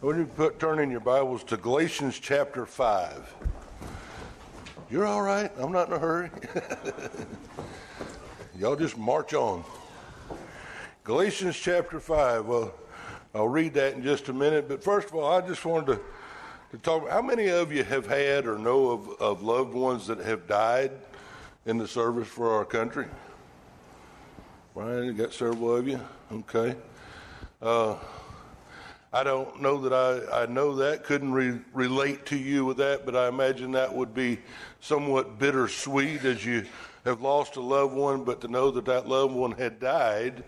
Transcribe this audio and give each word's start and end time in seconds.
When 0.00 0.16
you 0.16 0.26
put 0.26 0.60
turn 0.60 0.78
in 0.78 0.92
your 0.92 1.00
Bibles 1.00 1.42
to 1.44 1.56
Galatians 1.56 2.20
chapter 2.20 2.64
5. 2.64 3.34
You're 4.88 5.04
all 5.04 5.22
right. 5.22 5.50
I'm 5.58 5.72
not 5.72 5.88
in 5.88 5.94
a 5.94 5.98
hurry. 5.98 6.30
Y'all 8.60 8.76
just 8.76 8.96
march 8.96 9.34
on. 9.34 9.64
Galatians 11.02 11.56
chapter 11.56 11.98
5. 11.98 12.46
Well, 12.46 12.72
I'll 13.34 13.48
read 13.48 13.74
that 13.74 13.94
in 13.94 14.04
just 14.04 14.28
a 14.28 14.32
minute. 14.32 14.68
But 14.68 14.84
first 14.84 15.08
of 15.08 15.16
all, 15.16 15.32
I 15.32 15.44
just 15.44 15.64
wanted 15.64 15.96
to, 15.96 16.00
to 16.70 16.78
talk. 16.78 17.08
How 17.08 17.20
many 17.20 17.48
of 17.48 17.72
you 17.72 17.82
have 17.82 18.06
had 18.06 18.46
or 18.46 18.56
know 18.56 18.90
of, 18.90 19.08
of 19.20 19.42
loved 19.42 19.74
ones 19.74 20.06
that 20.06 20.18
have 20.20 20.46
died 20.46 20.92
in 21.66 21.76
the 21.76 21.88
service 21.88 22.28
for 22.28 22.52
our 22.52 22.64
country? 22.64 23.06
Brian, 24.74 25.06
you 25.06 25.12
got 25.12 25.32
several 25.32 25.74
of 25.74 25.88
you? 25.88 25.98
Okay. 26.30 26.76
Uh, 27.60 27.96
I 29.10 29.24
don't 29.24 29.62
know 29.62 29.78
that 29.78 29.92
I, 29.94 30.42
I 30.42 30.46
know 30.46 30.76
that, 30.76 31.02
couldn't 31.02 31.32
re- 31.32 31.60
relate 31.72 32.26
to 32.26 32.36
you 32.36 32.66
with 32.66 32.76
that, 32.76 33.06
but 33.06 33.16
I 33.16 33.28
imagine 33.28 33.72
that 33.72 33.94
would 33.94 34.12
be 34.12 34.38
somewhat 34.80 35.38
bittersweet 35.38 36.24
as 36.26 36.44
you 36.44 36.66
have 37.06 37.22
lost 37.22 37.56
a 37.56 37.60
loved 37.60 37.94
one, 37.94 38.22
but 38.24 38.42
to 38.42 38.48
know 38.48 38.70
that 38.70 38.84
that 38.84 39.08
loved 39.08 39.34
one 39.34 39.52
had 39.52 39.80
died, 39.80 40.44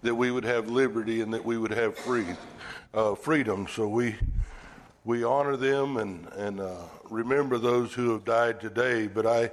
that 0.00 0.14
we 0.14 0.30
would 0.30 0.44
have 0.44 0.70
liberty 0.70 1.20
and 1.20 1.34
that 1.34 1.44
we 1.44 1.58
would 1.58 1.70
have 1.70 1.98
free, 1.98 2.24
uh, 2.94 3.14
freedom. 3.14 3.66
So 3.68 3.86
we, 3.86 4.16
we 5.04 5.22
honor 5.22 5.58
them 5.58 5.98
and, 5.98 6.28
and 6.28 6.60
uh, 6.60 6.76
remember 7.10 7.58
those 7.58 7.92
who 7.92 8.12
have 8.12 8.24
died 8.24 8.58
today. 8.58 9.06
But 9.06 9.26
I, 9.26 9.50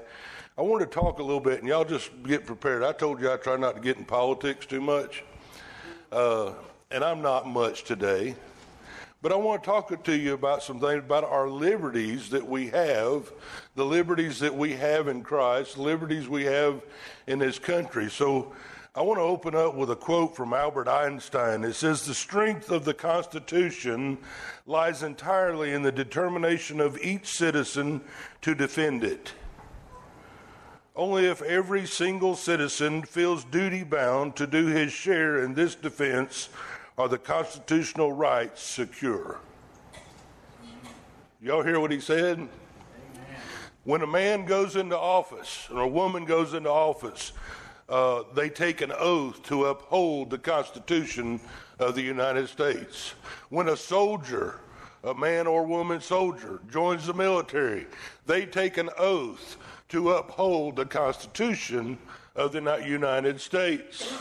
I 0.58 0.62
want 0.62 0.80
to 0.80 0.88
talk 0.88 1.20
a 1.20 1.24
little 1.24 1.42
bit, 1.42 1.60
and 1.60 1.68
y'all 1.68 1.84
just 1.84 2.10
get 2.24 2.46
prepared. 2.46 2.84
I 2.84 2.94
told 2.94 3.20
you 3.20 3.30
I 3.30 3.36
try 3.36 3.58
not 3.58 3.76
to 3.76 3.82
get 3.82 3.98
in 3.98 4.06
politics 4.06 4.66
too 4.66 4.80
much. 4.80 5.26
Uh, 6.10 6.54
and 6.92 7.04
I'm 7.04 7.22
not 7.22 7.48
much 7.48 7.84
today, 7.84 8.36
but 9.26 9.32
I 9.32 9.38
want 9.38 9.64
to 9.64 9.66
talk 9.66 10.04
to 10.04 10.16
you 10.16 10.36
about 10.36 10.62
some 10.62 10.80
things 10.80 11.00
about 11.00 11.24
our 11.24 11.50
liberties 11.50 12.30
that 12.30 12.48
we 12.48 12.68
have, 12.68 13.34
the 13.74 13.84
liberties 13.84 14.38
that 14.42 14.56
we 14.56 14.74
have 14.74 15.08
in 15.08 15.24
Christ, 15.24 15.80
liberties 15.80 16.30
we 16.30 16.44
have 16.44 16.84
in 17.26 17.40
this 17.40 17.58
country. 17.58 18.08
So 18.12 18.54
I 18.94 19.02
want 19.02 19.18
to 19.18 19.24
open 19.24 19.56
up 19.56 19.74
with 19.74 19.90
a 19.90 19.96
quote 19.96 20.36
from 20.36 20.54
Albert 20.54 20.88
Einstein. 20.88 21.64
It 21.64 21.74
says, 21.74 22.06
The 22.06 22.14
strength 22.14 22.70
of 22.70 22.86
the 22.86 22.94
Constitution 22.94 24.20
lies 24.68 25.02
entirely 25.02 25.74
in 25.74 25.82
the 25.82 25.92
determination 25.92 26.80
of 26.80 26.96
each 27.00 27.26
citizen 27.26 28.02
to 28.44 28.54
defend 28.54 29.04
it. 29.04 29.34
Only 30.96 31.26
if 31.26 31.42
every 31.42 31.88
single 31.88 32.36
citizen 32.36 33.02
feels 33.02 33.44
duty 33.44 33.84
bound 33.84 34.36
to 34.36 34.46
do 34.46 34.68
his 34.68 34.92
share 34.92 35.44
in 35.44 35.56
this 35.56 35.74
defense 35.74 36.50
are 36.98 37.10
the 37.10 37.18
constitutional 37.18 38.12
rights 38.12 38.62
secure. 38.62 39.40
Y'all 41.42 41.64
hear 41.64 41.80
what 41.80 41.92
he 41.92 42.00
said? 42.00 42.48
When 43.84 44.02
a 44.02 44.08
man 44.08 44.46
goes 44.46 44.76
into 44.76 44.98
office 44.98 45.68
or 45.72 45.82
a 45.82 45.88
woman 45.88 46.26
goes 46.26 46.54
into 46.54 46.70
office, 46.70 47.34
uh, 47.88 48.24
they 48.34 48.50
take 48.50 48.82
an 48.82 48.92
oath 48.98 49.44
to 49.44 49.66
uphold 49.66 50.32
the 50.32 50.40
Constitution 50.40 51.40
of 51.78 51.94
the 51.94 52.02
United 52.02 52.48
States. 52.48 53.14
When 53.50 53.70
a 53.70 53.78
soldier, 53.78 54.62
a 55.04 55.14
man 55.14 55.46
or 55.46 55.68
woman 55.68 56.02
soldier, 56.02 56.62
joins 56.72 57.06
the 57.06 57.14
military, 57.14 57.86
they 58.26 58.46
take 58.46 58.78
an 58.78 58.90
oath 58.98 59.58
to 59.90 60.14
uphold 60.14 60.78
the 60.78 60.86
Constitution 60.86 62.00
of 62.36 62.54
the 62.54 62.82
United 62.88 63.40
States 63.40 64.14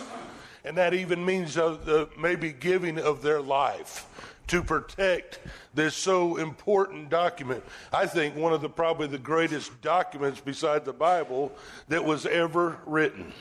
and 0.64 0.76
that 0.76 0.94
even 0.94 1.24
means 1.24 1.56
uh, 1.56 2.06
maybe 2.18 2.52
giving 2.52 2.98
of 2.98 3.22
their 3.22 3.40
life 3.40 4.06
to 4.46 4.62
protect 4.62 5.38
this 5.74 5.94
so 5.94 6.36
important 6.36 7.08
document. 7.08 7.64
I 7.92 8.06
think 8.06 8.36
one 8.36 8.52
of 8.52 8.60
the 8.60 8.68
probably 8.68 9.06
the 9.06 9.18
greatest 9.18 9.80
documents 9.80 10.40
beside 10.40 10.84
the 10.84 10.92
Bible 10.92 11.52
that 11.88 12.04
was 12.04 12.26
ever 12.26 12.78
written. 12.86 13.32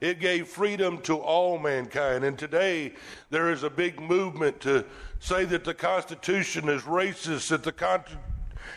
It 0.00 0.20
gave 0.20 0.48
freedom 0.48 1.00
to 1.02 1.16
all 1.16 1.58
mankind. 1.58 2.24
And 2.24 2.38
today 2.38 2.92
there 3.30 3.50
is 3.50 3.62
a 3.62 3.70
big 3.70 4.00
movement 4.00 4.60
to 4.60 4.84
say 5.20 5.44
that 5.46 5.64
the 5.64 5.74
Constitution 5.74 6.68
is 6.68 6.82
racist, 6.82 7.48
that 7.48 7.62
the 7.62 7.72
Constitution 7.72 8.20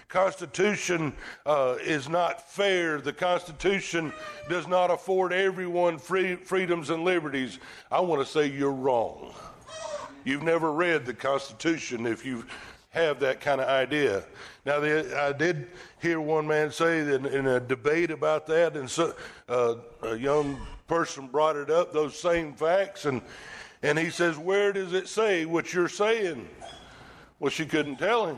Constitution 0.07 1.13
uh, 1.45 1.75
is 1.81 2.09
not 2.09 2.49
fair. 2.49 3.01
The 3.01 3.13
Constitution 3.13 4.13
does 4.49 4.67
not 4.67 4.91
afford 4.91 5.33
everyone 5.33 5.97
free, 5.97 6.35
freedoms 6.35 6.89
and 6.89 7.03
liberties. 7.03 7.59
I 7.91 7.99
want 8.01 8.25
to 8.25 8.31
say 8.31 8.47
you're 8.47 8.71
wrong. 8.71 9.33
You've 10.23 10.43
never 10.43 10.71
read 10.71 11.05
the 11.05 11.13
Constitution 11.13 12.05
if 12.05 12.25
you 12.25 12.45
have 12.89 13.19
that 13.19 13.39
kind 13.39 13.61
of 13.61 13.67
idea. 13.67 14.23
Now, 14.65 14.79
the, 14.79 15.19
I 15.19 15.31
did 15.31 15.67
hear 16.01 16.19
one 16.19 16.47
man 16.47 16.71
say 16.71 17.03
that 17.03 17.25
in 17.25 17.47
a 17.47 17.59
debate 17.59 18.11
about 18.11 18.47
that, 18.47 18.75
and 18.75 18.89
so, 18.89 19.15
uh, 19.47 19.75
a 20.03 20.15
young 20.15 20.59
person 20.87 21.27
brought 21.27 21.55
it 21.55 21.69
up, 21.69 21.93
those 21.93 22.19
same 22.19 22.53
facts, 22.53 23.05
and 23.05 23.21
and 23.81 23.97
he 23.97 24.09
says, 24.09 24.37
"Where 24.37 24.73
does 24.73 24.93
it 24.93 25.07
say 25.07 25.45
what 25.45 25.73
you're 25.73 25.87
saying?" 25.87 26.49
Well, 27.39 27.51
she 27.51 27.65
couldn't 27.65 27.97
tell 27.97 28.27
him. 28.27 28.37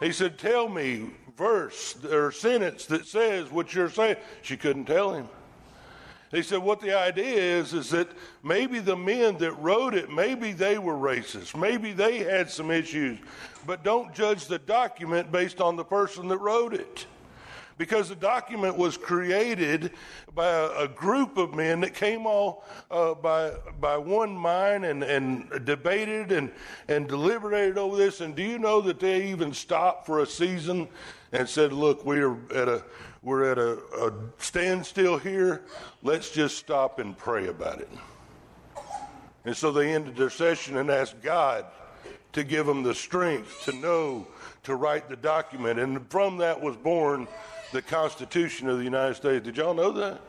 He 0.00 0.12
said, 0.12 0.38
Tell 0.38 0.68
me 0.68 1.10
verse 1.36 1.96
or 2.04 2.32
sentence 2.32 2.86
that 2.86 3.06
says 3.06 3.50
what 3.50 3.74
you're 3.74 3.90
saying. 3.90 4.16
She 4.42 4.56
couldn't 4.56 4.86
tell 4.86 5.14
him. 5.14 5.28
He 6.30 6.42
said, 6.42 6.58
What 6.58 6.80
the 6.80 6.98
idea 6.98 7.58
is, 7.58 7.74
is 7.74 7.90
that 7.90 8.08
maybe 8.42 8.80
the 8.80 8.96
men 8.96 9.38
that 9.38 9.52
wrote 9.52 9.94
it, 9.94 10.10
maybe 10.10 10.52
they 10.52 10.78
were 10.78 10.94
racist. 10.94 11.56
Maybe 11.56 11.92
they 11.92 12.18
had 12.18 12.50
some 12.50 12.70
issues. 12.70 13.18
But 13.66 13.84
don't 13.84 14.12
judge 14.12 14.46
the 14.46 14.58
document 14.58 15.30
based 15.30 15.60
on 15.60 15.76
the 15.76 15.84
person 15.84 16.28
that 16.28 16.38
wrote 16.38 16.74
it 16.74 17.06
because 17.76 18.08
the 18.08 18.14
document 18.14 18.76
was 18.76 18.96
created 18.96 19.92
by 20.34 20.46
a, 20.46 20.84
a 20.84 20.88
group 20.88 21.36
of 21.36 21.54
men 21.54 21.80
that 21.80 21.94
came 21.94 22.26
all 22.26 22.64
uh, 22.90 23.14
by, 23.14 23.52
by 23.80 23.96
one 23.96 24.36
mind 24.36 24.84
and, 24.84 25.02
and 25.02 25.64
debated 25.64 26.32
and, 26.32 26.52
and 26.88 27.08
deliberated 27.08 27.78
over 27.78 27.96
this. 27.96 28.20
And 28.20 28.34
do 28.34 28.42
you 28.42 28.58
know 28.58 28.80
that 28.82 29.00
they 29.00 29.26
even 29.26 29.52
stopped 29.52 30.06
for 30.06 30.20
a 30.20 30.26
season 30.26 30.88
and 31.32 31.48
said, 31.48 31.72
look, 31.72 32.04
we're 32.04 32.36
at 32.54 32.68
a, 32.68 32.84
we're 33.22 33.50
at 33.50 33.58
a, 33.58 33.78
a 34.00 34.12
standstill 34.38 35.18
here. 35.18 35.62
Let's 36.02 36.30
just 36.30 36.58
stop 36.58 36.98
and 36.98 37.16
pray 37.16 37.48
about 37.48 37.80
it. 37.80 37.90
And 39.44 39.56
so 39.56 39.72
they 39.72 39.92
ended 39.92 40.16
their 40.16 40.30
session 40.30 40.76
and 40.76 40.90
asked 40.90 41.20
God 41.22 41.66
to 42.32 42.44
give 42.44 42.66
them 42.66 42.82
the 42.82 42.94
strength 42.94 43.64
to 43.64 43.72
know 43.72 44.26
to 44.64 44.74
write 44.74 45.08
the 45.08 45.16
document. 45.16 45.78
And 45.78 46.10
from 46.10 46.38
that 46.38 46.60
was 46.60 46.76
born 46.76 47.28
the 47.74 47.82
Constitution 47.82 48.68
of 48.68 48.78
the 48.78 48.84
United 48.84 49.16
States. 49.16 49.44
Did 49.44 49.56
y'all 49.56 49.74
know 49.74 49.90
that? 49.90 50.20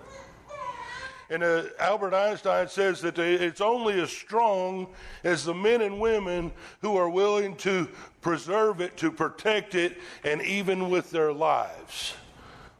And 1.30 1.44
uh, 1.44 1.66
Albert 1.80 2.16
Einstein 2.16 2.68
says 2.68 3.02
that 3.02 3.18
it's 3.20 3.62
only 3.62 4.02
as 4.02 4.10
strong 4.10 4.88
as 5.24 5.46
the 5.46 5.54
men 5.54 5.82
and 5.82 6.00
women 6.00 6.52
who 6.82 6.98
are 6.98 7.10
willing 7.10 7.56
to 7.58 7.88
preserve 8.22 8.82
it, 8.82 8.98
to 8.98 9.12
protect 9.12 9.76
it, 9.76 9.98
and 10.24 10.42
even 10.42 10.90
with 10.90 11.12
their 11.12 11.32
lives. 11.32 12.16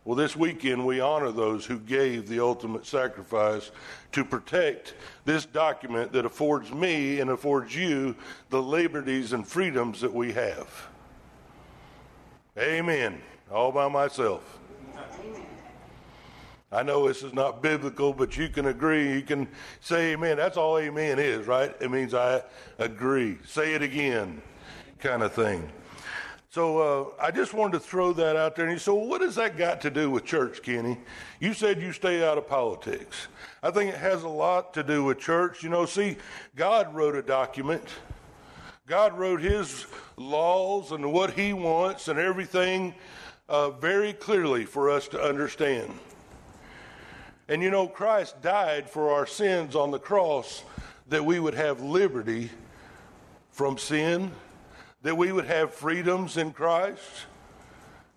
Well, 0.04 0.16
this 0.16 0.36
weekend 0.36 0.84
we 0.84 1.00
honor 1.00 1.32
those 1.32 1.66
who 1.66 1.80
gave 1.80 2.28
the 2.28 2.40
ultimate 2.40 2.88
sacrifice 2.88 3.72
to 4.14 4.26
protect 4.26 4.96
this 5.26 5.46
document 5.46 6.12
that 6.14 6.26
affords 6.26 6.72
me 6.72 7.20
and 7.20 7.30
affords 7.30 7.76
you 7.76 8.16
the 8.50 8.62
liberties 8.62 9.34
and 9.34 9.48
freedoms 9.48 10.02
that 10.02 10.14
we 10.14 10.34
have. 10.34 10.88
Amen 12.58 13.22
all 13.52 13.72
by 13.72 13.88
myself. 13.88 14.60
I 16.72 16.84
know 16.84 17.08
this 17.08 17.24
is 17.24 17.34
not 17.34 17.62
biblical, 17.62 18.12
but 18.12 18.36
you 18.36 18.50
can 18.50 18.66
agree. 18.66 19.14
You 19.14 19.22
can 19.22 19.48
say 19.80 20.14
amen. 20.14 20.38
That's 20.38 20.58
all 20.58 20.78
amen 20.78 21.20
is, 21.20 21.48
right? 21.48 21.74
It 21.80 21.90
means 21.90 22.14
I 22.14 22.42
agree. 22.80 23.38
Say 23.46 23.76
it 23.76 23.82
again, 23.82 24.42
kind 25.00 25.24
of 25.24 25.32
thing. 25.32 25.72
So 26.50 26.80
uh, 26.80 27.22
I 27.22 27.32
just 27.32 27.54
wanted 27.54 27.74
to 27.74 27.80
throw 27.82 28.14
that 28.14 28.36
out 28.36 28.56
there. 28.56 28.66
And 28.66 28.74
you 28.74 28.80
said, 28.80 28.94
well, 28.94 29.08
what 29.08 29.22
has 29.22 29.36
that 29.36 29.58
got 29.58 29.82
to 29.82 29.90
do 29.90 30.10
with 30.10 30.26
church, 30.26 30.62
Kenny? 30.64 30.98
You 31.40 31.54
said 31.54 31.82
you 31.82 31.92
stay 31.92 32.26
out 32.26 32.38
of 32.38 32.48
politics. 32.48 33.28
I 33.62 33.72
think 33.72 33.94
it 33.94 34.00
has 34.00 34.24
a 34.24 34.30
lot 34.30 34.74
to 34.74 34.84
do 34.84 35.04
with 35.04 35.20
church. 35.20 35.64
You 35.64 35.70
know, 35.70 35.86
see, 35.86 36.18
God 36.56 36.94
wrote 36.96 37.16
a 37.16 37.22
document. 37.22 37.84
God 38.88 39.18
wrote 39.18 39.42
his 39.42 39.86
laws 40.16 40.92
and 40.92 41.12
what 41.12 41.32
he 41.32 41.54
wants 41.54 42.08
and 42.08 42.20
everything 42.20 42.94
uh, 43.48 43.70
very 43.72 44.14
clearly 44.14 44.66
for 44.66 44.90
us 44.90 45.08
to 45.10 45.22
understand. 45.22 45.92
And 47.48 47.62
you 47.62 47.70
know, 47.70 47.88
Christ 47.88 48.42
died 48.42 48.90
for 48.90 49.12
our 49.12 49.28
sins 49.28 49.76
on 49.76 49.92
the 49.92 50.00
cross 50.00 50.64
that 51.10 51.24
we 51.24 51.40
would 51.40 51.54
have 51.54 51.82
liberty 51.82 52.50
from 53.52 53.78
sin, 53.78 54.32
that 55.04 55.16
we 55.16 55.32
would 55.32 55.46
have 55.46 55.74
freedoms 55.74 56.38
in 56.38 56.52
Christ. 56.52 57.28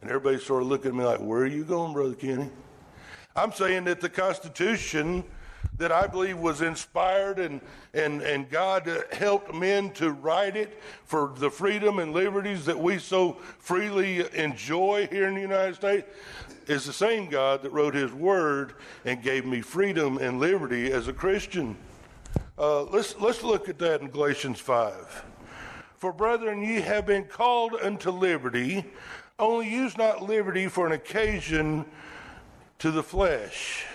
And 0.01 0.11
everybody 0.11 0.39
sort 0.39 0.63
of 0.63 0.69
looking 0.69 0.93
at 0.93 0.97
me 0.97 1.05
like, 1.05 1.21
Where 1.21 1.43
are 1.43 1.47
you 1.47 1.65
going, 1.65 1.93
Brother 1.93 2.15
Kenny? 2.15 2.49
I'm 3.37 3.53
saying 3.53 3.85
that 3.85 4.01
the 4.01 4.09
Constitution 4.09 5.25
that 5.79 5.93
I 5.93 6.09
believe 6.09 6.39
was 6.39 6.61
inspired 6.61 7.39
and, 7.39 7.61
and, 7.95 8.21
and 8.21 8.51
God 8.51 8.91
helped 9.13 9.55
men 9.55 9.91
to 9.93 10.11
write 10.11 10.57
it 10.57 10.81
for 11.05 11.33
the 11.37 11.51
freedom 11.51 12.01
and 12.01 12.13
liberties 12.13 12.65
that 12.67 12.79
we 12.79 12.99
so 12.99 13.35
freely 13.59 14.25
enjoy 14.37 15.07
here 15.11 15.29
in 15.29 15.35
the 15.35 15.41
United 15.41 15.77
States 15.77 16.07
is 16.67 16.85
the 16.85 16.93
same 16.93 17.31
God 17.31 17.63
that 17.63 17.71
wrote 17.71 17.95
His 17.95 18.13
Word 18.13 18.75
and 19.05 19.23
gave 19.23 19.47
me 19.47 19.61
freedom 19.61 20.19
and 20.19 20.39
liberty 20.41 20.93
as 20.93 21.09
a 21.09 21.13
Christian. 21.13 21.77
Uh, 22.59 22.83
let's, 22.83 23.17
let's 23.21 23.43
look 23.43 23.69
at 23.69 23.79
that 23.79 24.01
in 24.01 24.11
Galatians 24.11 24.59
5. 24.59 25.25
For 25.97 26.13
brethren, 26.13 26.61
ye 26.61 26.81
have 26.81 27.07
been 27.07 27.25
called 27.25 27.75
unto 27.75 28.11
liberty, 28.11 28.85
only 29.39 29.71
use 29.71 29.97
not 29.97 30.23
liberty 30.23 30.67
for 30.67 30.87
an 30.87 30.93
occasion 30.93 31.85
to 32.81 32.91
the 32.91 33.03
flesh 33.03 33.87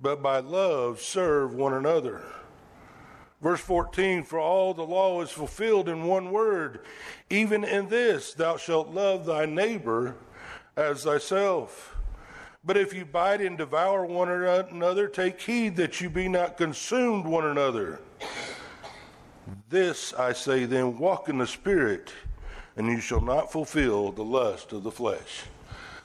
but 0.00 0.22
by 0.22 0.40
love 0.40 1.00
serve 1.00 1.54
one 1.54 1.74
another. 1.74 2.22
Verse 3.40 3.60
14 3.60 4.24
For 4.24 4.38
all 4.38 4.74
the 4.74 4.82
law 4.82 5.20
is 5.22 5.30
fulfilled 5.30 5.88
in 5.88 6.04
one 6.04 6.30
word, 6.30 6.80
even 7.28 7.64
in 7.64 7.88
this, 7.88 8.34
thou 8.34 8.56
shalt 8.56 8.88
love 8.88 9.26
thy 9.26 9.46
neighbor 9.46 10.16
as 10.76 11.04
thyself. 11.04 11.96
But 12.62 12.76
if 12.76 12.92
you 12.92 13.06
bite 13.06 13.40
and 13.40 13.56
devour 13.56 14.04
one 14.04 14.28
another, 14.28 15.08
take 15.08 15.40
heed 15.40 15.76
that 15.76 16.00
you 16.00 16.10
be 16.10 16.28
not 16.28 16.58
consumed 16.58 17.24
one 17.24 17.46
another. 17.46 18.00
This 19.70 20.12
I 20.12 20.34
say 20.34 20.66
then 20.66 20.98
walk 20.98 21.28
in 21.30 21.38
the 21.38 21.46
Spirit, 21.46 22.12
and 22.76 22.86
you 22.86 23.00
shall 23.00 23.22
not 23.22 23.50
fulfill 23.50 24.12
the 24.12 24.24
lust 24.24 24.72
of 24.72 24.82
the 24.82 24.90
flesh. 24.90 25.44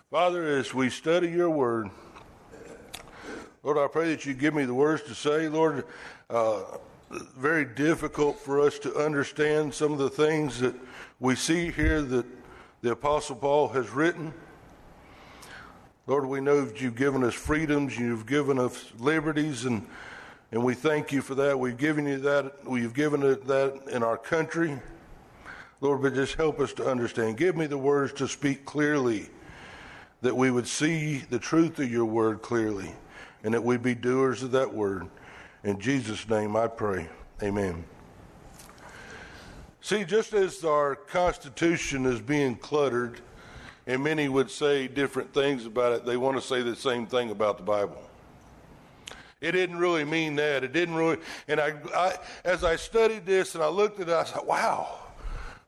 Father, 0.10 0.48
as 0.58 0.74
we 0.74 0.90
study 0.90 1.30
your 1.30 1.50
word, 1.50 1.90
Lord, 3.66 3.80
I 3.80 3.88
pray 3.88 4.10
that 4.10 4.28
you 4.28 4.36
give 4.36 4.54
me 4.54 4.66
the 4.66 4.76
words 4.76 5.02
to 5.06 5.16
say. 5.16 5.50
Lord, 5.50 5.86
uh, 6.30 6.62
very 7.36 7.66
difficult 7.66 8.38
for 8.38 8.62
us 8.62 8.78
to 8.78 8.96
understand 8.96 9.74
some 9.74 9.92
of 9.92 9.98
the 9.98 10.10
things 10.12 10.60
that 10.60 10.76
we 11.20 11.34
see 11.34 11.72
here 11.72 12.04
that 12.04 12.28
the 12.84 12.92
Apostle 12.92 13.38
Paul 13.38 13.70
has 13.70 13.90
written. 13.90 14.32
Lord, 16.06 16.28
we 16.28 16.42
know 16.42 16.64
that 16.64 16.80
you've 16.80 16.96
given 16.96 17.24
us 17.24 17.34
freedoms, 17.34 17.98
you've 17.98 18.28
given 18.28 18.60
us 18.60 18.92
liberties, 19.00 19.66
and 19.66 19.88
and 20.52 20.64
we 20.64 20.76
thank 20.76 21.12
you 21.12 21.24
for 21.24 21.34
that. 21.34 21.58
We've 21.58 21.76
given 21.76 22.06
you 22.06 22.20
that. 22.20 22.68
We've 22.68 22.94
given 22.94 23.24
it 23.24 23.48
that 23.48 23.82
in 23.90 24.04
our 24.04 24.16
country. 24.20 24.80
Lord, 25.82 26.04
but 26.04 26.14
just 26.14 26.36
help 26.36 26.60
us 26.60 26.72
to 26.74 26.88
understand. 26.88 27.38
Give 27.38 27.58
me 27.58 27.66
the 27.66 27.80
words 27.80 28.14
to 28.14 28.28
speak 28.28 28.64
clearly, 28.64 29.28
that 30.22 30.38
we 30.38 30.52
would 30.52 30.68
see 30.68 31.24
the 31.32 31.40
truth 31.40 31.80
of 31.80 31.92
your 31.92 32.06
word 32.06 32.44
clearly 32.44 32.94
and 33.46 33.54
that 33.54 33.64
we 33.64 33.78
be 33.78 33.94
doers 33.94 34.42
of 34.42 34.52
that 34.52 34.74
word. 34.74 35.08
In 35.64 35.80
Jesus' 35.80 36.28
name 36.28 36.56
I 36.56 36.66
pray. 36.66 37.08
Amen. 37.44 37.86
See, 39.82 40.04
just 40.04 40.34
as 40.34 40.66
our 40.66 40.96
Constitution 40.96 42.08
is 42.08 42.20
being 42.20 42.56
cluttered, 42.56 43.22
and 43.86 44.04
many 44.04 44.28
would 44.30 44.50
say 44.50 44.88
different 44.88 45.32
things 45.32 45.68
about 45.68 45.94
it, 45.94 46.06
they 46.08 46.18
want 46.18 46.38
to 46.38 46.42
say 46.42 46.64
the 46.64 46.76
same 46.76 47.06
thing 47.06 47.30
about 47.30 47.58
the 47.58 47.64
Bible. 47.64 48.02
It 49.42 49.52
didn't 49.52 49.78
really 49.78 50.06
mean 50.06 50.36
that. 50.38 50.64
It 50.64 50.74
didn't 50.74 50.96
really. 50.96 51.18
And 51.48 51.60
I, 51.60 51.76
I 51.96 52.18
as 52.44 52.64
I 52.64 52.78
studied 52.78 53.28
this 53.28 53.54
and 53.54 53.64
I 53.64 53.68
looked 53.68 54.00
at 54.00 54.10
it, 54.10 54.14
I 54.14 54.24
said, 54.24 54.42
wow 54.44 55.05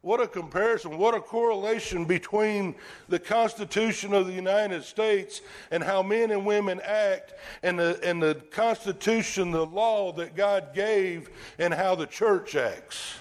what 0.08 0.22
a 0.22 0.28
comparison, 0.28 0.98
what 0.98 1.14
a 1.14 1.20
correlation 1.20 2.06
between 2.06 2.74
the 3.10 3.20
Constitution 3.20 4.14
of 4.14 4.26
the 4.26 4.32
United 4.32 4.82
States 4.86 5.42
and 5.70 5.84
how 5.84 6.02
men 6.02 6.32
and 6.32 6.46
women 6.46 6.80
act 6.82 7.34
and 7.62 7.78
the, 7.78 8.00
and 8.02 8.24
the 8.24 8.36
Constitution, 8.50 9.52
the 9.52 9.66
law 9.66 10.14
that 10.14 10.34
God 10.34 10.74
gave, 10.74 11.30
and 11.60 11.74
how 11.74 11.94
the 11.94 12.06
church 12.06 12.56
acts. 12.56 13.16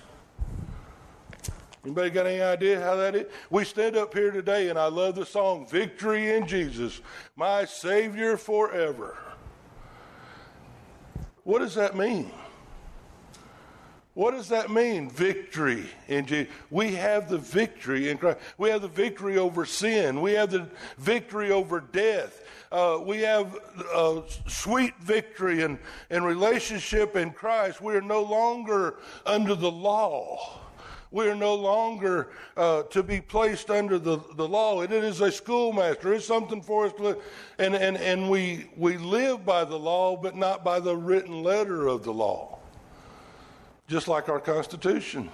Anybody 1.85 2.11
got 2.11 2.29
any 2.29 2.41
idea 2.41 2.81
how 2.81 2.94
that 2.94 3.17
is? 3.17 3.27
We 3.50 3.65
stand 3.65 3.97
up 3.97 4.15
here 4.15 4.31
today, 4.31 4.69
and 4.69 4.79
I 4.79 4.87
love 4.87 5.17
the 5.17 5.27
song 5.27 5.67
Victory 5.67 6.37
in 6.37 6.47
Jesus, 6.47 7.00
my 7.35 7.65
Savior 7.65 8.37
forever. 8.37 9.19
What 11.43 11.59
does 11.59 11.75
that 11.75 11.97
mean? 11.97 12.31
What 14.17 14.31
does 14.31 14.49
that 14.49 14.71
mean? 14.71 15.11
Victory 15.11 15.85
in 16.09 16.25
Jesus. 16.25 16.51
We 16.71 16.95
have 16.95 17.29
the 17.29 17.37
victory 17.37 18.09
in 18.09 18.17
Christ. 18.17 18.39
We 18.57 18.71
have 18.71 18.81
the 18.81 18.89
victory 18.89 19.37
over 19.37 19.67
sin. 19.67 20.23
We 20.23 20.33
have 20.33 20.51
the 20.51 20.69
victory 20.97 21.53
over 21.53 21.81
death. 21.81 22.43
Uh, 22.73 22.99
we 23.05 23.19
have 23.19 23.55
a 23.95 24.23
sweet 24.47 24.95
victory 25.01 25.61
in, 25.61 25.79
in 26.09 26.25
relationship 26.25 27.15
in 27.15 27.31
Christ. 27.31 27.83
We 27.83 27.95
are 27.95 28.01
no 28.01 28.23
longer 28.23 28.95
under 29.27 29.55
the 29.55 29.71
law. 29.71 30.61
We 31.11 31.29
are 31.29 31.37
no 31.37 31.55
longer 31.55 32.31
uh, 32.57 32.85
to 32.85 33.03
be 33.03 33.21
placed 33.21 33.69
under 33.69 33.99
the, 33.99 34.19
the 34.37 34.49
law. 34.49 34.81
it 34.81 34.93
is 34.93 35.21
a 35.21 35.31
schoolmaster. 35.31 36.15
It's 36.15 36.25
something 36.25 36.63
for 36.63 36.87
us 36.87 36.95
to 36.95 37.03
live. 37.03 37.23
And, 37.59 37.75
and, 37.75 37.99
and 37.99 38.31
we, 38.31 38.71
we 38.79 38.97
live 38.97 39.45
by 39.45 39.65
the 39.65 39.79
law, 39.79 40.17
but 40.17 40.35
not 40.35 40.65
by 40.65 40.81
the 40.81 40.97
written 40.97 41.43
letter 41.43 41.87
of 41.87 42.03
the 42.03 42.15
law 42.15 42.56
just 43.87 44.09
like 44.09 44.29
our 44.29 44.41
Constitution. 44.41 45.31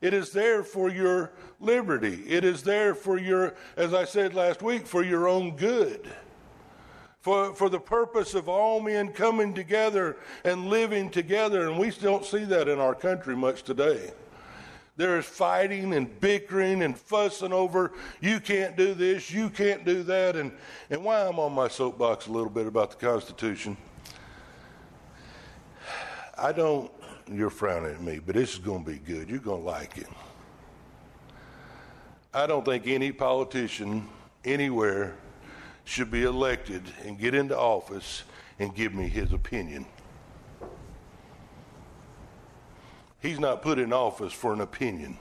It 0.00 0.12
is 0.12 0.32
there 0.32 0.62
for 0.62 0.90
your 0.90 1.32
liberty. 1.60 2.24
It 2.26 2.44
is 2.44 2.62
there 2.62 2.94
for 2.94 3.18
your, 3.18 3.54
as 3.76 3.94
I 3.94 4.04
said 4.04 4.34
last 4.34 4.62
week, 4.62 4.86
for 4.86 5.02
your 5.02 5.28
own 5.28 5.56
good. 5.56 6.10
For, 7.20 7.54
for 7.54 7.70
the 7.70 7.80
purpose 7.80 8.34
of 8.34 8.50
all 8.50 8.80
men 8.80 9.08
coming 9.08 9.54
together 9.54 10.18
and 10.44 10.66
living 10.66 11.08
together. 11.08 11.70
And 11.70 11.78
we 11.78 11.90
don't 11.90 12.24
see 12.24 12.44
that 12.44 12.68
in 12.68 12.78
our 12.78 12.94
country 12.94 13.34
much 13.34 13.62
today. 13.62 14.12
There 14.96 15.18
is 15.18 15.24
fighting 15.24 15.94
and 15.94 16.20
bickering 16.20 16.82
and 16.82 16.96
fussing 16.96 17.52
over, 17.52 17.92
you 18.20 18.38
can't 18.38 18.76
do 18.76 18.94
this, 18.94 19.30
you 19.30 19.50
can't 19.50 19.84
do 19.84 20.02
that. 20.04 20.36
And, 20.36 20.52
and 20.90 21.02
why 21.02 21.26
I'm 21.26 21.38
on 21.38 21.52
my 21.52 21.66
soapbox 21.66 22.26
a 22.26 22.30
little 22.30 22.50
bit 22.50 22.66
about 22.66 22.90
the 22.90 22.96
Constitution. 22.96 23.76
I 26.36 26.52
don't 26.52 26.92
you're 27.32 27.50
frowning 27.50 27.94
at 27.94 28.02
me, 28.02 28.20
but 28.24 28.34
this 28.34 28.54
is 28.54 28.58
going 28.58 28.84
to 28.84 28.90
be 28.90 28.98
good. 28.98 29.28
You're 29.28 29.38
going 29.38 29.62
to 29.62 29.66
like 29.66 29.98
it. 29.98 30.08
I 32.32 32.46
don't 32.46 32.64
think 32.64 32.86
any 32.86 33.12
politician 33.12 34.08
anywhere 34.44 35.14
should 35.84 36.10
be 36.10 36.24
elected 36.24 36.82
and 37.04 37.18
get 37.18 37.34
into 37.34 37.56
office 37.56 38.24
and 38.58 38.74
give 38.74 38.94
me 38.94 39.08
his 39.08 39.32
opinion. 39.32 39.86
He's 43.20 43.38
not 43.38 43.62
put 43.62 43.78
in 43.78 43.92
office 43.92 44.32
for 44.32 44.52
an 44.52 44.60
opinion. 44.60 45.16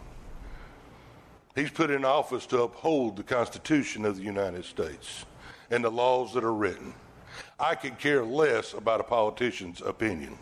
He's 1.56 1.70
put 1.70 1.92
in 1.92 2.04
office 2.04 2.46
to 2.48 2.64
uphold 2.64 3.16
the 3.16 3.24
Constitution 3.24 4.06
of 4.06 4.18
the 4.18 4.24
United 4.24 4.66
States 4.66 5.26
and 5.70 5.84
the 5.84 5.92
laws 5.92 6.34
that 6.34 6.44
are 6.44 6.54
written. 6.54 6.94
I 7.60 7.76
could 7.76 8.00
care 8.00 8.26
less 8.26 8.74
about 8.74 9.00
a 9.00 9.04
politician's 9.04 9.82
opinion 9.82 10.38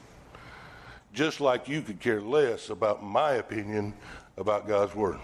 just 1.13 1.41
like 1.41 1.67
you 1.67 1.81
could 1.81 1.99
care 1.99 2.21
less 2.21 2.69
about 2.69 3.03
my 3.03 3.33
opinion 3.33 3.93
about 4.37 4.67
God's 4.67 4.95
Word. 4.95 5.19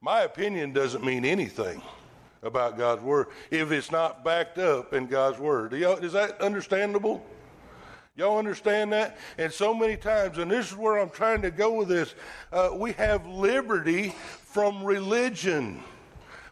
My 0.00 0.22
opinion 0.22 0.72
doesn't 0.72 1.04
mean 1.04 1.24
anything 1.24 1.82
about 2.42 2.78
God's 2.78 3.02
Word 3.02 3.28
if 3.50 3.72
it's 3.72 3.90
not 3.90 4.24
backed 4.24 4.58
up 4.58 4.92
in 4.92 5.06
God's 5.06 5.38
Word. 5.38 5.72
Is 5.72 6.12
that 6.12 6.40
understandable? 6.40 7.24
Y'all 8.16 8.38
understand 8.38 8.92
that? 8.92 9.16
And 9.38 9.52
so 9.52 9.72
many 9.72 9.96
times, 9.96 10.38
and 10.38 10.50
this 10.50 10.70
is 10.70 10.76
where 10.76 10.98
I'm 10.98 11.10
trying 11.10 11.40
to 11.42 11.52
go 11.52 11.72
with 11.74 11.88
this, 11.88 12.14
uh, 12.52 12.70
we 12.74 12.92
have 12.92 13.26
liberty 13.26 14.12
from 14.44 14.82
religion. 14.82 15.82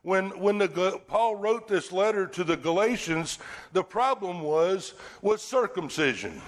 When, 0.03 0.31
when 0.39 0.59
the, 0.59 1.01
Paul 1.09 1.35
wrote 1.35 1.67
this 1.67 1.91
letter 1.91 2.27
to 2.29 2.45
the 2.45 2.57
Galatians, 2.57 3.41
the 3.73 3.83
problem 3.83 4.43
was 4.43 4.95
was 5.21 5.43
circumcision. 5.43 6.41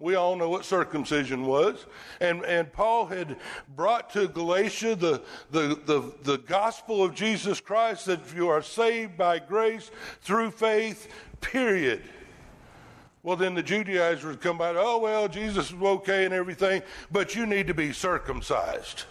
We 0.00 0.14
all 0.14 0.34
know 0.34 0.48
what 0.48 0.64
circumcision 0.64 1.44
was. 1.44 1.86
And, 2.20 2.42
and 2.44 2.72
Paul 2.72 3.06
had 3.06 3.36
brought 3.76 4.10
to 4.14 4.28
Galatia 4.28 4.96
the, 4.96 5.22
the, 5.50 5.78
the, 5.84 6.12
the 6.22 6.38
gospel 6.38 7.04
of 7.04 7.14
Jesus 7.14 7.60
Christ 7.60 8.06
that 8.06 8.20
you 8.34 8.48
are 8.48 8.62
saved 8.62 9.18
by 9.18 9.38
grace 9.38 9.90
through 10.22 10.52
faith, 10.52 11.12
period. 11.42 12.02
Well, 13.22 13.36
then 13.36 13.54
the 13.54 13.62
Judaizers 13.62 14.24
would 14.24 14.40
come 14.40 14.56
by, 14.56 14.70
oh, 14.74 14.98
well, 14.98 15.28
Jesus 15.28 15.70
is 15.70 15.82
okay 15.82 16.24
and 16.24 16.32
everything, 16.32 16.82
but 17.12 17.34
you 17.34 17.44
need 17.44 17.66
to 17.66 17.74
be 17.74 17.92
circumcised 17.92 19.04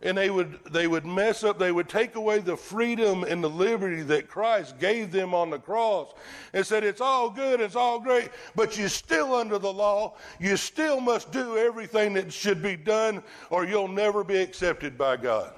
and 0.00 0.16
they 0.16 0.30
would 0.30 0.58
they 0.70 0.86
would 0.86 1.04
mess 1.04 1.42
up. 1.42 1.58
They 1.58 1.72
would 1.72 1.88
take 1.88 2.14
away 2.14 2.38
the 2.38 2.56
freedom 2.56 3.24
and 3.24 3.42
the 3.42 3.50
liberty 3.50 4.02
that 4.02 4.28
christ 4.28 4.78
gave 4.78 5.10
them 5.10 5.34
on 5.34 5.50
the 5.50 5.58
cross 5.58 6.12
and 6.52 6.64
said 6.64 6.84
it's 6.84 7.00
all 7.00 7.30
good. 7.30 7.60
It's 7.60 7.76
all 7.76 7.98
great. 7.98 8.30
But 8.54 8.78
you're 8.78 8.88
still 8.88 9.34
under 9.34 9.58
the 9.58 9.72
law. 9.72 10.14
You 10.38 10.56
still 10.56 11.00
must 11.00 11.32
do 11.32 11.56
everything 11.56 12.14
that 12.14 12.32
should 12.32 12.62
be 12.62 12.76
done 12.76 13.22
or 13.50 13.66
you'll 13.66 13.88
never 13.88 14.22
be 14.22 14.36
accepted 14.36 14.96
by 14.96 15.16
god. 15.16 15.52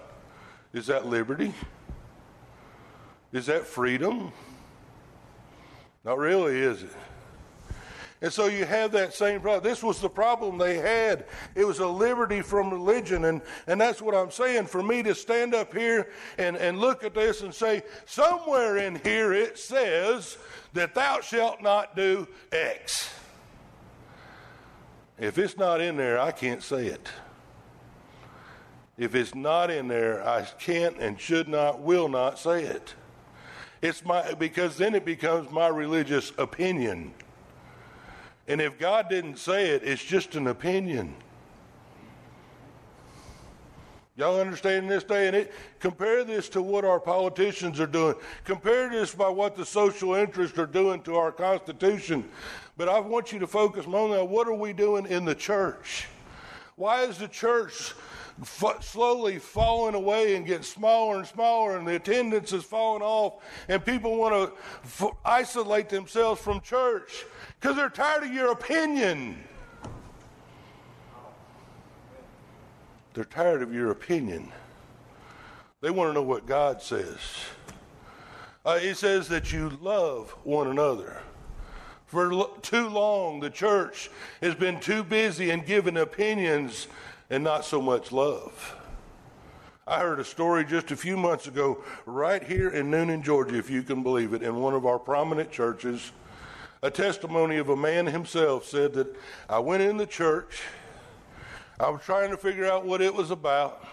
Is 0.73 0.87
that 0.87 1.06
liberty? 1.06 1.52
Is 3.32 3.47
that 3.47 3.66
freedom? 3.66 4.32
Not 6.04 6.18
really, 6.18 6.59
is 6.59 6.82
it? 6.82 6.90
And 8.23 8.31
so 8.31 8.47
you 8.49 8.67
have 8.67 8.93
that 8.93 9.15
same 9.15 9.41
problem. 9.41 9.65
This 9.65 9.83
was 9.83 9.99
the 10.00 10.11
problem 10.11 10.59
they 10.59 10.77
had. 10.77 11.25
It 11.55 11.67
was 11.67 11.79
a 11.79 11.87
liberty 11.87 12.43
from 12.43 12.71
religion. 12.71 13.25
And, 13.25 13.41
and 13.67 13.81
that's 13.81 14.03
what 14.03 14.15
I'm 14.15 14.31
saying. 14.31 14.67
For 14.67 14.83
me 14.83 15.03
to 15.05 15.15
stand 15.15 15.55
up 15.55 15.73
here 15.73 16.11
and, 16.37 16.57
and 16.57 16.79
look 16.79 17.03
at 17.03 17.15
this 17.15 17.41
and 17.41 17.55
say, 17.55 17.83
somewhere 18.05 18.77
in 18.77 18.97
here 18.97 19.33
it 19.33 19.59
says 19.59 20.37
that 20.75 20.95
thou 20.95 21.21
shalt 21.21 21.62
not 21.62 21.97
do 21.97 22.29
X. 22.53 23.11
If 25.19 25.39
it's 25.39 25.57
not 25.57 25.81
in 25.81 25.97
there, 25.97 26.19
I 26.19 26.31
can't 26.31 26.62
say 26.62 26.87
it. 26.87 27.09
If 28.99 29.15
it's 29.15 29.35
not 29.35 29.71
in 29.71 29.89
there, 29.89 30.27
I 30.27 30.43
can't 30.43 30.99
and 30.99 31.19
should 31.19 31.49
not, 31.49 31.81
will 31.81 32.09
not 32.09 32.39
say 32.39 32.65
it. 32.65 32.95
It's 33.81 34.05
my 34.05 34.35
because 34.35 34.77
then 34.77 34.95
it 34.95 35.07
becomes 35.07 35.50
my 35.50 35.69
religious 35.69 36.33
opinion. 36.37 37.15
And 38.50 38.61
if 38.61 38.80
God 38.80 39.09
didn't 39.09 39.38
say 39.38 39.69
it, 39.69 39.85
it's 39.85 40.02
just 40.02 40.35
an 40.35 40.49
opinion. 40.49 41.14
Y'all 44.16 44.40
understand 44.40 44.90
this 44.90 45.04
day? 45.04 45.28
And 45.28 45.37
it, 45.37 45.52
compare 45.78 46.25
this 46.25 46.49
to 46.49 46.61
what 46.61 46.85
our 46.85 46.99
politicians 46.99 47.78
are 47.78 47.87
doing. 47.87 48.16
Compare 48.45 48.90
this 48.90 49.14
by 49.14 49.28
what 49.28 49.54
the 49.54 49.64
social 49.64 50.14
interests 50.14 50.59
are 50.59 50.66
doing 50.66 51.00
to 51.02 51.14
our 51.14 51.30
Constitution. 51.30 52.28
But 52.76 52.88
I 52.88 52.99
want 52.99 53.30
you 53.30 53.38
to 53.38 53.47
focus 53.47 53.87
more 53.87 54.19
on 54.19 54.28
what 54.28 54.49
are 54.49 54.52
we 54.52 54.73
doing 54.73 55.07
in 55.07 55.25
the 55.25 55.37
church? 55.37 56.09
Why 56.75 57.04
is 57.04 57.19
the 57.19 57.28
church 57.28 57.95
f- 58.42 58.83
slowly 58.83 59.38
falling 59.38 59.95
away 59.95 60.35
and 60.35 60.45
getting 60.45 60.64
smaller 60.64 61.19
and 61.19 61.26
smaller, 61.26 61.76
and 61.76 61.87
the 61.87 61.95
attendance 61.95 62.52
is 62.52 62.64
falling 62.64 63.02
off, 63.02 63.45
and 63.69 63.85
people 63.85 64.16
want 64.16 64.35
to 64.35 64.57
f- 64.83 65.12
isolate 65.25 65.88
themselves 65.88 66.40
from 66.40 66.61
church? 66.62 67.25
Because 67.61 67.76
they're 67.76 67.90
tired 67.90 68.23
of 68.23 68.33
your 68.33 68.52
opinion. 68.52 69.37
They're 73.12 73.25
tired 73.25 73.61
of 73.61 73.75
your 73.75 73.90
opinion. 73.90 74.50
They 75.83 75.90
want 75.90 76.09
to 76.11 76.14
know 76.14 76.23
what 76.23 76.47
God 76.47 76.81
says. 76.81 77.19
Uh, 78.64 78.79
he 78.79 78.95
says 78.95 79.29
that 79.29 79.52
you 79.52 79.71
love 79.83 80.31
one 80.45 80.69
another. 80.69 81.21
For 82.07 82.33
lo- 82.33 82.57
too 82.62 82.88
long, 82.88 83.40
the 83.40 83.50
church 83.50 84.11
has 84.40 84.55
been 84.55 84.81
too 84.81 85.02
busy 85.02 85.50
in 85.50 85.64
giving 85.64 85.99
opinions 85.99 86.87
and 87.29 87.45
not 87.45 87.64
so 87.64 87.81
much 87.83 88.11
love. 88.11 88.76
I 89.87 90.00
heard 90.00 90.21
a 90.21 90.25
story 90.25 90.64
just 90.64 90.90
a 90.93 90.97
few 90.97 91.17
months 91.17 91.47
ago, 91.47 91.83
right 92.07 92.43
here 92.43 92.71
in 92.71 92.90
Newnan, 92.90 93.23
Georgia, 93.23 93.57
if 93.57 93.69
you 93.69 93.83
can 93.83 94.02
believe 94.02 94.33
it, 94.33 94.43
in 94.43 94.57
one 94.57 94.75
of 94.75 94.87
our 94.87 94.99
prominent 94.99 95.50
churches 95.50 96.12
a 96.83 96.91
testimony 96.91 97.59
of 97.59 97.69
a 97.69 97.77
man 97.77 98.07
himself 98.07 98.65
said 98.65 98.95
that 98.95 99.15
I 99.49 99.59
went 99.59 99.83
in 99.83 99.99
the 99.99 100.07
church. 100.07 100.63
I 101.79 101.91
was 101.91 102.01
trying 102.03 102.31
to 102.31 102.37
figure 102.37 102.67
out 102.67 102.87
what 102.87 103.03
it 103.03 103.15
was 103.15 103.31
about. 103.31 103.87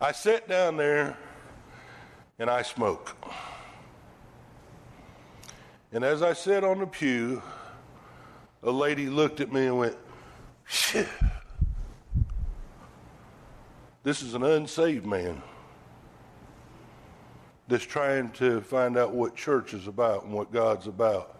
I 0.00 0.12
sat 0.12 0.48
down 0.48 0.76
there 0.76 1.16
and 2.38 2.50
I 2.50 2.62
smoked. 2.62 3.14
And 5.92 6.04
as 6.04 6.22
I 6.22 6.34
sat 6.34 6.62
on 6.62 6.80
the 6.80 6.86
pew, 6.86 7.42
a 8.62 8.70
lady 8.70 9.08
looked 9.08 9.40
at 9.40 9.50
me 9.50 9.66
and 9.66 9.78
went, 9.78 9.96
Shit. 10.66 11.08
This 14.02 14.22
is 14.22 14.34
an 14.34 14.42
unsaved 14.42 15.06
man 15.06 15.42
that's 17.66 17.84
trying 17.84 18.30
to 18.32 18.60
find 18.60 18.98
out 18.98 19.14
what 19.14 19.34
church 19.34 19.72
is 19.72 19.86
about 19.86 20.24
and 20.24 20.32
what 20.32 20.52
God's 20.52 20.86
about 20.86 21.37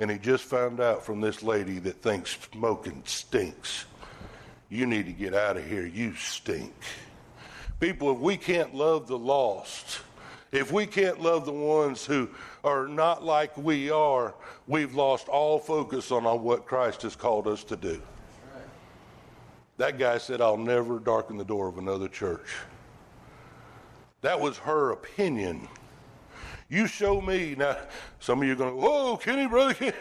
and 0.00 0.10
he 0.10 0.18
just 0.18 0.44
found 0.44 0.80
out 0.80 1.04
from 1.04 1.20
this 1.20 1.42
lady 1.42 1.78
that 1.78 2.02
thinks 2.02 2.36
smoking 2.52 3.02
stinks. 3.04 3.84
You 4.70 4.86
need 4.86 5.06
to 5.06 5.12
get 5.12 5.34
out 5.34 5.58
of 5.58 5.66
here. 5.66 5.86
You 5.86 6.14
stink. 6.14 6.72
People, 7.78 8.12
if 8.12 8.18
we 8.18 8.36
can't 8.36 8.74
love 8.74 9.06
the 9.06 9.18
lost, 9.18 10.00
if 10.52 10.72
we 10.72 10.86
can't 10.86 11.20
love 11.20 11.44
the 11.44 11.52
ones 11.52 12.04
who 12.06 12.30
are 12.64 12.88
not 12.88 13.22
like 13.22 13.56
we 13.58 13.90
are, 13.90 14.34
we've 14.66 14.94
lost 14.94 15.28
all 15.28 15.58
focus 15.58 16.10
on, 16.10 16.24
what 16.42 16.66
Christ 16.66 17.02
has 17.02 17.14
called 17.14 17.46
us 17.46 17.62
to 17.64 17.76
do. 17.76 18.00
That 19.76 19.98
guy 19.98 20.18
said, 20.18 20.40
I'll 20.40 20.56
never 20.56 20.98
darken 20.98 21.36
the 21.36 21.44
door 21.44 21.68
of 21.68 21.78
another 21.78 22.08
church. 22.08 22.56
That 24.22 24.40
was 24.40 24.58
her 24.58 24.92
opinion. 24.92 25.68
You 26.70 26.86
show 26.86 27.20
me. 27.20 27.56
Now, 27.58 27.76
some 28.20 28.40
of 28.40 28.46
you 28.46 28.52
are 28.52 28.56
going, 28.56 28.76
whoa, 28.76 29.16
Kenny, 29.16 29.48
brother, 29.48 29.74
Kenny. 29.74 29.92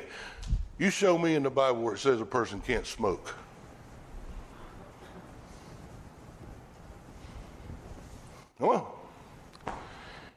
You 0.77 0.91
show 0.91 1.17
me 1.17 1.35
in 1.35 1.43
the 1.43 1.49
Bible 1.49 1.81
where 1.81 1.95
it 1.95 1.99
says 1.99 2.21
a 2.21 2.25
person 2.25 2.61
can't 2.61 2.85
smoke. 2.85 3.35
Well, 8.59 8.95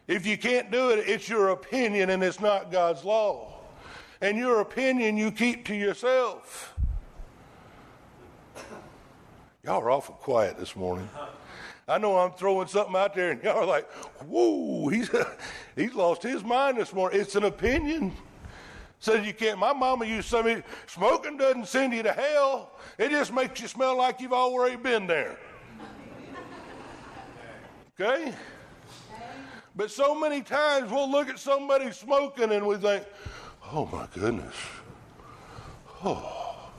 if 0.09 0.27
you 0.27 0.39
can't 0.39 0.71
do 0.71 0.91
it, 0.91 1.09
it's 1.09 1.29
your 1.29 1.51
opinion 1.51 2.11
and 2.11 2.23
it's 2.23 2.41
not 2.41 2.73
God's 2.73 3.05
law. 3.05 3.61
And 4.21 4.39
your 4.39 4.61
opinion 4.61 5.17
you 5.17 5.31
keep 5.31 5.65
to 5.67 5.75
yourself. 5.75 6.75
Y'all 9.65 9.81
are 9.81 9.91
awful 9.91 10.15
quiet 10.15 10.59
this 10.59 10.75
morning. 10.75 11.09
I 11.93 11.99
know 11.99 12.17
I'm 12.17 12.33
throwing 12.33 12.69
something 12.69 12.97
out 12.97 13.15
there, 13.15 13.33
and 13.33 13.43
y'all 13.43 13.59
are 13.59 13.67
like, 13.67 13.87
whoa, 14.23 14.89
he's, 14.89 15.11
he's 15.77 15.93
lost 15.93 16.23
his 16.23 16.43
mind 16.43 16.79
this 16.79 16.91
morning. 16.95 17.21
It's 17.21 17.35
an 17.35 17.45
opinion. 17.45 18.13
Says 18.99 19.27
you 19.27 19.35
can't. 19.35 19.59
My 19.59 19.75
mama 19.75 20.07
used 20.07 20.31
to 20.31 20.43
say, 20.43 20.65
smoking 20.87 21.37
doesn't 21.37 21.67
send 21.67 21.93
you 21.93 22.03
to 22.03 22.13
hell, 22.13 22.79
it 22.97 23.11
just 23.11 23.31
makes 23.31 23.61
you 23.61 23.69
smell 23.69 23.95
like 23.99 24.23
you've 24.23 24.33
already 24.33 24.77
been 24.77 25.07
there. 25.07 25.39
Okay? 28.01 28.33
But 29.77 29.91
so 29.91 30.19
many 30.19 30.41
times 30.41 30.91
we'll 30.91 31.11
look 31.11 31.29
at 31.29 31.39
somebody 31.39 31.93
smoking 31.93 32.53
and 32.53 32.67
we 32.67 32.77
think, 32.77 33.05
oh 33.71 33.85
my 33.93 34.07
goodness. 34.15 34.55
Oh. 36.03 36.71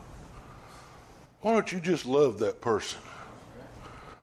Why 1.41 1.53
don't 1.53 1.71
you 1.71 1.79
just 1.79 2.07
love 2.07 2.39
that 2.39 2.61
person? 2.61 2.99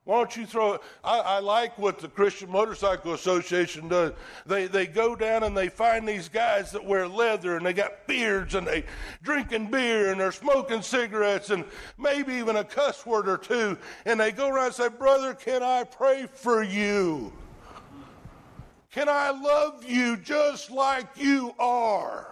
Why 0.04 0.16
don't 0.16 0.36
you 0.36 0.46
throw 0.46 0.72
it? 0.74 0.80
I, 1.04 1.18
I, 1.20 1.38
like 1.40 1.78
what 1.78 1.98
the 1.98 2.08
Christian 2.08 2.50
Motorcycle 2.50 3.12
Association 3.12 3.88
does. 3.88 4.12
They, 4.46 4.66
they 4.66 4.86
go 4.86 5.14
down 5.14 5.42
and 5.42 5.54
they 5.54 5.68
find 5.68 6.08
these 6.08 6.28
guys 6.28 6.72
that 6.72 6.84
wear 6.84 7.06
leather 7.06 7.56
and 7.56 7.66
they 7.66 7.74
got 7.74 8.06
beards 8.06 8.54
and 8.54 8.66
they 8.66 8.84
drinking 9.22 9.70
beer 9.70 10.10
and 10.10 10.18
they're 10.18 10.32
smoking 10.32 10.80
cigarettes 10.80 11.50
and 11.50 11.64
maybe 11.98 12.32
even 12.34 12.56
a 12.56 12.64
cuss 12.64 13.04
word 13.04 13.28
or 13.28 13.36
two. 13.36 13.76
And 14.06 14.18
they 14.18 14.32
go 14.32 14.48
around 14.48 14.66
and 14.66 14.74
say, 14.74 14.88
Brother, 14.88 15.34
can 15.34 15.62
I 15.62 15.84
pray 15.84 16.26
for 16.26 16.62
you? 16.62 17.32
Can 18.90 19.08
I 19.08 19.30
love 19.30 19.88
you 19.88 20.16
just 20.16 20.70
like 20.70 21.06
you 21.16 21.54
are? 21.58 22.26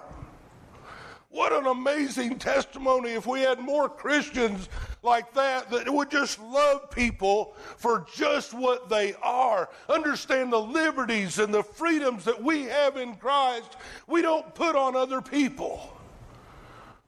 What 1.38 1.52
an 1.52 1.66
amazing 1.66 2.40
testimony 2.40 3.10
if 3.10 3.24
we 3.24 3.42
had 3.42 3.60
more 3.60 3.88
Christians 3.88 4.68
like 5.04 5.32
that 5.34 5.70
that 5.70 5.88
would 5.88 6.10
just 6.10 6.40
love 6.40 6.90
people 6.90 7.54
for 7.76 8.04
just 8.12 8.52
what 8.52 8.88
they 8.88 9.14
are. 9.22 9.68
Understand 9.88 10.52
the 10.52 10.60
liberties 10.60 11.38
and 11.38 11.54
the 11.54 11.62
freedoms 11.62 12.24
that 12.24 12.42
we 12.42 12.64
have 12.64 12.96
in 12.96 13.14
Christ, 13.14 13.76
we 14.08 14.20
don't 14.20 14.52
put 14.56 14.74
on 14.74 14.96
other 14.96 15.22
people. 15.22 15.96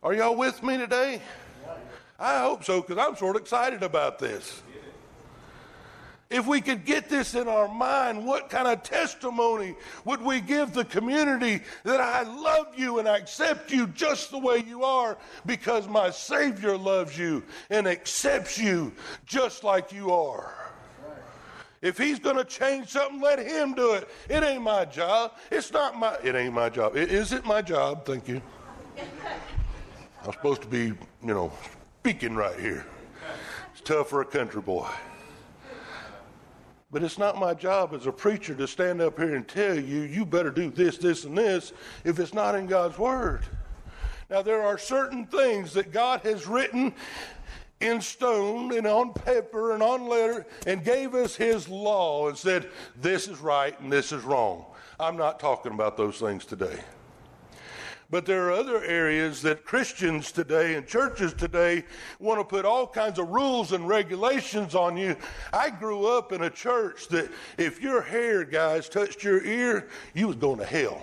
Are 0.01 0.15
y'all 0.15 0.37
with 0.37 0.63
me 0.63 0.77
today? 0.77 1.21
I 2.17 2.39
hope 2.39 2.63
so 2.63 2.83
because 2.83 2.99
I'm 2.99 3.17
sort 3.17 3.35
of 3.35 3.43
excited 3.43 3.83
about 3.83 4.21
this. 4.21 4.63
If 6.31 6.47
we 6.47 6.61
could 6.61 6.85
get 6.85 7.09
this 7.09 7.35
in 7.35 7.49
our 7.49 7.67
mind, 7.67 8.25
what 8.25 8.51
kind 8.51 8.69
of 8.69 8.85
testimony 8.85 9.75
would 10.05 10.23
we 10.23 10.41
give 10.41 10.73
the 10.73 10.85
community 10.85 11.61
that 11.83 12.01
I 12.01 12.23
love 12.23 12.69
you 12.77 13.01
and 13.01 13.09
I 13.09 13.19
accept 13.19 13.73
you 13.73 13.89
just 13.89 14.31
the 14.31 14.39
way 14.39 14.65
you 14.65 14.85
are 14.85 15.19
because 15.45 15.89
my 15.89 16.11
Savior 16.11 16.77
loves 16.79 17.19
you 17.19 17.43
and 17.69 17.89
accepts 17.89 18.57
you 18.57 18.93
just 19.27 19.65
like 19.65 19.93
you 19.93 20.13
are? 20.13 20.55
If 21.83 21.99
he's 21.99 22.21
going 22.21 22.37
to 22.37 22.45
change 22.45 22.91
something, 22.91 23.21
let 23.21 23.41
him 23.41 23.75
do 23.75 23.95
it. 23.95 24.09
It 24.29 24.45
ain't 24.45 24.63
my 24.63 24.85
job. 24.85 25.33
It's 25.51 25.73
not 25.73 25.99
my. 25.99 26.17
It 26.23 26.37
ain't 26.37 26.53
my 26.53 26.69
job. 26.69 26.95
Is 26.95 27.33
it 27.33 27.45
my 27.45 27.63
job? 27.63 28.05
Thank 28.05 28.29
you. 28.29 28.41
I'm 30.25 30.33
supposed 30.33 30.61
to 30.63 30.69
be, 30.69 30.85
you 30.85 30.97
know, 31.23 31.51
speaking 32.01 32.35
right 32.35 32.61
here. 32.61 32.87
It's 33.73 33.81
tough 33.81 34.11
for 34.11 34.21
a 34.21 34.27
country 34.27 34.61
boy. 34.61 34.87
But 36.93 37.05
it's 37.05 37.19
not 37.19 37.39
my 37.39 37.55
job 37.55 37.95
as 37.95 38.07
a 38.07 38.13
preacher 38.13 38.55
to 38.55 38.67
stand 38.67 39.01
up 39.01 39.17
here 39.17 39.37
and 39.37 39.47
tell 39.47 39.79
you, 39.79 40.01
you 40.01 40.27
better 40.27 40.51
do 40.51 40.71
this, 40.71 40.99
this, 40.99 41.25
and 41.25 41.39
this 41.39 41.73
if 42.05 42.19
it's 42.19 42.35
not 42.35 42.57
in 42.57 42.67
God's 42.67 42.99
Word. 42.99 43.43
Now, 44.29 44.43
there 44.43 44.63
are 44.63 44.79
certain 44.79 45.27
things 45.27 45.73
that 45.75 45.93
God 45.93 46.21
has 46.23 46.47
written 46.47 46.95
in 47.81 48.01
stone 48.01 48.77
and 48.77 48.87
on 48.87 49.13
paper 49.13 49.73
and 49.73 49.83
on 49.83 50.07
letter 50.07 50.47
and 50.67 50.85
gave 50.85 51.15
us 51.15 51.35
His 51.37 51.69
law 51.69 52.29
and 52.29 52.37
said, 52.37 52.69
this 53.01 53.29
is 53.29 53.39
right 53.39 53.79
and 53.81 53.93
this 53.93 54.13
is 54.13 54.23
wrong. 54.25 54.65
I'm 54.99 55.17
not 55.17 55.41
talking 55.41 55.73
about 55.73 55.97
those 55.97 56.19
things 56.19 56.45
today. 56.45 56.79
But 58.11 58.27
there 58.27 58.49
are 58.49 58.53
other 58.53 58.83
areas 58.83 59.41
that 59.43 59.65
Christians 59.65 60.33
today 60.33 60.75
and 60.75 60.85
churches 60.85 61.33
today 61.33 61.85
want 62.19 62.41
to 62.41 62.45
put 62.45 62.65
all 62.65 62.87
kinds 62.87 63.21
of 63.21 63.29
rules 63.29 63.71
and 63.71 63.87
regulations 63.87 64.75
on 64.75 64.97
you. 64.97 65.15
I 65.53 65.71
grew 65.71 66.07
up 66.07 66.33
in 66.33 66.43
a 66.43 66.51
church 66.51 67.07
that 67.09 67.31
if 67.57 67.81
your 67.81 68.03
hair, 68.03 68.45
guys, 68.45 68.89
touched 68.89 69.23
your 69.23 69.45
ear, 69.45 69.89
you 70.13 70.27
was 70.27 70.37
going 70.37 70.59
to 70.59 70.65
hell. 70.65 71.01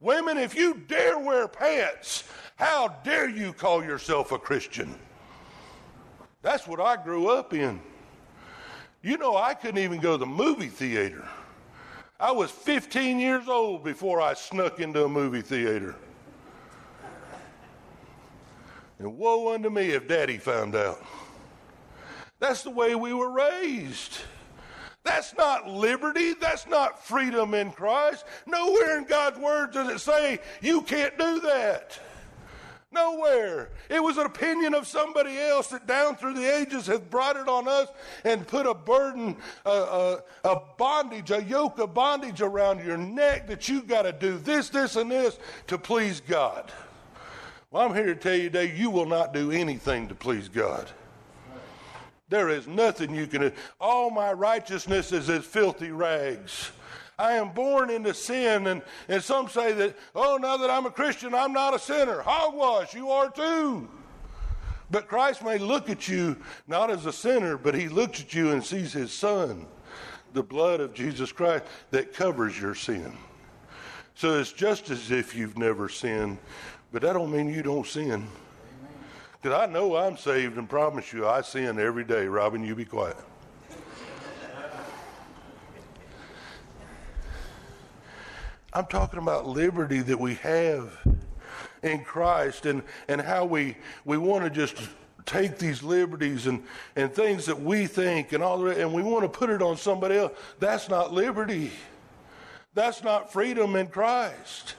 Women, 0.00 0.38
if 0.38 0.54
you 0.54 0.74
dare 0.86 1.18
wear 1.18 1.48
pants, 1.48 2.22
how 2.54 2.88
dare 3.02 3.28
you 3.28 3.52
call 3.52 3.82
yourself 3.82 4.30
a 4.30 4.38
Christian? 4.38 4.94
That's 6.40 6.68
what 6.68 6.78
I 6.78 7.02
grew 7.02 7.28
up 7.30 7.52
in. 7.52 7.80
You 9.02 9.16
know, 9.16 9.36
I 9.36 9.54
couldn't 9.54 9.78
even 9.78 9.98
go 9.98 10.12
to 10.12 10.18
the 10.18 10.26
movie 10.26 10.68
theater. 10.68 11.28
I 12.20 12.32
was 12.32 12.50
15 12.50 13.20
years 13.20 13.48
old 13.48 13.84
before 13.84 14.20
I 14.20 14.34
snuck 14.34 14.80
into 14.80 15.04
a 15.04 15.08
movie 15.08 15.40
theater. 15.40 15.94
And 18.98 19.16
woe 19.16 19.54
unto 19.54 19.70
me 19.70 19.90
if 19.90 20.08
daddy 20.08 20.38
found 20.38 20.74
out. 20.74 21.00
That's 22.40 22.64
the 22.64 22.70
way 22.70 22.96
we 22.96 23.12
were 23.12 23.30
raised. 23.30 24.18
That's 25.04 25.36
not 25.36 25.68
liberty. 25.68 26.34
That's 26.34 26.66
not 26.66 27.04
freedom 27.06 27.54
in 27.54 27.70
Christ. 27.70 28.24
Nowhere 28.46 28.98
in 28.98 29.04
God's 29.04 29.38
word 29.38 29.72
does 29.72 29.88
it 29.88 30.00
say 30.00 30.40
you 30.60 30.82
can't 30.82 31.16
do 31.16 31.40
that. 31.40 32.00
Nowhere. 32.90 33.68
It 33.90 34.02
was 34.02 34.16
an 34.16 34.24
opinion 34.24 34.72
of 34.72 34.86
somebody 34.86 35.38
else 35.38 35.68
that 35.68 35.86
down 35.86 36.16
through 36.16 36.34
the 36.34 36.56
ages 36.56 36.86
has 36.86 37.00
brought 37.00 37.36
it 37.36 37.46
on 37.46 37.68
us 37.68 37.88
and 38.24 38.46
put 38.46 38.66
a 38.66 38.72
burden, 38.72 39.36
a, 39.66 39.70
a, 39.70 40.22
a 40.44 40.60
bondage, 40.78 41.30
a 41.30 41.42
yoke 41.42 41.78
of 41.78 41.92
bondage 41.92 42.40
around 42.40 42.84
your 42.84 42.96
neck 42.96 43.46
that 43.46 43.68
you've 43.68 43.86
got 43.86 44.02
to 44.02 44.12
do 44.12 44.38
this, 44.38 44.70
this, 44.70 44.96
and 44.96 45.10
this 45.10 45.38
to 45.66 45.76
please 45.76 46.20
God. 46.20 46.72
Well, 47.70 47.86
I'm 47.86 47.94
here 47.94 48.06
to 48.06 48.14
tell 48.14 48.34
you 48.34 48.44
today 48.44 48.74
you 48.74 48.88
will 48.88 49.06
not 49.06 49.34
do 49.34 49.50
anything 49.50 50.08
to 50.08 50.14
please 50.14 50.48
God. 50.48 50.88
There 52.30 52.48
is 52.48 52.66
nothing 52.66 53.14
you 53.14 53.26
can 53.26 53.42
do. 53.42 53.52
All 53.78 54.10
my 54.10 54.32
righteousness 54.32 55.12
is 55.12 55.28
as 55.28 55.44
filthy 55.44 55.90
rags. 55.90 56.70
I 57.18 57.32
am 57.32 57.50
born 57.50 57.90
into 57.90 58.14
sin. 58.14 58.68
And, 58.68 58.82
and 59.08 59.22
some 59.22 59.48
say 59.48 59.72
that, 59.72 59.96
oh, 60.14 60.38
now 60.40 60.56
that 60.56 60.70
I'm 60.70 60.86
a 60.86 60.90
Christian, 60.90 61.34
I'm 61.34 61.52
not 61.52 61.74
a 61.74 61.78
sinner. 61.78 62.20
Hogwash, 62.20 62.94
you 62.94 63.10
are 63.10 63.30
too. 63.30 63.88
But 64.90 65.08
Christ 65.08 65.44
may 65.44 65.58
look 65.58 65.90
at 65.90 66.08
you 66.08 66.36
not 66.66 66.90
as 66.90 67.06
a 67.06 67.12
sinner, 67.12 67.58
but 67.58 67.74
he 67.74 67.88
looks 67.88 68.20
at 68.20 68.34
you 68.34 68.52
and 68.52 68.64
sees 68.64 68.92
his 68.92 69.12
son, 69.12 69.66
the 70.32 70.42
blood 70.42 70.80
of 70.80 70.94
Jesus 70.94 71.32
Christ 71.32 71.64
that 71.90 72.14
covers 72.14 72.58
your 72.58 72.74
sin. 72.74 73.12
So 74.14 74.38
it's 74.38 74.52
just 74.52 74.90
as 74.90 75.10
if 75.10 75.34
you've 75.34 75.58
never 75.58 75.88
sinned, 75.88 76.38
but 76.90 77.02
that 77.02 77.12
don't 77.12 77.30
mean 77.30 77.52
you 77.52 77.62
don't 77.62 77.86
sin. 77.86 78.26
Because 79.40 79.60
I 79.60 79.70
know 79.70 79.96
I'm 79.96 80.16
saved 80.16 80.56
and 80.56 80.68
promise 80.68 81.12
you 81.12 81.26
I 81.26 81.42
sin 81.42 81.78
every 81.78 82.04
day. 82.04 82.26
Robin, 82.26 82.64
you 82.64 82.74
be 82.74 82.84
quiet. 82.84 83.16
I'm 88.72 88.86
talking 88.86 89.18
about 89.18 89.46
liberty 89.46 90.00
that 90.00 90.20
we 90.20 90.34
have 90.36 90.92
in 91.82 92.04
Christ 92.04 92.66
and, 92.66 92.82
and 93.08 93.20
how 93.20 93.46
we, 93.46 93.76
we 94.04 94.18
want 94.18 94.44
to 94.44 94.50
just 94.50 94.76
take 95.24 95.58
these 95.58 95.82
liberties 95.82 96.46
and, 96.46 96.62
and 96.94 97.12
things 97.12 97.46
that 97.46 97.60
we 97.60 97.86
think 97.86 98.32
and 98.32 98.42
all 98.42 98.58
that, 98.60 98.78
and 98.78 98.92
we 98.92 99.02
want 99.02 99.22
to 99.22 99.28
put 99.28 99.48
it 99.48 99.62
on 99.62 99.76
somebody 99.76 100.16
else. 100.16 100.32
That's 100.58 100.88
not 100.90 101.12
liberty. 101.12 101.70
That's 102.74 103.02
not 103.02 103.32
freedom 103.32 103.74
in 103.74 103.86
Christ. 103.86 104.74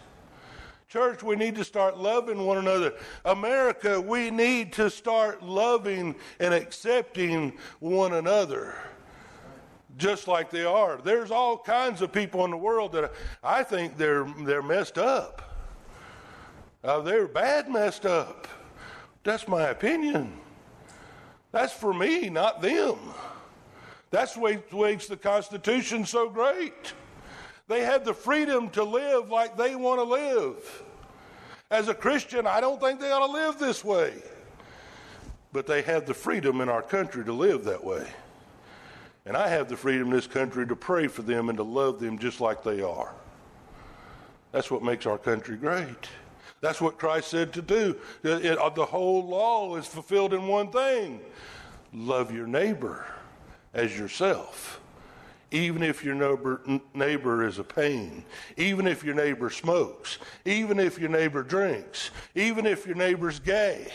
Church, 0.87 1.21
we 1.23 1.35
need 1.35 1.55
to 1.55 1.63
start 1.63 1.97
loving 1.97 2.45
one 2.45 2.57
another. 2.57 2.93
America, 3.25 3.99
we 3.99 4.29
need 4.29 4.73
to 4.73 4.89
start 4.89 5.43
loving 5.43 6.15
and 6.39 6.53
accepting 6.53 7.57
one 7.79 8.13
another 8.13 8.75
just 9.99 10.27
like 10.27 10.49
they 10.49 10.65
are. 10.65 10.97
There's 10.97 11.29
all 11.29 11.57
kinds 11.57 12.01
of 12.01 12.11
people 12.11 12.43
in 12.45 12.51
the 12.51 12.57
world 12.57 12.93
that 12.93 13.11
I 13.43 13.61
think 13.63 13.97
they're 13.97 14.25
they're 14.39 14.63
messed 14.63 14.97
up. 14.97 15.43
Uh, 16.83 17.01
they're 17.01 17.27
bad 17.27 17.69
messed 17.69 18.05
up. 18.05 18.47
That's 19.23 19.47
my 19.47 19.63
opinion. 19.63 20.39
That's 21.51 21.73
for 21.73 21.93
me, 21.93 22.29
not 22.29 22.61
them. 22.61 22.97
That's 24.11 24.35
what 24.37 24.71
makes 24.73 25.07
the 25.07 25.17
Constitution 25.17 26.05
so 26.05 26.29
great. 26.29 26.93
They 27.67 27.83
have 27.83 28.05
the 28.05 28.13
freedom 28.13 28.69
to 28.71 28.83
live 28.83 29.29
like 29.29 29.55
they 29.55 29.75
want 29.75 29.99
to 29.99 30.03
live. 30.03 30.83
As 31.69 31.87
a 31.87 31.93
Christian, 31.93 32.47
I 32.47 32.61
don't 32.61 32.81
think 32.81 32.99
they 32.99 33.11
ought 33.11 33.27
to 33.27 33.31
live 33.31 33.59
this 33.59 33.83
way. 33.83 34.13
But 35.51 35.67
they 35.67 35.81
have 35.83 36.05
the 36.05 36.13
freedom 36.13 36.61
in 36.61 36.69
our 36.69 36.81
country 36.81 37.23
to 37.25 37.33
live 37.33 37.63
that 37.65 37.83
way. 37.83 38.07
And 39.25 39.35
I 39.37 39.47
have 39.47 39.69
the 39.69 39.77
freedom 39.77 40.07
in 40.07 40.13
this 40.13 40.27
country 40.27 40.65
to 40.67 40.75
pray 40.75 41.07
for 41.07 41.21
them 41.21 41.49
and 41.49 41.57
to 41.57 41.63
love 41.63 41.99
them 41.99 42.17
just 42.17 42.41
like 42.41 42.63
they 42.63 42.81
are. 42.81 43.13
That's 44.51 44.71
what 44.71 44.83
makes 44.83 45.05
our 45.05 45.17
country 45.17 45.57
great. 45.57 46.09
That's 46.61 46.81
what 46.81 46.97
Christ 46.97 47.29
said 47.29 47.53
to 47.53 47.61
do. 47.61 47.95
It, 48.23 48.57
uh, 48.57 48.69
the 48.69 48.85
whole 48.85 49.25
law 49.25 49.75
is 49.75 49.85
fulfilled 49.85 50.33
in 50.33 50.47
one 50.47 50.71
thing 50.71 51.21
love 51.93 52.31
your 52.31 52.47
neighbor 52.47 53.05
as 53.73 53.97
yourself. 53.97 54.79
Even 55.51 55.81
if 55.81 56.03
your 56.03 56.13
neighbor, 56.13 56.61
neighbor 56.93 57.47
is 57.47 57.57
a 57.57 57.63
pain, 57.63 58.23
even 58.55 58.85
if 58.85 59.03
your 59.03 59.15
neighbor 59.15 59.49
smokes, 59.49 60.19
even 60.45 60.79
if 60.79 60.99
your 60.99 61.09
neighbor 61.09 61.41
drinks, 61.41 62.11
even 62.35 62.67
if 62.67 62.85
your 62.85 62.95
neighbor's 62.95 63.39
gay. 63.39 63.87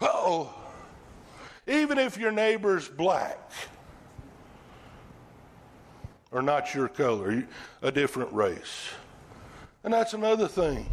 Oh, 0.00 0.54
even 1.66 1.98
if 1.98 2.16
your 2.16 2.30
neighbor's 2.30 2.88
black 2.88 3.50
or 6.32 6.42
not 6.42 6.74
your 6.74 6.88
color, 6.88 7.46
a 7.82 7.92
different 7.92 8.32
race. 8.32 8.88
And 9.84 9.92
that's 9.92 10.14
another 10.14 10.48
thing. 10.48 10.88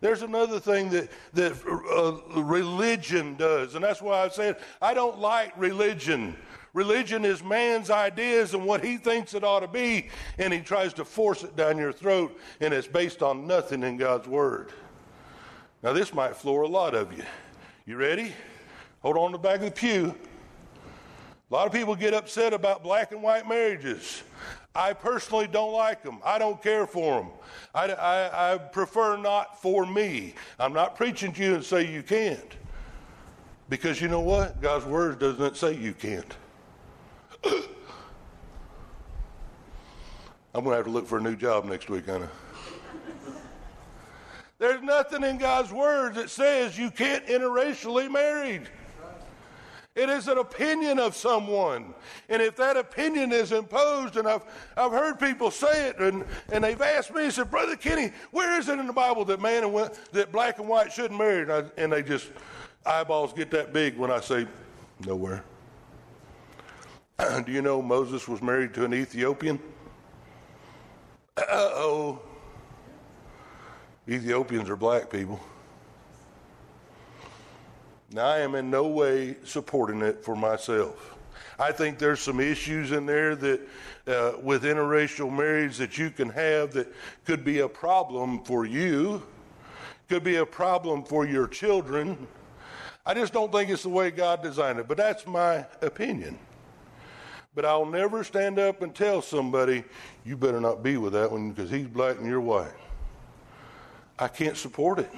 There's 0.00 0.22
another 0.22 0.60
thing 0.60 0.90
that, 0.90 1.08
that 1.32 1.52
uh, 1.66 2.42
religion 2.42 3.36
does, 3.36 3.74
and 3.74 3.84
that's 3.84 4.02
why 4.02 4.22
I 4.22 4.28
said 4.28 4.56
I 4.82 4.92
don't 4.92 5.18
like 5.18 5.52
religion. 5.56 6.36
Religion 6.74 7.24
is 7.24 7.42
man's 7.42 7.88
ideas 7.88 8.52
and 8.52 8.66
what 8.66 8.84
he 8.84 8.96
thinks 8.96 9.32
it 9.32 9.44
ought 9.44 9.60
to 9.60 9.68
be, 9.68 10.08
and 10.38 10.52
he 10.52 10.60
tries 10.60 10.92
to 10.94 11.04
force 11.04 11.44
it 11.44 11.56
down 11.56 11.78
your 11.78 11.92
throat, 11.92 12.38
and 12.60 12.74
it's 12.74 12.88
based 12.88 13.22
on 13.22 13.46
nothing 13.46 13.82
in 13.82 13.96
God's 13.96 14.26
Word. 14.26 14.72
Now, 15.82 15.92
this 15.92 16.12
might 16.12 16.36
floor 16.36 16.62
a 16.62 16.68
lot 16.68 16.94
of 16.94 17.16
you. 17.16 17.22
You 17.86 17.96
ready? 17.96 18.32
Hold 19.02 19.16
on 19.16 19.32
to 19.32 19.38
the 19.38 19.42
back 19.42 19.56
of 19.56 19.66
the 19.66 19.70
pew. 19.70 20.14
A 21.50 21.54
lot 21.54 21.66
of 21.66 21.72
people 21.72 21.94
get 21.94 22.14
upset 22.14 22.52
about 22.52 22.82
black 22.82 23.12
and 23.12 23.22
white 23.22 23.48
marriages. 23.48 24.22
I 24.74 24.92
personally 24.92 25.46
don't 25.46 25.72
like 25.72 26.02
them. 26.02 26.18
I 26.24 26.38
don't 26.38 26.60
care 26.60 26.86
for 26.86 27.20
them. 27.20 27.30
I, 27.74 27.92
I, 27.92 28.54
I, 28.54 28.58
prefer 28.58 29.16
not 29.16 29.62
for 29.62 29.86
me. 29.86 30.34
I'm 30.58 30.72
not 30.72 30.96
preaching 30.96 31.32
to 31.34 31.44
you 31.44 31.54
and 31.54 31.64
say 31.64 31.90
you 31.90 32.02
can't. 32.02 32.56
Because 33.68 34.00
you 34.00 34.08
know 34.08 34.20
what? 34.20 34.60
God's 34.60 34.84
word 34.84 35.20
doesn't 35.20 35.56
say 35.56 35.76
you 35.76 35.92
can't. 35.92 36.34
I'm 37.44 37.52
going 40.64 40.70
to 40.70 40.76
have 40.76 40.86
to 40.86 40.90
look 40.90 41.06
for 41.06 41.18
a 41.18 41.22
new 41.22 41.36
job 41.36 41.66
next 41.66 41.88
week, 41.88 42.08
Anna. 42.08 42.28
There's 44.58 44.82
nothing 44.82 45.22
in 45.22 45.38
God's 45.38 45.72
word 45.72 46.14
that 46.14 46.30
says 46.30 46.78
you 46.78 46.90
can't 46.90 47.24
interracially 47.26 48.10
married. 48.10 48.68
It 49.94 50.08
is 50.08 50.26
an 50.26 50.38
opinion 50.38 50.98
of 50.98 51.14
someone. 51.14 51.94
And 52.28 52.42
if 52.42 52.56
that 52.56 52.76
opinion 52.76 53.30
is 53.30 53.52
imposed, 53.52 54.16
and 54.16 54.26
I've, 54.26 54.42
I've 54.76 54.90
heard 54.90 55.20
people 55.20 55.52
say 55.52 55.88
it, 55.88 55.98
and, 56.00 56.24
and 56.50 56.64
they've 56.64 56.80
asked 56.80 57.14
me, 57.14 57.30
said, 57.30 57.50
Brother 57.50 57.76
Kenny, 57.76 58.10
where 58.32 58.58
is 58.58 58.68
it 58.68 58.78
in 58.80 58.88
the 58.88 58.92
Bible 58.92 59.24
that 59.26 59.40
man 59.40 59.62
and 59.62 59.90
that 60.12 60.32
black 60.32 60.58
and 60.58 60.68
white 60.68 60.92
shouldn't 60.92 61.18
marry? 61.18 61.42
And, 61.42 61.52
I, 61.52 61.64
and 61.76 61.92
they 61.92 62.02
just, 62.02 62.30
eyeballs 62.84 63.32
get 63.32 63.52
that 63.52 63.72
big 63.72 63.96
when 63.96 64.10
I 64.10 64.20
say, 64.20 64.48
nowhere. 65.06 65.44
Do 67.46 67.52
you 67.52 67.62
know 67.62 67.80
Moses 67.80 68.26
was 68.26 68.42
married 68.42 68.74
to 68.74 68.84
an 68.84 68.94
Ethiopian? 68.94 69.60
Uh 71.36 71.42
oh. 71.48 72.20
Ethiopians 74.08 74.68
are 74.68 74.76
black 74.76 75.08
people. 75.08 75.40
Now, 78.14 78.26
I 78.26 78.38
am 78.38 78.54
in 78.54 78.70
no 78.70 78.86
way 78.86 79.34
supporting 79.42 80.00
it 80.00 80.24
for 80.24 80.36
myself. 80.36 81.16
I 81.58 81.72
think 81.72 81.98
there's 81.98 82.20
some 82.20 82.38
issues 82.38 82.92
in 82.92 83.06
there 83.06 83.34
that, 83.34 83.60
uh, 84.06 84.32
with 84.40 84.62
interracial 84.62 85.36
marriage, 85.36 85.78
that 85.78 85.98
you 85.98 86.10
can 86.10 86.28
have 86.28 86.72
that 86.74 86.94
could 87.24 87.44
be 87.44 87.58
a 87.58 87.68
problem 87.68 88.44
for 88.44 88.66
you, 88.66 89.20
could 90.08 90.22
be 90.22 90.36
a 90.36 90.46
problem 90.46 91.02
for 91.02 91.26
your 91.26 91.48
children. 91.48 92.28
I 93.04 93.14
just 93.14 93.32
don't 93.32 93.50
think 93.50 93.68
it's 93.68 93.82
the 93.82 93.88
way 93.88 94.12
God 94.12 94.44
designed 94.44 94.78
it, 94.78 94.86
but 94.86 94.96
that's 94.96 95.26
my 95.26 95.66
opinion. 95.82 96.38
But 97.56 97.64
I'll 97.64 97.84
never 97.84 98.22
stand 98.22 98.60
up 98.60 98.82
and 98.82 98.94
tell 98.94 99.22
somebody, 99.22 99.82
you 100.24 100.36
better 100.36 100.60
not 100.60 100.84
be 100.84 100.98
with 100.98 101.14
that 101.14 101.32
one 101.32 101.50
because 101.50 101.68
he's 101.68 101.88
black 101.88 102.18
and 102.18 102.28
you're 102.28 102.40
white. 102.40 102.70
I 104.20 104.28
can't 104.28 104.56
support 104.56 105.00
it. 105.00 105.10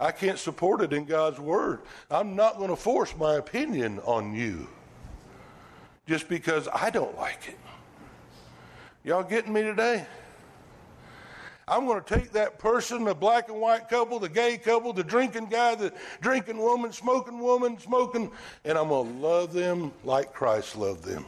I 0.00 0.12
can't 0.12 0.38
support 0.38 0.80
it 0.80 0.94
in 0.94 1.04
God's 1.04 1.38
Word. 1.38 1.80
I'm 2.10 2.34
not 2.34 2.56
going 2.56 2.70
to 2.70 2.76
force 2.76 3.14
my 3.18 3.34
opinion 3.34 4.00
on 4.00 4.34
you 4.34 4.66
just 6.06 6.26
because 6.26 6.66
I 6.72 6.88
don't 6.88 7.16
like 7.18 7.46
it. 7.46 7.58
Y'all 9.04 9.22
getting 9.22 9.52
me 9.52 9.62
today? 9.62 10.06
I'm 11.68 11.86
going 11.86 12.02
to 12.02 12.14
take 12.18 12.32
that 12.32 12.58
person, 12.58 13.04
the 13.04 13.14
black 13.14 13.48
and 13.48 13.60
white 13.60 13.88
couple, 13.88 14.18
the 14.18 14.28
gay 14.28 14.58
couple, 14.58 14.92
the 14.92 15.04
drinking 15.04 15.46
guy, 15.46 15.76
the 15.76 15.92
drinking 16.20 16.58
woman, 16.58 16.92
smoking 16.92 17.38
woman, 17.38 17.78
smoking, 17.78 18.32
and 18.64 18.76
I'm 18.76 18.88
going 18.88 19.12
to 19.12 19.18
love 19.20 19.52
them 19.52 19.92
like 20.02 20.32
Christ 20.32 20.76
loved 20.76 21.04
them. 21.04 21.24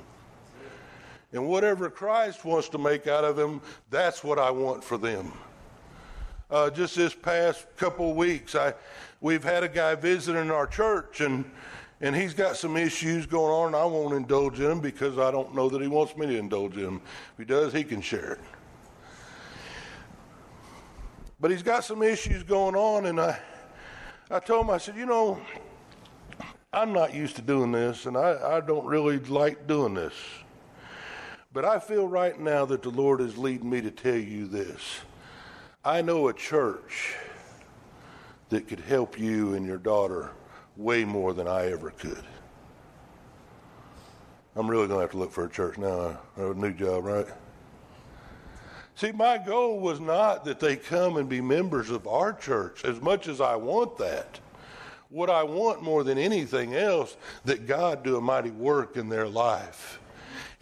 And 1.33 1.47
whatever 1.47 1.89
Christ 1.89 2.45
wants 2.45 2.69
to 2.71 2.79
make 2.79 3.07
out 3.07 3.25
of 3.25 3.37
them, 3.37 3.61
that's 3.91 4.25
what 4.25 4.39
I 4.39 4.51
want 4.51 4.83
for 4.83 4.99
them. 4.99 5.33
Uh, 6.53 6.69
just 6.69 6.95
this 6.95 7.15
past 7.15 7.65
couple 7.79 8.13
weeks, 8.13 8.55
I 8.55 8.75
we've 9.23 9.43
had 9.43 9.63
a 9.63 9.69
guy 9.69 9.95
visiting 9.95 10.51
our 10.51 10.67
church, 10.67 11.23
and 11.23 11.51
and 12.03 12.15
he's 12.15 12.35
got 12.35 12.59
some 12.59 12.77
issues 12.77 13.25
going 13.25 13.51
on, 13.51 13.69
and 13.69 13.77
I 13.77 13.87
won't 13.87 14.13
indulge 14.13 14.61
in 14.61 14.71
him 14.71 14.81
because 14.81 15.17
I 15.17 15.31
don't 15.31 15.55
know 15.55 15.71
that 15.71 15.81
he 15.81 15.89
wants 15.89 16.15
me 16.15 16.27
to 16.27 16.37
indulge 16.37 16.77
in 16.77 16.85
them. 16.85 17.01
If 17.33 17.39
he 17.39 17.45
does, 17.47 17.73
he 17.73 17.83
can 17.85 18.03
share 18.03 18.33
it. 18.33 18.41
But 21.41 21.51
he's 21.51 21.63
got 21.63 21.85
some 21.85 22.03
issues 22.03 22.43
going 22.43 22.77
on, 22.77 23.07
and 23.07 23.19
I 23.19 23.41
I 24.31 24.39
told 24.39 24.67
him, 24.67 24.71
I 24.75 24.77
said, 24.77 24.97
you 24.99 25.07
know, 25.07 25.41
I'm 26.71 26.93
not 26.93 27.15
used 27.15 27.37
to 27.37 27.43
doing 27.43 27.73
this, 27.73 28.05
and 28.05 28.15
I, 28.15 28.57
I 28.57 28.61
don't 28.61 28.85
really 28.85 29.19
like 29.21 29.67
doing 29.67 29.95
this. 29.95 30.13
But 31.55 31.65
I 31.65 31.79
feel 31.79 32.07
right 32.07 32.39
now 32.39 32.67
that 32.67 32.83
the 32.83 32.91
Lord 32.91 33.23
is 33.23 33.39
leading 33.39 33.71
me 33.71 33.81
to 33.81 33.91
tell 33.91 34.17
you 34.17 34.47
this. 34.47 35.01
I 35.85 36.01
know 36.01 36.29
a 36.29 36.33
church 36.33 37.17
that 38.51 38.69
could 38.69 38.79
help 38.79 39.19
you 39.19 39.55
and 39.55 39.67
your 39.67 39.79
daughter 39.79 40.31
way 40.77 41.05
more 41.05 41.35
than 41.35 41.49
I 41.49 41.73
ever 41.73 41.91
could. 41.91 42.23
I'm 44.55 44.71
really 44.71 44.87
going 44.87 44.99
to 44.99 45.03
have 45.03 45.11
to 45.11 45.19
look 45.19 45.33
for 45.33 45.47
a 45.47 45.51
church 45.51 45.79
now, 45.79 46.21
a 46.37 46.55
new 46.55 46.73
job, 46.73 47.05
right? 47.05 47.27
See, 48.95 49.11
my 49.11 49.39
goal 49.39 49.81
was 49.81 49.99
not 49.99 50.45
that 50.45 50.61
they 50.61 50.77
come 50.77 51.17
and 51.17 51.29
be 51.29 51.41
members 51.41 51.91
of 51.91 52.07
our 52.07 52.33
church, 52.33 52.85
as 52.85 53.01
much 53.01 53.27
as 53.27 53.41
I 53.41 53.57
want 53.57 53.99
that. 53.99 54.39
What 55.09 55.31
I 55.31 55.43
want 55.43 55.83
more 55.83 56.05
than 56.05 56.17
anything 56.17 56.75
else, 56.75 57.17
that 57.45 57.67
God 57.67 58.05
do 58.05 58.17
a 58.17 58.21
mighty 58.21 58.51
work 58.51 58.97
in 58.97 59.09
their 59.09 59.27
life. 59.27 59.99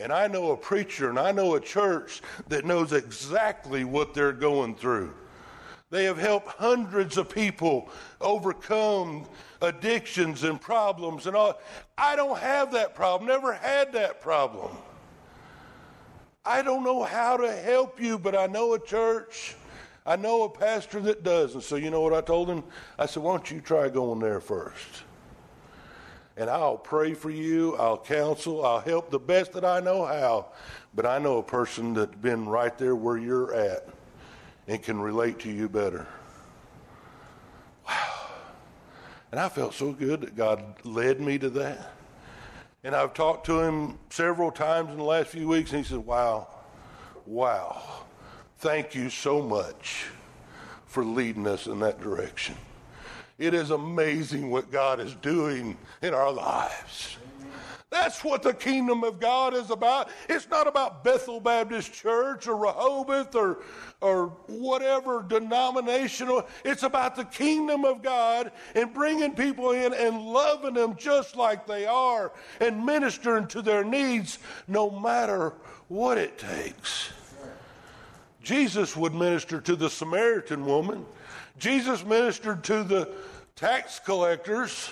And 0.00 0.12
I 0.12 0.26
know 0.26 0.52
a 0.52 0.56
preacher 0.56 1.10
and 1.10 1.18
I 1.18 1.30
know 1.30 1.54
a 1.54 1.60
church 1.60 2.22
that 2.48 2.64
knows 2.64 2.92
exactly 2.92 3.84
what 3.84 4.14
they're 4.14 4.32
going 4.32 4.74
through. 4.74 5.12
They 5.90 6.04
have 6.04 6.18
helped 6.18 6.48
hundreds 6.48 7.18
of 7.18 7.28
people 7.28 7.90
overcome 8.20 9.26
addictions 9.60 10.44
and 10.44 10.60
problems 10.60 11.26
and 11.26 11.36
all. 11.36 11.60
I 11.98 12.16
don't 12.16 12.38
have 12.38 12.72
that 12.72 12.94
problem, 12.94 13.28
never 13.28 13.52
had 13.52 13.92
that 13.92 14.20
problem. 14.20 14.74
I 16.44 16.62
don't 16.62 16.84
know 16.84 17.02
how 17.02 17.36
to 17.36 17.52
help 17.52 18.00
you, 18.00 18.18
but 18.18 18.34
I 18.34 18.46
know 18.46 18.72
a 18.74 18.80
church. 18.80 19.56
I 20.06 20.16
know 20.16 20.44
a 20.44 20.48
pastor 20.48 21.00
that 21.00 21.22
does. 21.22 21.54
And 21.54 21.62
so, 21.62 21.76
you 21.76 21.90
know 21.90 22.00
what 22.00 22.14
I 22.14 22.22
told 22.22 22.48
him? 22.48 22.64
I 22.98 23.04
said, 23.04 23.22
Why 23.22 23.32
don't 23.36 23.50
you 23.50 23.60
try 23.60 23.90
going 23.90 24.20
there 24.20 24.40
first? 24.40 25.02
And 26.40 26.48
I'll 26.48 26.78
pray 26.78 27.12
for 27.12 27.28
you, 27.28 27.76
I'll 27.76 27.98
counsel, 27.98 28.64
I'll 28.64 28.80
help 28.80 29.10
the 29.10 29.18
best 29.18 29.52
that 29.52 29.62
I 29.62 29.80
know 29.80 30.06
how. 30.06 30.46
But 30.94 31.04
I 31.04 31.18
know 31.18 31.36
a 31.36 31.42
person 31.42 31.92
that's 31.92 32.16
been 32.16 32.48
right 32.48 32.76
there 32.78 32.96
where 32.96 33.18
you're 33.18 33.54
at 33.54 33.86
and 34.66 34.82
can 34.82 34.98
relate 34.98 35.38
to 35.40 35.50
you 35.50 35.68
better. 35.68 36.06
Wow. 37.86 38.26
And 39.30 39.38
I 39.38 39.50
felt 39.50 39.74
so 39.74 39.92
good 39.92 40.22
that 40.22 40.34
God 40.34 40.64
led 40.82 41.20
me 41.20 41.36
to 41.38 41.50
that. 41.50 41.92
And 42.84 42.94
I've 42.94 43.12
talked 43.12 43.44
to 43.44 43.60
him 43.60 43.98
several 44.08 44.50
times 44.50 44.90
in 44.92 44.96
the 44.96 45.04
last 45.04 45.28
few 45.28 45.46
weeks, 45.46 45.72
and 45.72 45.84
he 45.84 45.88
said, 45.90 45.98
Wow, 45.98 46.48
wow, 47.26 47.82
thank 48.60 48.94
you 48.94 49.10
so 49.10 49.42
much 49.42 50.06
for 50.86 51.04
leading 51.04 51.46
us 51.46 51.66
in 51.66 51.80
that 51.80 52.00
direction. 52.00 52.56
It 53.40 53.54
is 53.54 53.70
amazing 53.70 54.50
what 54.50 54.70
God 54.70 55.00
is 55.00 55.14
doing 55.14 55.78
in 56.02 56.12
our 56.12 56.30
lives. 56.30 57.16
That's 57.88 58.22
what 58.22 58.42
the 58.42 58.52
kingdom 58.52 59.02
of 59.02 59.18
God 59.18 59.54
is 59.54 59.70
about. 59.70 60.10
It's 60.28 60.46
not 60.50 60.68
about 60.68 61.02
Bethel 61.02 61.40
Baptist 61.40 61.92
Church 61.94 62.46
or 62.46 62.54
Rehoboth 62.54 63.34
or, 63.34 63.62
or 64.02 64.26
whatever 64.46 65.24
denominational. 65.26 66.46
It's 66.66 66.82
about 66.82 67.16
the 67.16 67.24
kingdom 67.24 67.86
of 67.86 68.02
God 68.02 68.52
and 68.74 68.92
bringing 68.92 69.34
people 69.34 69.70
in 69.70 69.94
and 69.94 70.20
loving 70.20 70.74
them 70.74 70.94
just 70.96 71.34
like 71.34 71.66
they 71.66 71.86
are 71.86 72.32
and 72.60 72.84
ministering 72.84 73.46
to 73.48 73.62
their 73.62 73.84
needs 73.84 74.38
no 74.68 74.90
matter 74.90 75.54
what 75.88 76.18
it 76.18 76.38
takes. 76.38 77.08
Jesus 78.42 78.94
would 78.94 79.14
minister 79.14 79.62
to 79.62 79.76
the 79.76 79.88
Samaritan 79.88 80.66
woman. 80.66 81.06
Jesus 81.58 82.04
ministered 82.04 82.64
to 82.64 82.84
the 82.84 83.10
tax 83.60 84.00
collectors. 84.00 84.90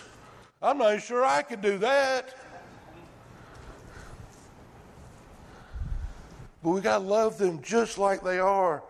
I'm 0.61 0.76
not 0.76 1.00
sure 1.00 1.24
I 1.24 1.40
could 1.40 1.62
do 1.62 1.78
that. 1.78 2.35
But 6.62 6.70
we 6.70 6.81
got 6.83 6.98
to 6.98 7.04
love 7.04 7.38
them 7.38 7.62
just 7.62 7.96
like 7.96 8.22
they 8.22 8.38
are. 8.38 8.83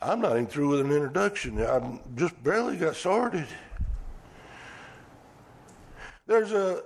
I'm 0.00 0.22
not 0.22 0.32
even 0.32 0.46
through 0.46 0.68
with 0.70 0.80
an 0.80 0.92
introduction. 0.92 1.62
I 1.62 1.98
just 2.16 2.42
barely 2.42 2.78
got 2.78 2.96
started. 2.96 3.46
There's 6.26 6.52
a, 6.52 6.82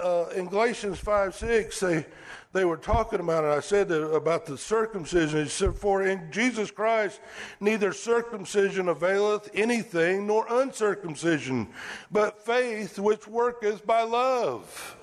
uh, 0.00 0.24
in 0.34 0.48
Galatians 0.48 0.98
5 0.98 1.36
6, 1.36 1.80
they 1.80 2.06
they 2.52 2.64
were 2.64 2.76
talking 2.76 3.20
about 3.20 3.44
it. 3.44 3.48
I 3.48 3.60
said 3.60 3.88
that 3.88 4.02
about 4.02 4.46
the 4.46 4.56
circumcision. 4.56 5.42
He 5.42 5.48
said, 5.48 5.76
For 5.76 6.02
in 6.02 6.32
Jesus 6.32 6.70
Christ 6.70 7.20
neither 7.60 7.92
circumcision 7.92 8.88
availeth 8.88 9.50
anything, 9.54 10.26
nor 10.26 10.46
uncircumcision, 10.48 11.68
but 12.10 12.44
faith 12.44 12.98
which 12.98 13.26
worketh 13.28 13.86
by 13.86 14.02
love. 14.02 14.96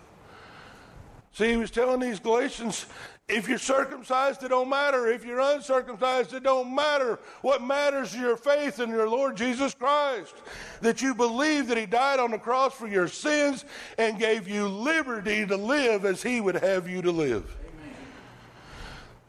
See, 1.33 1.51
he 1.51 1.57
was 1.57 1.69
telling 1.69 1.99
these 1.99 2.19
Galatians, 2.19 2.85
if 3.27 3.49
you're 3.49 3.57
circumcised, 3.57 4.43
it 4.43 4.49
don't 4.49 4.69
matter. 4.69 5.07
If 5.07 5.25
you're 5.25 5.39
uncircumcised, 5.39 6.33
it 6.33 6.43
don't 6.43 6.75
matter. 6.75 7.17
What 7.41 7.63
matters 7.63 8.13
is 8.13 8.21
your 8.21 8.37
faith 8.37 8.79
in 8.79 8.89
your 8.89 9.09
Lord 9.09 9.35
Jesus 9.35 9.73
Christ. 9.73 10.35
That 10.81 11.01
you 11.01 11.15
believe 11.15 11.67
that 11.67 11.77
He 11.77 11.87
died 11.87 12.19
on 12.19 12.29
the 12.29 12.37
cross 12.37 12.75
for 12.75 12.87
your 12.87 13.07
sins 13.07 13.65
and 13.97 14.19
gave 14.19 14.47
you 14.47 14.67
liberty 14.67 15.45
to 15.47 15.57
live 15.57 16.05
as 16.05 16.21
He 16.21 16.39
would 16.39 16.55
have 16.55 16.87
you 16.87 17.01
to 17.01 17.11
live. 17.11 17.55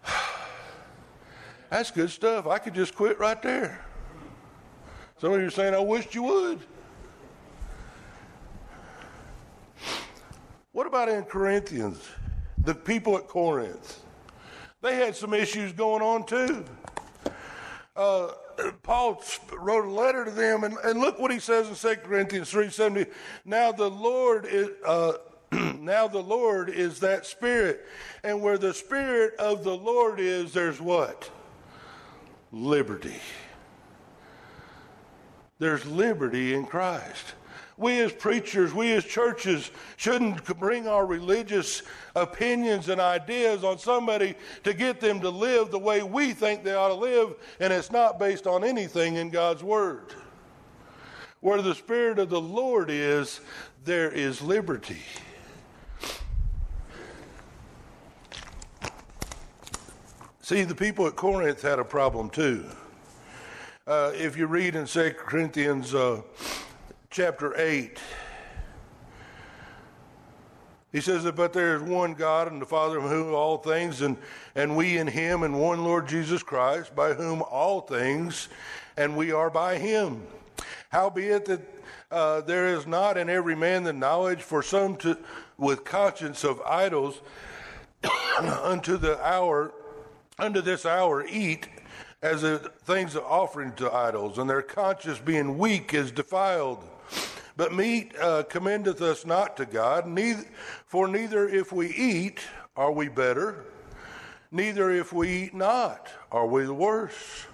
That's 1.70 1.90
good 1.90 2.10
stuff. 2.10 2.46
I 2.46 2.58
could 2.58 2.74
just 2.74 2.94
quit 2.94 3.18
right 3.18 3.40
there. 3.40 3.82
Some 5.18 5.32
of 5.32 5.40
you 5.40 5.46
are 5.46 5.50
saying, 5.50 5.74
I 5.74 5.78
wished 5.78 6.14
you 6.14 6.24
would. 6.24 6.60
What 10.72 10.86
about 10.86 11.08
in 11.08 11.22
Corinthians? 11.24 12.06
The 12.66 12.74
people 12.74 13.16
at 13.16 13.28
Corinth. 13.28 14.02
They 14.82 14.96
had 14.96 15.16
some 15.16 15.32
issues 15.32 15.72
going 15.72 16.02
on 16.02 16.26
too. 16.26 16.64
Uh, 17.94 18.32
Paul 18.82 19.22
wrote 19.58 19.86
a 19.86 19.90
letter 19.90 20.24
to 20.24 20.30
them, 20.30 20.64
and, 20.64 20.76
and, 20.84 21.00
look 21.00 21.18
what 21.18 21.30
he 21.30 21.38
says 21.38 21.68
in 21.68 21.74
2 21.74 22.00
Corinthians 22.02 22.52
3.70. 22.52 23.10
Now 23.46 23.72
the 23.72 23.88
Lord 23.88 24.44
is... 24.44 24.68
Uh, 24.84 25.12
now 25.52 26.08
the 26.08 26.20
Lord 26.20 26.68
is 26.68 26.98
that 27.00 27.24
Spirit. 27.24 27.86
And 28.24 28.42
where 28.42 28.58
the 28.58 28.74
Spirit 28.74 29.34
of 29.38 29.62
the 29.62 29.76
Lord 29.76 30.18
is, 30.18 30.52
there's 30.52 30.80
what? 30.80 31.30
Liberty. 32.50 33.20
There's 35.60 35.86
liberty 35.86 36.52
in 36.52 36.66
Christ. 36.66 37.34
We 37.78 38.00
as 38.00 38.12
preachers, 38.12 38.72
we 38.72 38.92
as 38.94 39.04
churches 39.04 39.70
shouldn't 39.96 40.44
bring 40.58 40.88
our 40.88 41.04
religious 41.04 41.82
opinions 42.14 42.88
and 42.88 43.00
ideas 43.00 43.64
on 43.64 43.78
somebody 43.78 44.34
to 44.64 44.72
get 44.72 44.98
them 44.98 45.20
to 45.20 45.28
live 45.28 45.70
the 45.70 45.78
way 45.78 46.02
we 46.02 46.32
think 46.32 46.64
they 46.64 46.74
ought 46.74 46.88
to 46.88 46.94
live, 46.94 47.34
and 47.60 47.72
it's 47.72 47.90
not 47.90 48.18
based 48.18 48.46
on 48.46 48.64
anything 48.64 49.16
in 49.16 49.28
God's 49.28 49.62
Word. 49.62 50.14
Where 51.40 51.60
the 51.60 51.74
Spirit 51.74 52.18
of 52.18 52.30
the 52.30 52.40
Lord 52.40 52.88
is, 52.90 53.40
there 53.84 54.10
is 54.10 54.40
liberty. 54.40 55.02
See, 60.40 60.62
the 60.62 60.74
people 60.74 61.06
at 61.08 61.16
Corinth 61.16 61.60
had 61.60 61.78
a 61.78 61.84
problem 61.84 62.30
too. 62.30 62.64
Uh, 63.86 64.12
if 64.14 64.36
you 64.36 64.46
read 64.46 64.76
in 64.76 64.86
2 64.86 65.14
Corinthians 65.18 65.94
uh, 65.94 66.22
chapter 67.16 67.58
8. 67.58 67.98
He 70.92 71.00
says 71.00 71.24
that, 71.24 71.34
but 71.34 71.54
there 71.54 71.74
is 71.74 71.80
one 71.80 72.12
God 72.12 72.52
and 72.52 72.60
the 72.60 72.66
Father 72.66 72.98
of 72.98 73.04
whom 73.04 73.32
all 73.32 73.56
things, 73.56 74.02
and, 74.02 74.18
and 74.54 74.76
we 74.76 74.98
in 74.98 75.06
him, 75.06 75.42
and 75.42 75.58
one 75.58 75.82
Lord 75.82 76.06
Jesus 76.06 76.42
Christ, 76.42 76.94
by 76.94 77.14
whom 77.14 77.40
all 77.40 77.80
things 77.80 78.50
and 78.98 79.16
we 79.16 79.32
are 79.32 79.48
by 79.48 79.78
him. 79.78 80.26
Howbeit 80.90 81.46
that 81.46 81.62
uh, 82.10 82.42
there 82.42 82.66
is 82.66 82.86
not 82.86 83.16
in 83.16 83.30
every 83.30 83.56
man 83.56 83.84
the 83.84 83.94
knowledge 83.94 84.42
for 84.42 84.62
some 84.62 84.94
to, 84.96 85.16
with 85.56 85.86
conscience 85.86 86.44
of 86.44 86.60
idols 86.66 87.22
unto 88.62 88.98
the 88.98 89.18
hour, 89.26 89.72
unto 90.38 90.60
this 90.60 90.84
hour 90.84 91.26
eat 91.26 91.66
as 92.20 92.44
a, 92.44 92.58
things 92.58 93.14
of 93.14 93.24
offering 93.24 93.72
to 93.72 93.90
idols, 93.90 94.36
and 94.36 94.50
their 94.50 94.60
conscience 94.60 95.18
being 95.18 95.56
weak 95.56 95.94
is 95.94 96.10
defiled. 96.10 96.84
But 97.56 97.74
meat 97.74 98.14
uh, 98.20 98.42
commendeth 98.44 99.00
us 99.00 99.24
not 99.24 99.56
to 99.56 99.66
God, 99.66 100.06
neither, 100.06 100.44
for 100.86 101.08
neither 101.08 101.48
if 101.48 101.72
we 101.72 101.88
eat 101.88 102.40
are 102.76 102.92
we 102.92 103.08
better, 103.08 103.64
neither 104.50 104.90
if 104.90 105.12
we 105.12 105.44
eat 105.44 105.54
not 105.54 106.10
are 106.30 106.46
we 106.46 106.64
the 106.64 106.74
worse. 106.74 107.46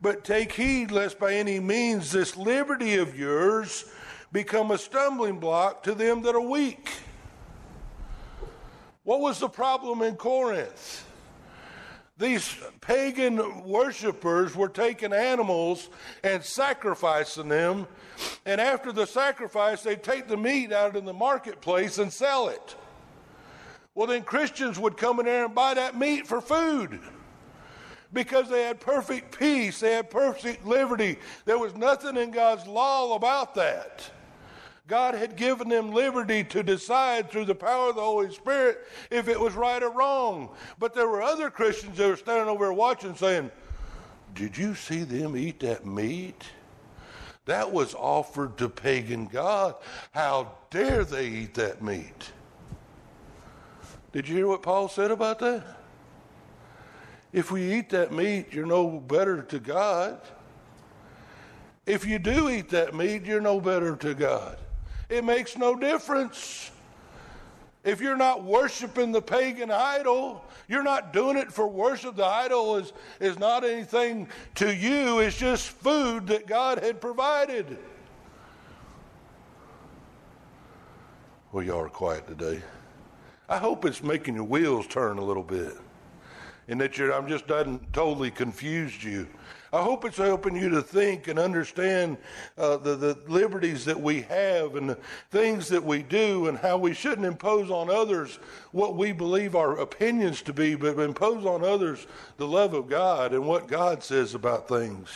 But 0.00 0.24
take 0.24 0.52
heed 0.52 0.90
lest 0.90 1.18
by 1.18 1.34
any 1.34 1.60
means 1.60 2.12
this 2.12 2.36
liberty 2.36 2.96
of 2.96 3.18
yours 3.18 3.84
become 4.32 4.70
a 4.70 4.78
stumbling 4.78 5.38
block 5.40 5.82
to 5.82 5.94
them 5.94 6.22
that 6.22 6.34
are 6.34 6.40
weak. 6.40 6.88
What 9.02 9.20
was 9.20 9.40
the 9.40 9.48
problem 9.48 10.02
in 10.02 10.14
Corinth? 10.14 11.06
These 12.16 12.54
pagan 12.80 13.64
worshippers 13.64 14.54
were 14.54 14.68
taking 14.68 15.12
animals 15.12 15.88
and 16.22 16.44
sacrificing 16.44 17.48
them, 17.48 17.86
and 18.44 18.60
after 18.60 18.92
the 18.92 19.06
sacrifice, 19.06 19.82
they'd 19.82 20.02
take 20.02 20.28
the 20.28 20.36
meat 20.36 20.72
out 20.72 20.96
in 20.96 21.04
the 21.04 21.12
marketplace 21.12 21.98
and 21.98 22.12
sell 22.12 22.48
it. 22.48 22.76
Well, 23.94 24.06
then 24.06 24.22
Christians 24.22 24.78
would 24.78 24.96
come 24.96 25.20
in 25.20 25.26
there 25.26 25.44
and 25.44 25.54
buy 25.54 25.74
that 25.74 25.98
meat 25.98 26.26
for 26.26 26.40
food 26.40 27.00
because 28.12 28.48
they 28.48 28.62
had 28.62 28.80
perfect 28.80 29.38
peace, 29.38 29.80
they 29.80 29.92
had 29.92 30.10
perfect 30.10 30.66
liberty. 30.66 31.18
There 31.44 31.58
was 31.58 31.74
nothing 31.74 32.16
in 32.16 32.30
God's 32.30 32.66
law 32.66 33.14
about 33.14 33.54
that. 33.56 34.10
God 34.86 35.14
had 35.14 35.36
given 35.36 35.68
them 35.68 35.92
liberty 35.92 36.42
to 36.44 36.64
decide 36.64 37.30
through 37.30 37.44
the 37.44 37.54
power 37.54 37.90
of 37.90 37.94
the 37.94 38.02
Holy 38.02 38.32
Spirit 38.32 38.88
if 39.08 39.28
it 39.28 39.38
was 39.38 39.54
right 39.54 39.80
or 39.80 39.92
wrong. 39.92 40.50
But 40.80 40.94
there 40.94 41.06
were 41.06 41.22
other 41.22 41.48
Christians 41.48 41.96
that 41.98 42.08
were 42.08 42.16
standing 42.16 42.48
over 42.48 42.64
there 42.64 42.72
watching 42.72 43.14
saying, 43.14 43.52
Did 44.34 44.58
you 44.58 44.74
see 44.74 45.04
them 45.04 45.36
eat 45.36 45.60
that 45.60 45.86
meat? 45.86 46.42
That 47.50 47.72
was 47.72 47.96
offered 47.96 48.58
to 48.58 48.68
pagan 48.68 49.26
God. 49.26 49.74
How 50.12 50.52
dare 50.70 51.04
they 51.04 51.26
eat 51.26 51.54
that 51.54 51.82
meat? 51.82 52.30
Did 54.12 54.28
you 54.28 54.36
hear 54.36 54.46
what 54.46 54.62
Paul 54.62 54.88
said 54.88 55.10
about 55.10 55.40
that? 55.40 55.64
If 57.32 57.50
we 57.50 57.72
eat 57.72 57.90
that 57.90 58.12
meat, 58.12 58.52
you're 58.52 58.66
no 58.66 59.00
better 59.00 59.42
to 59.42 59.58
God. 59.58 60.20
If 61.86 62.06
you 62.06 62.20
do 62.20 62.48
eat 62.50 62.68
that 62.68 62.94
meat, 62.94 63.24
you're 63.24 63.40
no 63.40 63.60
better 63.60 63.96
to 63.96 64.14
God. 64.14 64.56
It 65.08 65.24
makes 65.24 65.58
no 65.58 65.74
difference. 65.74 66.70
If 67.82 68.00
you're 68.00 68.16
not 68.16 68.44
worshiping 68.44 69.10
the 69.10 69.22
pagan 69.22 69.70
idol, 69.70 70.44
you're 70.68 70.82
not 70.82 71.12
doing 71.12 71.36
it 71.36 71.50
for 71.50 71.66
worship. 71.66 72.16
The 72.16 72.26
idol 72.26 72.76
is, 72.76 72.92
is 73.20 73.38
not 73.38 73.64
anything 73.64 74.28
to 74.56 74.74
you, 74.74 75.20
it's 75.20 75.36
just 75.36 75.68
food 75.68 76.26
that 76.26 76.46
God 76.46 76.82
had 76.82 77.00
provided. 77.00 77.78
Well, 81.52 81.64
y'all 81.64 81.80
are 81.80 81.88
quiet 81.88 82.28
today. 82.28 82.62
I 83.48 83.58
hope 83.58 83.84
it's 83.84 84.02
making 84.02 84.36
your 84.36 84.44
wheels 84.44 84.86
turn 84.86 85.18
a 85.18 85.24
little 85.24 85.42
bit 85.42 85.72
and 86.70 86.80
that 86.80 86.96
I'm 87.00 87.26
just 87.26 87.48
done 87.48 87.84
totally 87.92 88.30
confused 88.30 89.02
you. 89.02 89.26
I 89.72 89.82
hope 89.82 90.04
it's 90.04 90.16
helping 90.16 90.56
you 90.56 90.68
to 90.70 90.82
think 90.82 91.28
and 91.28 91.38
understand 91.38 92.18
uh, 92.58 92.76
the, 92.78 92.96
the 92.96 93.18
liberties 93.28 93.84
that 93.84 94.00
we 94.00 94.22
have 94.22 94.74
and 94.74 94.90
the 94.90 94.98
things 95.30 95.68
that 95.68 95.84
we 95.84 96.02
do 96.02 96.48
and 96.48 96.58
how 96.58 96.76
we 96.76 96.92
shouldn't 96.92 97.26
impose 97.26 97.70
on 97.70 97.88
others 97.88 98.40
what 98.72 98.96
we 98.96 99.12
believe 99.12 99.54
our 99.54 99.78
opinions 99.78 100.42
to 100.42 100.52
be, 100.52 100.74
but 100.74 100.98
impose 100.98 101.46
on 101.46 101.64
others 101.64 102.08
the 102.36 102.48
love 102.48 102.74
of 102.74 102.88
God 102.88 103.32
and 103.32 103.46
what 103.46 103.68
God 103.68 104.02
says 104.02 104.34
about 104.34 104.66
things. 104.66 105.08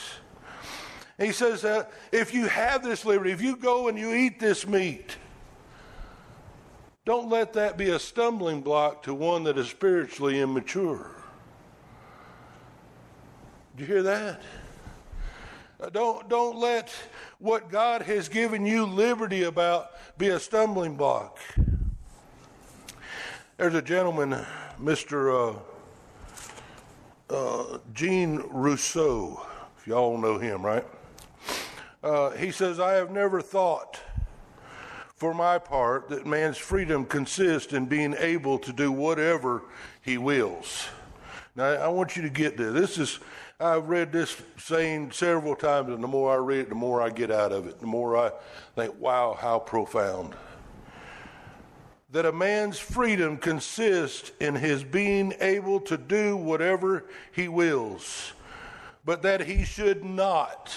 he 1.18 1.32
says 1.32 1.62
that 1.62 1.90
if 2.12 2.32
you 2.32 2.46
have 2.46 2.84
this 2.84 3.04
liberty, 3.04 3.32
if 3.32 3.42
you 3.42 3.56
go 3.56 3.88
and 3.88 3.98
you 3.98 4.14
eat 4.14 4.38
this 4.38 4.68
meat, 4.68 5.16
don't 7.04 7.28
let 7.28 7.54
that 7.54 7.76
be 7.76 7.90
a 7.90 7.98
stumbling 7.98 8.60
block 8.60 9.02
to 9.02 9.14
one 9.14 9.42
that 9.44 9.58
is 9.58 9.68
spiritually 9.68 10.40
immature. 10.40 11.10
Do 13.76 13.82
you 13.82 13.88
hear 13.88 14.02
that? 14.04 14.40
Uh, 15.80 15.90
don't, 15.90 16.28
don't 16.28 16.56
let 16.56 16.92
what 17.40 17.68
God 17.68 18.02
has 18.02 18.28
given 18.28 18.64
you 18.64 18.87
liberty 18.87 19.42
about 19.42 19.90
be 20.16 20.28
a 20.28 20.38
stumbling 20.38 20.94
block. 20.94 21.40
There's 23.56 23.74
a 23.74 23.82
gentleman, 23.82 24.46
Mr. 24.80 25.58
Uh, 27.28 27.34
uh, 27.34 27.78
Jean 27.92 28.44
Rousseau, 28.48 29.44
if 29.76 29.88
y'all 29.88 30.18
know 30.18 30.38
him, 30.38 30.64
right? 30.64 30.87
Uh, 32.00 32.30
he 32.30 32.52
says, 32.52 32.78
I 32.78 32.92
have 32.92 33.10
never 33.10 33.42
thought, 33.42 33.98
for 35.16 35.34
my 35.34 35.58
part, 35.58 36.08
that 36.10 36.24
man's 36.24 36.58
freedom 36.58 37.04
consists 37.04 37.72
in 37.72 37.87
being 37.87 38.14
able 38.20 38.56
to 38.60 38.72
do 38.72 38.92
whatever 38.92 39.62
he 40.00 40.16
wills. 40.16 40.87
Now, 41.56 41.64
I 41.64 41.88
want 41.88 42.14
you 42.14 42.22
to 42.22 42.30
get 42.30 42.56
this. 42.56 42.72
This 42.72 42.98
is 42.98 43.20
I've 43.60 43.88
read 43.88 44.10
this 44.10 44.36
saying 44.58 45.12
several 45.12 45.54
times, 45.54 45.90
and 45.90 46.02
the 46.02 46.08
more 46.08 46.32
I 46.32 46.36
read 46.36 46.60
it, 46.60 46.68
the 46.70 46.74
more 46.74 47.00
I 47.00 47.10
get 47.10 47.30
out 47.30 47.52
of 47.52 47.66
it. 47.68 47.78
The 47.78 47.86
more 47.86 48.16
I 48.16 48.32
think, 48.74 48.98
wow, 48.98 49.36
how 49.38 49.60
profound. 49.60 50.34
That 52.10 52.26
a 52.26 52.32
man's 52.32 52.78
freedom 52.78 53.36
consists 53.36 54.32
in 54.40 54.56
his 54.56 54.82
being 54.82 55.34
able 55.40 55.80
to 55.82 55.96
do 55.96 56.36
whatever 56.36 57.04
he 57.32 57.46
wills, 57.46 58.32
but 59.04 59.22
that 59.22 59.42
he 59.42 59.64
should 59.64 60.04
not, 60.04 60.76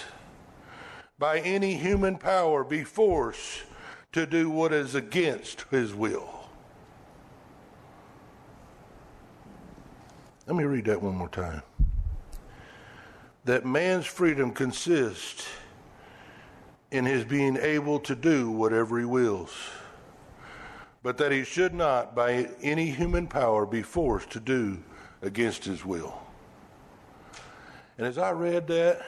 by 1.17 1.39
any 1.39 1.75
human 1.75 2.17
power, 2.17 2.63
be 2.63 2.83
forced 2.83 3.63
to 4.11 4.27
do 4.27 4.51
what 4.51 4.71
is 4.71 4.93
against 4.93 5.65
his 5.71 5.95
will. 5.95 6.29
Let 10.45 10.55
me 10.55 10.63
read 10.63 10.85
that 10.85 11.01
one 11.01 11.15
more 11.15 11.29
time 11.29 11.63
that 13.47 13.65
man's 13.65 14.05
freedom 14.05 14.51
consists 14.51 15.47
in 16.91 17.05
his 17.05 17.23
being 17.23 17.55
able 17.55 17.97
to 17.97 18.13
do 18.13 18.51
whatever 18.51 18.99
he 18.99 19.05
wills, 19.05 19.55
but 21.01 21.17
that 21.17 21.31
he 21.31 21.45
should 21.45 21.73
not, 21.73 22.13
by 22.13 22.49
any 22.61 22.91
human 22.91 23.25
power, 23.25 23.65
be 23.65 23.81
forced 23.81 24.29
to 24.29 24.41
do 24.41 24.77
against 25.21 25.63
his 25.63 25.85
will. 25.85 26.21
And 27.97 28.05
as 28.05 28.17
I 28.17 28.31
read 28.31 28.67
that, 28.67 29.01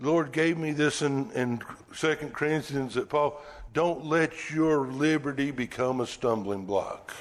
the 0.00 0.06
Lord 0.06 0.32
gave 0.32 0.58
me 0.58 0.72
this 0.72 1.00
in, 1.00 1.30
in 1.30 1.62
2 1.96 2.16
Corinthians 2.32 2.94
that 2.94 3.08
Paul, 3.08 3.40
don't 3.72 4.04
let 4.04 4.50
your 4.50 4.88
liberty 4.88 5.52
become 5.52 6.00
a 6.00 6.06
stumbling 6.08 6.66
block. 6.66 7.14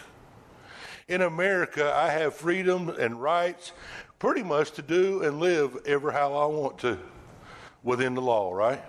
In 1.08 1.22
America, 1.22 1.94
I 1.96 2.10
have 2.10 2.34
freedom 2.34 2.90
and 2.90 3.22
rights 3.22 3.72
pretty 4.20 4.44
much 4.44 4.72
to 4.72 4.82
do 4.82 5.24
and 5.24 5.40
live 5.40 5.78
ever 5.86 6.12
how 6.12 6.34
I 6.34 6.46
want 6.46 6.78
to 6.80 7.00
within 7.84 8.14
the 8.14 8.22
law, 8.22 8.54
right? 8.54 8.84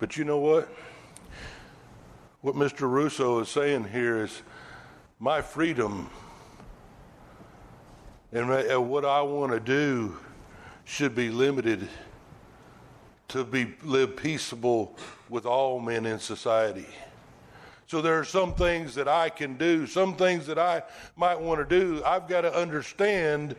But 0.00 0.16
you 0.16 0.24
know 0.24 0.38
what? 0.38 0.68
What 2.40 2.56
Mr. 2.56 2.90
Rousseau 2.90 3.38
is 3.38 3.48
saying 3.48 3.84
here 3.84 4.24
is 4.24 4.42
my 5.20 5.40
freedom 5.40 6.10
and 8.32 8.48
what 8.88 9.04
I 9.04 9.22
want 9.22 9.52
to 9.52 9.60
do 9.60 10.16
should 10.84 11.14
be 11.14 11.28
limited 11.28 11.86
to 13.28 13.44
be 13.44 13.74
live 13.84 14.16
peaceable 14.16 14.96
with 15.28 15.46
all 15.46 15.78
men 15.78 16.06
in 16.06 16.18
society. 16.18 16.88
So 17.92 18.00
there 18.00 18.18
are 18.18 18.24
some 18.24 18.54
things 18.54 18.94
that 18.94 19.06
I 19.06 19.28
can 19.28 19.58
do, 19.58 19.86
some 19.86 20.16
things 20.16 20.46
that 20.46 20.58
I 20.58 20.82
might 21.14 21.38
want 21.38 21.60
to 21.60 21.66
do. 21.66 22.02
I've 22.06 22.26
got 22.26 22.40
to 22.40 22.56
understand 22.58 23.54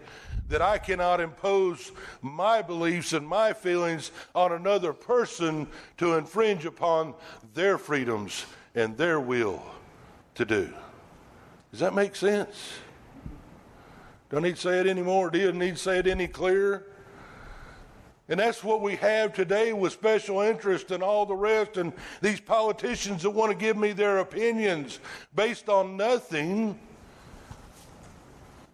that 0.49 0.59
I 0.59 0.79
cannot 0.79 1.21
impose 1.21 1.91
my 2.23 2.63
beliefs 2.63 3.13
and 3.13 3.27
my 3.27 3.53
feelings 3.53 4.09
on 4.33 4.51
another 4.51 4.91
person 4.91 5.67
to 5.97 6.15
infringe 6.15 6.65
upon 6.65 7.13
their 7.53 7.77
freedoms 7.77 8.47
and 8.73 8.97
their 8.97 9.19
will 9.19 9.61
to 10.33 10.45
do. 10.45 10.73
Does 11.69 11.81
that 11.81 11.93
make 11.93 12.15
sense? 12.15 12.73
Don't 14.31 14.41
need 14.41 14.55
to 14.55 14.61
say 14.61 14.79
it 14.79 14.87
anymore. 14.87 15.29
Do 15.29 15.37
you 15.37 15.51
need 15.51 15.75
to 15.75 15.79
say 15.79 15.99
it 15.99 16.07
any 16.07 16.27
clearer? 16.27 16.87
And 18.29 18.39
that's 18.39 18.63
what 18.63 18.81
we 18.81 18.95
have 18.97 19.33
today 19.33 19.73
with 19.73 19.91
special 19.91 20.39
interest 20.41 20.91
and 20.91 21.03
all 21.03 21.25
the 21.25 21.35
rest, 21.35 21.75
and 21.77 21.91
these 22.21 22.39
politicians 22.39 23.23
that 23.23 23.31
want 23.31 23.51
to 23.51 23.57
give 23.57 23.75
me 23.75 23.91
their 23.91 24.19
opinions 24.19 24.99
based 25.35 25.67
on 25.67 25.97
nothing 25.97 26.79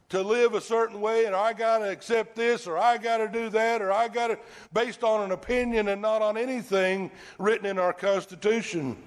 to 0.09 0.21
live 0.21 0.55
a 0.55 0.61
certain 0.61 1.01
way 1.01 1.25
and 1.25 1.35
I 1.35 1.53
got 1.53 1.79
to 1.79 1.89
accept 1.89 2.35
this 2.35 2.65
or 2.65 2.77
I 2.77 2.97
got 2.97 3.17
to 3.17 3.27
do 3.27 3.49
that 3.49 3.81
or 3.81 3.91
I 3.91 4.07
got 4.07 4.27
to, 4.27 4.39
based 4.73 5.03
on 5.03 5.21
an 5.21 5.31
opinion 5.31 5.87
and 5.87 6.01
not 6.01 6.23
on 6.23 6.35
anything 6.35 7.11
written 7.37 7.67
in 7.67 7.77
our 7.77 7.93
Constitution. 7.93 8.97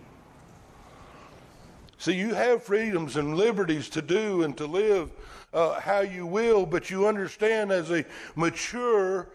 See, 1.98 2.14
you 2.14 2.34
have 2.34 2.62
freedoms 2.62 3.16
and 3.16 3.36
liberties 3.36 3.88
to 3.90 4.02
do 4.02 4.42
and 4.42 4.56
to 4.56 4.66
live 4.66 5.10
uh, 5.52 5.80
how 5.80 6.00
you 6.00 6.26
will, 6.26 6.66
but 6.66 6.88
you 6.88 7.06
understand 7.06 7.72
as 7.72 7.90
a 7.90 8.04
mature 8.36 9.28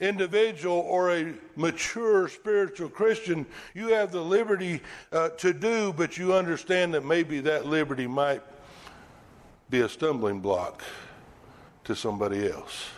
individual 0.00 0.78
or 0.78 1.12
a 1.12 1.34
mature 1.56 2.28
spiritual 2.28 2.88
Christian, 2.88 3.46
you 3.74 3.88
have 3.88 4.12
the 4.12 4.20
liberty 4.20 4.80
uh, 5.12 5.30
to 5.30 5.52
do, 5.52 5.92
but 5.92 6.18
you 6.18 6.34
understand 6.34 6.94
that 6.94 7.04
maybe 7.04 7.40
that 7.40 7.66
liberty 7.66 8.06
might 8.06 8.42
be 9.70 9.80
a 9.80 9.88
stumbling 9.88 10.40
block 10.40 10.82
to 11.84 11.94
somebody 11.94 12.50
else. 12.50 12.88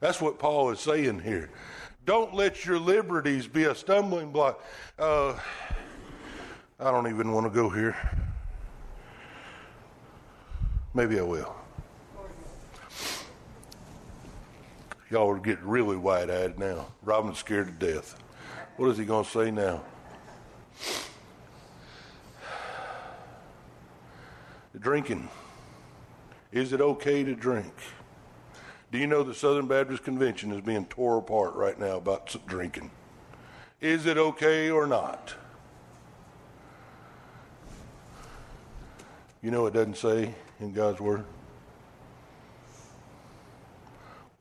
That's 0.00 0.20
what 0.20 0.38
Paul 0.38 0.70
is 0.70 0.80
saying 0.80 1.20
here. 1.20 1.50
Don't 2.06 2.34
let 2.34 2.64
your 2.64 2.78
liberties 2.78 3.46
be 3.46 3.64
a 3.64 3.74
stumbling 3.74 4.30
block. 4.30 4.62
Uh, 4.98 5.38
I 6.78 6.90
don't 6.90 7.08
even 7.08 7.32
want 7.32 7.46
to 7.46 7.50
go 7.50 7.70
here. 7.70 7.96
Maybe 10.92 11.18
I 11.18 11.22
will. 11.22 11.63
Y'all 15.14 15.30
are 15.30 15.38
getting 15.38 15.68
really 15.68 15.96
wide 15.96 16.28
eyed 16.28 16.58
now. 16.58 16.88
Robin's 17.04 17.38
scared 17.38 17.68
to 17.68 17.92
death. 17.92 18.16
What 18.76 18.90
is 18.90 18.98
he 18.98 19.04
going 19.04 19.24
to 19.24 19.30
say 19.30 19.52
now? 19.52 19.84
Drinking. 24.76 25.28
Is 26.50 26.72
it 26.72 26.80
okay 26.80 27.22
to 27.22 27.36
drink? 27.36 27.72
Do 28.90 28.98
you 28.98 29.06
know 29.06 29.22
the 29.22 29.34
Southern 29.34 29.68
Baptist 29.68 30.02
Convention 30.02 30.50
is 30.50 30.62
being 30.62 30.84
tore 30.86 31.18
apart 31.18 31.54
right 31.54 31.78
now 31.78 31.98
about 31.98 32.34
drinking? 32.48 32.90
Is 33.80 34.06
it 34.06 34.18
okay 34.18 34.68
or 34.68 34.84
not? 34.84 35.36
You 39.40 39.52
know 39.52 39.66
it 39.66 39.74
doesn't 39.74 39.96
say 39.96 40.34
in 40.58 40.72
God's 40.72 40.98
Word? 40.98 41.24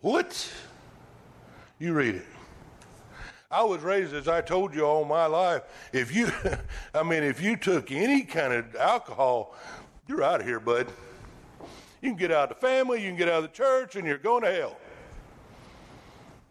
What? 0.03 0.51
You 1.79 1.93
read 1.93 2.15
it. 2.15 2.25
I 3.49 3.63
was 3.63 3.79
raised, 3.79 4.13
as 4.13 4.27
I 4.27 4.41
told 4.41 4.75
you 4.75 4.83
all 4.83 5.05
my 5.05 5.27
life, 5.27 5.61
if 5.93 6.13
you, 6.13 6.29
I 6.93 7.03
mean, 7.03 7.23
if 7.23 7.41
you 7.41 7.55
took 7.55 7.89
any 7.89 8.23
kind 8.23 8.51
of 8.51 8.75
alcohol, 8.75 9.55
you're 10.05 10.21
out 10.21 10.41
of 10.41 10.45
here, 10.45 10.59
bud. 10.59 10.87
You 12.01 12.09
can 12.09 12.17
get 12.17 12.33
out 12.33 12.51
of 12.51 12.59
the 12.59 12.67
family, 12.67 13.01
you 13.01 13.07
can 13.07 13.17
get 13.17 13.29
out 13.29 13.45
of 13.45 13.49
the 13.49 13.55
church, 13.55 13.95
and 13.95 14.05
you're 14.05 14.17
going 14.17 14.43
to 14.43 14.51
hell. 14.51 14.75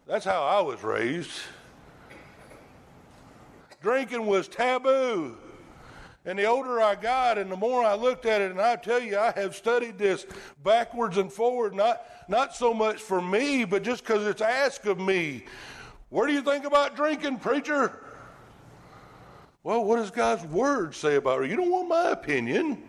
That's 0.07 0.25
how 0.25 0.41
I 0.43 0.59
was 0.61 0.81
raised. 0.81 1.29
Drinking 3.83 4.25
was 4.25 4.47
taboo. 4.47 5.37
And 6.25 6.39
the 6.39 6.45
older 6.45 6.79
I 6.79 6.95
got 6.95 7.37
and 7.37 7.51
the 7.51 7.57
more 7.57 7.83
I 7.83 7.95
looked 7.95 8.25
at 8.25 8.41
it, 8.41 8.51
and 8.51 8.61
I 8.61 8.77
tell 8.77 9.01
you, 9.01 9.17
I 9.17 9.31
have 9.35 9.55
studied 9.55 9.97
this 9.97 10.25
backwards 10.63 11.17
and 11.17 11.31
forward, 11.31 11.75
not, 11.75 12.01
not 12.29 12.55
so 12.55 12.73
much 12.73 13.01
for 13.01 13.21
me, 13.21 13.65
but 13.65 13.83
just 13.83 14.03
because 14.05 14.25
it's 14.25 14.41
asked 14.41 14.85
of 14.85 14.99
me. 14.99 15.43
What 16.09 16.27
do 16.27 16.33
you 16.33 16.41
think 16.41 16.65
about 16.65 16.95
drinking, 16.95 17.39
preacher? 17.39 17.99
Well, 19.63 19.83
what 19.83 19.97
does 19.97 20.11
God's 20.11 20.45
word 20.45 20.95
say 20.95 21.15
about 21.15 21.43
it? 21.43 21.49
You 21.49 21.55
don't 21.55 21.71
want 21.71 21.89
my 21.89 22.11
opinion. 22.11 22.83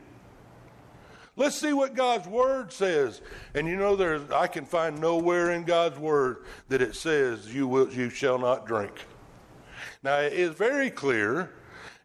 Let's 1.37 1.57
see 1.57 1.73
what 1.73 1.95
God's 1.95 2.29
word 2.29 2.73
says. 2.73 3.21
And 3.55 3.67
you 3.67 3.77
know, 3.77 3.97
there's 3.97 4.31
I 4.31 4.47
can 4.47 4.65
find 4.65 5.01
nowhere 5.01 5.51
in 5.51 5.65
God's 5.65 5.99
word 5.99 6.45
that 6.69 6.81
it 6.81 6.95
says 6.95 7.53
you 7.53 7.67
will 7.67 7.91
you 7.91 8.09
shall 8.11 8.39
not 8.39 8.67
drink. 8.67 8.93
Now 10.03 10.19
it 10.19 10.33
is 10.33 10.51
very 10.51 10.91
clear 10.91 11.51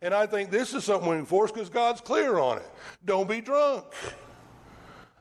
and 0.02 0.14
I 0.14 0.26
think 0.26 0.50
this 0.50 0.74
is 0.74 0.86
something 0.86 1.10
we 1.10 1.18
enforce 1.18 1.52
because 1.52 1.70
God's 1.70 2.02
clear 2.02 2.40
on 2.40 2.58
it. 2.58 2.72
Don't 3.06 3.28
be 3.28 3.42
drunk. 3.42 3.86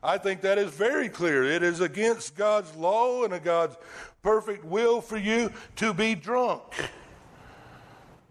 I 0.01 0.17
think 0.17 0.41
that 0.41 0.57
is 0.57 0.71
very 0.71 1.09
clear. 1.09 1.43
It 1.43 1.61
is 1.61 1.81
against 1.81 2.35
God's 2.37 2.73
law 2.75 3.25
and 3.25 3.43
God's 3.43 3.75
perfect 4.21 4.63
will 4.63 5.01
for 5.01 5.17
you 5.17 5.51
to 5.77 5.93
be 5.93 6.15
drunk. 6.15 6.63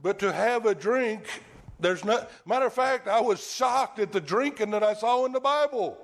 But 0.02 0.18
to 0.20 0.32
have 0.32 0.64
a 0.64 0.74
drink, 0.74 1.24
there's 1.78 2.04
not. 2.04 2.30
Matter 2.46 2.66
of 2.66 2.72
fact, 2.72 3.08
I 3.08 3.20
was 3.20 3.44
shocked 3.52 3.98
at 3.98 4.12
the 4.12 4.20
drinking 4.20 4.70
that 4.70 4.82
I 4.82 4.94
saw 4.94 5.26
in 5.26 5.32
the 5.32 5.40
Bible. 5.40 5.98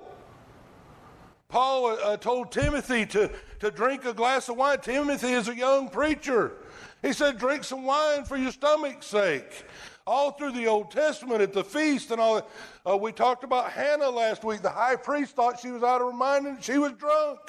Paul 1.47 1.87
uh, 1.87 1.93
uh 1.95 2.17
told 2.17 2.51
Timothy 2.51 3.05
to, 3.07 3.31
to 3.59 3.71
drink 3.71 4.05
a 4.05 4.13
glass 4.13 4.49
of 4.49 4.57
wine. 4.57 4.79
Timothy 4.81 5.31
is 5.31 5.47
a 5.47 5.55
young 5.55 5.89
preacher. 5.89 6.53
He 7.01 7.13
said, 7.13 7.39
Drink 7.39 7.63
some 7.63 7.83
wine 7.83 8.25
for 8.25 8.35
your 8.37 8.51
stomach's 8.51 9.07
sake 9.07 9.65
all 10.07 10.29
through 10.29 10.51
the 10.51 10.67
Old 10.67 10.91
Testament 10.91 11.41
at 11.41 11.51
the 11.51 11.63
feast 11.63 12.11
and 12.11 12.21
all 12.21 12.35
that. 12.35 12.47
Uh, 12.87 12.95
we 12.95 13.11
talked 13.11 13.43
about 13.43 13.71
Hannah 13.71 14.11
last 14.11 14.43
week. 14.43 14.61
The 14.61 14.69
high 14.69 14.95
priest 14.95 15.35
thought 15.35 15.59
she 15.59 15.71
was 15.71 15.81
out 15.81 15.99
of 15.99 16.11
her 16.11 16.15
mind 16.15 16.45
and 16.45 16.63
she 16.63 16.77
was 16.77 16.91
drunk 16.91 17.39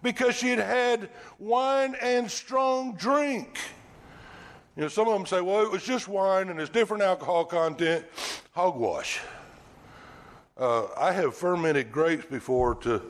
because 0.00 0.36
she 0.36 0.50
had 0.50 0.60
had 0.60 1.10
wine 1.40 1.96
and 2.00 2.30
strong 2.30 2.94
drink. 2.94 3.58
You 4.76 4.82
know, 4.82 4.88
some 4.88 5.08
of 5.08 5.14
them 5.14 5.26
say, 5.26 5.40
well, 5.40 5.62
it 5.62 5.70
was 5.72 5.82
just 5.82 6.06
wine 6.06 6.48
and 6.50 6.60
it's 6.60 6.70
different 6.70 7.02
alcohol 7.02 7.44
content. 7.44 8.04
Hogwash. 8.52 9.18
Uh, 10.56 10.86
I 10.96 11.10
have 11.10 11.34
fermented 11.34 11.90
grapes 11.90 12.24
before 12.24 12.76
to, 12.76 13.02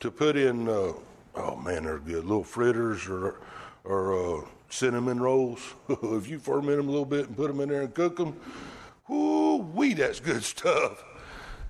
to 0.00 0.10
put 0.10 0.38
in, 0.38 0.70
uh, 0.70 0.94
oh 1.34 1.56
man, 1.56 1.84
they're 1.84 1.98
good, 1.98 2.24
little 2.24 2.44
fritters 2.44 3.06
or, 3.08 3.40
or 3.84 4.38
uh, 4.38 4.46
cinnamon 4.72 5.20
rolls. 5.20 5.60
if 5.88 6.28
you 6.28 6.38
ferment 6.38 6.78
them 6.78 6.88
a 6.88 6.90
little 6.90 7.04
bit 7.04 7.28
and 7.28 7.36
put 7.36 7.48
them 7.48 7.60
in 7.60 7.68
there 7.68 7.82
and 7.82 7.94
cook 7.94 8.16
them, 8.16 8.34
whoo 9.08 9.58
wee, 9.58 9.94
that's 9.94 10.20
good 10.20 10.42
stuff. 10.42 11.04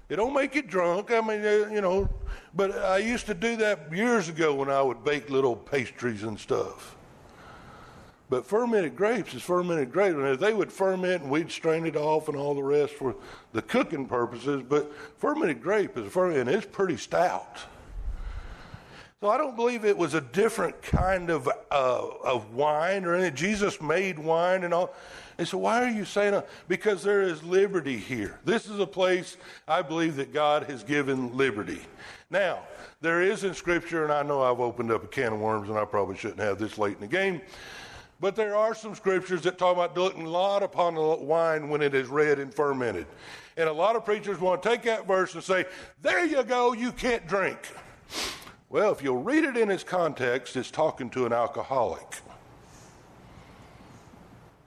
It 0.09 0.17
don't 0.17 0.35
make 0.35 0.55
you 0.55 0.63
drunk. 0.63 1.11
I 1.11 1.21
mean, 1.21 1.45
uh, 1.45 1.71
you 1.73 1.81
know, 1.81 2.09
but 2.55 2.77
I 2.79 2.99
used 2.99 3.27
to 3.27 3.35
do 3.35 3.57
that 3.57 3.93
years 3.93 4.29
ago 4.29 4.55
when 4.55 4.71
I 4.71 4.83
would 4.83 5.05
bake 5.05 5.31
little 5.31 5.57
pastries 5.57 6.23
and 6.23 6.39
stuff. 6.39 6.97
But 8.29 8.47
fermented 8.47 8.97
grapes 8.97 9.35
is 9.35 9.43
fermented 9.43 9.93
grapes. 9.93 10.17
And 10.17 10.39
they 10.39 10.55
would 10.55 10.73
ferment 10.73 11.23
and 11.23 11.31
we'd 11.31 11.51
strain 11.51 11.87
it 11.87 11.97
off 11.97 12.29
and 12.29 12.37
all 12.37 12.55
the 12.55 12.63
rest 12.63 12.95
for 12.95 13.15
the 13.53 13.63
cooking 13.63 14.07
purposes. 14.07 14.63
But 14.67 14.93
fermented 15.19 15.63
grape 15.63 15.99
is 15.99 16.11
fermented 16.13 16.49
and 16.49 16.57
it's 16.57 16.67
pretty 16.67 16.97
stout. 16.97 17.59
So 19.23 19.29
I 19.29 19.39
don't 19.39 19.55
believe 19.55 19.85
it 19.85 19.97
was 19.97 20.15
a 20.15 20.21
different 20.21 20.83
kind 20.83 21.31
of, 21.31 21.47
uh, 21.47 22.09
of 22.25 22.55
wine 22.55 23.05
or 23.05 23.15
anything. 23.15 23.37
Jesus 23.37 23.81
made 23.81 24.19
wine 24.19 24.65
and 24.65 24.75
all. 24.75 24.93
And 25.39 25.47
so 25.47 25.59
why 25.59 25.81
are 25.85 25.89
you 25.89 26.05
saying 26.05 26.33
that? 26.33 26.49
Because 26.67 27.05
there 27.05 27.23
is 27.23 27.41
liberty 27.45 27.97
here. 27.97 28.41
This 28.45 28.67
is 28.67 28.81
a 28.81 28.87
place 28.87 29.37
I 29.69 29.81
believe 29.81 30.17
that 30.17 30.33
God 30.33 30.65
has 30.65 30.83
given 30.83 31.37
liberty. 31.37 31.83
Now, 32.31 32.65
there 33.01 33.23
is 33.23 33.45
in 33.45 33.55
Scripture, 33.55 34.03
and 34.03 34.13
I 34.13 34.25
know 34.25 34.43
I've 34.43 34.59
opened 34.59 34.91
up 34.91 35.05
a 35.05 35.07
can 35.07 35.35
of 35.35 35.39
worms 35.39 35.69
and 35.69 35.79
I 35.79 35.85
probably 35.85 36.17
shouldn't 36.17 36.41
have 36.41 36.59
this 36.59 36.77
late 36.77 36.95
in 36.95 37.03
the 37.03 37.07
game, 37.07 37.41
but 38.19 38.35
there 38.35 38.57
are 38.57 38.75
some 38.75 38.97
scriptures 38.97 39.43
that 39.43 39.57
talk 39.57 39.77
about 39.77 39.97
looking 39.97 40.27
lot 40.27 40.65
upon 40.65 40.97
the 40.97 41.01
wine 41.01 41.69
when 41.69 41.81
it 41.81 41.95
is 41.95 42.09
red 42.09 42.41
and 42.41 42.53
fermented. 42.53 43.07
And 43.57 43.69
a 43.69 43.73
lot 43.73 43.95
of 43.95 44.05
preachers 44.05 44.41
want 44.41 44.65
to 44.65 44.69
take 44.69 44.83
that 44.83 45.07
verse 45.07 45.33
and 45.35 45.45
say, 45.45 45.67
there 46.01 46.25
you 46.25 46.43
go, 46.43 46.73
you 46.73 46.91
can't 46.91 47.25
drink. 47.29 47.59
Well, 48.73 48.91
if 48.91 49.03
you'll 49.03 49.23
read 49.23 49.45
it 49.45 49.59
in 49.59 49.71
its 49.71 49.85
context, 49.85 50.57
it's 50.57 50.71
talking 50.71 51.11
to 51.11 51.27
an 51.27 51.33
alcoholic. 51.35 52.21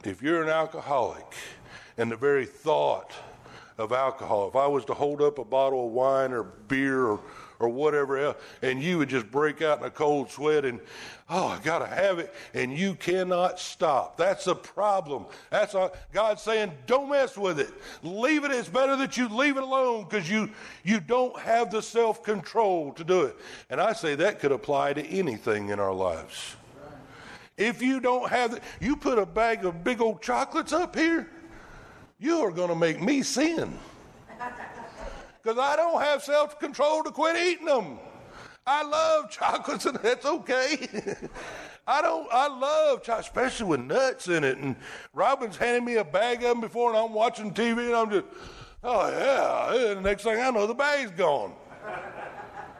If 0.03 0.21
you're 0.21 0.43
an 0.43 0.49
alcoholic, 0.49 1.25
and 1.97 2.11
the 2.11 2.15
very 2.15 2.45
thought 2.45 3.11
of 3.79 3.91
alcohol, 3.91 4.47
if 4.47 4.55
I 4.55 4.67
was 4.67 4.85
to 4.85 4.93
hold 4.93 5.23
up 5.23 5.39
a 5.39 5.43
bottle 5.43 5.87
of 5.87 5.91
wine 5.91 6.33
or 6.33 6.43
beer 6.43 7.07
or 7.07 7.19
or 7.59 7.69
whatever 7.69 8.17
else, 8.17 8.37
and 8.61 8.81
you 8.81 8.97
would 8.97 9.09
just 9.09 9.29
break 9.31 9.61
out 9.61 9.79
in 9.79 9.85
a 9.85 9.89
cold 9.89 10.29
sweat 10.29 10.65
and, 10.65 10.79
oh, 11.29 11.47
I 11.47 11.59
got 11.59 11.79
to 11.79 11.87
have 11.87 12.19
it, 12.19 12.33
and 12.53 12.77
you 12.77 12.95
cannot 12.95 13.59
stop. 13.59 14.17
That's 14.17 14.47
a 14.47 14.55
problem. 14.55 15.25
That's 15.49 15.73
a, 15.73 15.91
God 16.13 16.39
saying, 16.39 16.71
don't 16.87 17.09
mess 17.09 17.37
with 17.37 17.59
it. 17.59 17.73
Leave 18.03 18.43
it. 18.43 18.51
It's 18.51 18.69
better 18.69 18.95
that 18.97 19.17
you 19.17 19.27
leave 19.29 19.57
it 19.57 19.63
alone 19.63 20.05
because 20.09 20.29
you, 20.29 20.49
you 20.83 20.99
don't 20.99 21.37
have 21.39 21.71
the 21.71 21.81
self 21.81 22.23
control 22.23 22.91
to 22.93 23.03
do 23.03 23.23
it. 23.23 23.37
And 23.69 23.79
I 23.79 23.93
say 23.93 24.15
that 24.15 24.39
could 24.39 24.51
apply 24.51 24.93
to 24.93 25.05
anything 25.05 25.69
in 25.69 25.79
our 25.79 25.93
lives. 25.93 26.55
If 27.57 27.81
you 27.81 28.01
don't 28.01 28.29
have 28.29 28.53
it, 28.53 28.63
you 28.81 28.97
put 28.97 29.17
a 29.17 29.25
bag 29.25 29.65
of 29.65 29.83
big 29.83 30.01
old 30.01 30.21
chocolates 30.21 30.73
up 30.73 30.95
here, 30.95 31.29
you 32.19 32.39
are 32.41 32.51
going 32.51 32.69
to 32.69 32.75
make 32.75 33.01
me 33.01 33.21
sin 33.23 33.77
because 35.45 35.59
I 35.59 35.75
don't 35.75 36.01
have 36.01 36.23
self 36.23 36.59
control 36.59 37.03
to 37.03 37.11
quit 37.11 37.35
eating 37.37 37.67
them. 37.67 37.99
I 38.65 38.83
love 38.83 39.29
chocolates, 39.29 39.85
and 39.85 39.95
that's 39.97 40.25
okay. 40.25 40.87
I 41.87 42.01
don't. 42.01 42.27
I 42.31 42.47
love 42.47 43.03
chocolate, 43.03 43.27
especially 43.27 43.67
with 43.67 43.81
nuts 43.81 44.27
in 44.27 44.43
it. 44.43 44.57
And 44.57 44.75
Robin's 45.13 45.55
handed 45.55 45.83
me 45.83 45.97
a 45.97 46.03
bag 46.03 46.37
of 46.37 46.49
them 46.49 46.61
before, 46.61 46.89
and 46.89 46.97
I'm 46.97 47.13
watching 47.13 47.53
TV, 47.53 47.85
and 47.85 47.95
I'm 47.95 48.09
just, 48.09 48.25
oh 48.83 49.07
yeah. 49.09 49.89
And 49.91 49.97
the 49.97 50.01
next 50.01 50.23
thing 50.23 50.41
I 50.41 50.49
know, 50.49 50.65
the 50.65 50.73
bag's 50.73 51.11
gone. 51.11 51.53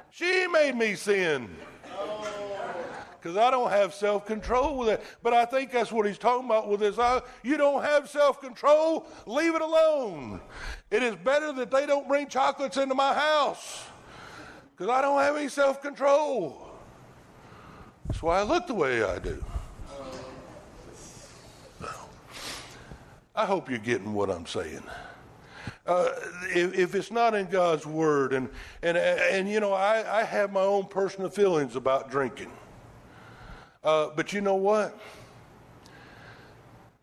She 0.10 0.48
made 0.48 0.76
me 0.76 0.96
sin. 0.96 1.56
Because 3.26 3.40
I 3.40 3.50
don't 3.50 3.72
have 3.72 3.92
self 3.92 4.28
control 4.28 4.78
with 4.78 4.88
it. 4.88 5.04
But 5.24 5.34
I 5.34 5.46
think 5.46 5.72
that's 5.72 5.92
what 5.92 6.06
he's 6.06 6.20
talking 6.20 6.46
about 6.46 6.70
with 6.70 6.82
this. 6.82 7.00
I, 7.00 7.24
you 7.42 7.58
don't 7.58 7.82
have 7.82 8.08
self 8.08 8.40
control, 8.40 9.08
leave 9.26 9.56
it 9.56 9.64
alone. 9.64 10.40
It 10.92 11.02
is 11.02 11.16
better 11.16 11.52
that 11.54 11.72
they 11.72 11.88
don't 11.88 12.08
bring 12.08 12.28
chocolates 12.28 12.78
into 12.78 12.94
my 12.94 13.16
house. 13.16 13.84
Because 14.78 14.94
I 14.94 15.02
don't 15.02 15.20
have 15.20 15.36
any 15.36 15.48
self 15.48 15.82
control. 15.82 16.70
That's 18.06 18.22
why 18.22 18.42
I 18.42 18.44
look 18.44 18.68
the 18.68 18.76
way 18.76 19.02
I 19.02 19.18
do. 19.18 19.44
I 23.36 23.48
hope 23.48 23.72
you're 23.72 23.80
getting 23.80 24.14
what 24.14 24.30
I'm 24.30 24.46
saying. 24.46 24.84
Uh, 25.88 26.10
if, 26.54 26.78
if, 26.78 26.94
it's 26.94 27.10
not 27.10 27.34
in 27.34 27.48
God's 27.48 27.88
word, 27.88 28.34
and 28.34 28.50
and 28.84 28.96
and 28.96 29.50
you 29.50 29.60
know, 29.60 29.74
I, 29.74 30.20
I 30.20 30.24
have 30.24 30.52
my 30.52 30.62
own 30.62 30.86
personal 30.86 31.32
feelings 31.32 31.76
about 31.76 32.12
drinking. 32.12 32.52
Uh, 33.86 34.10
but 34.16 34.34
you 34.34 34.42
know 34.42 34.56
what? 34.56 34.98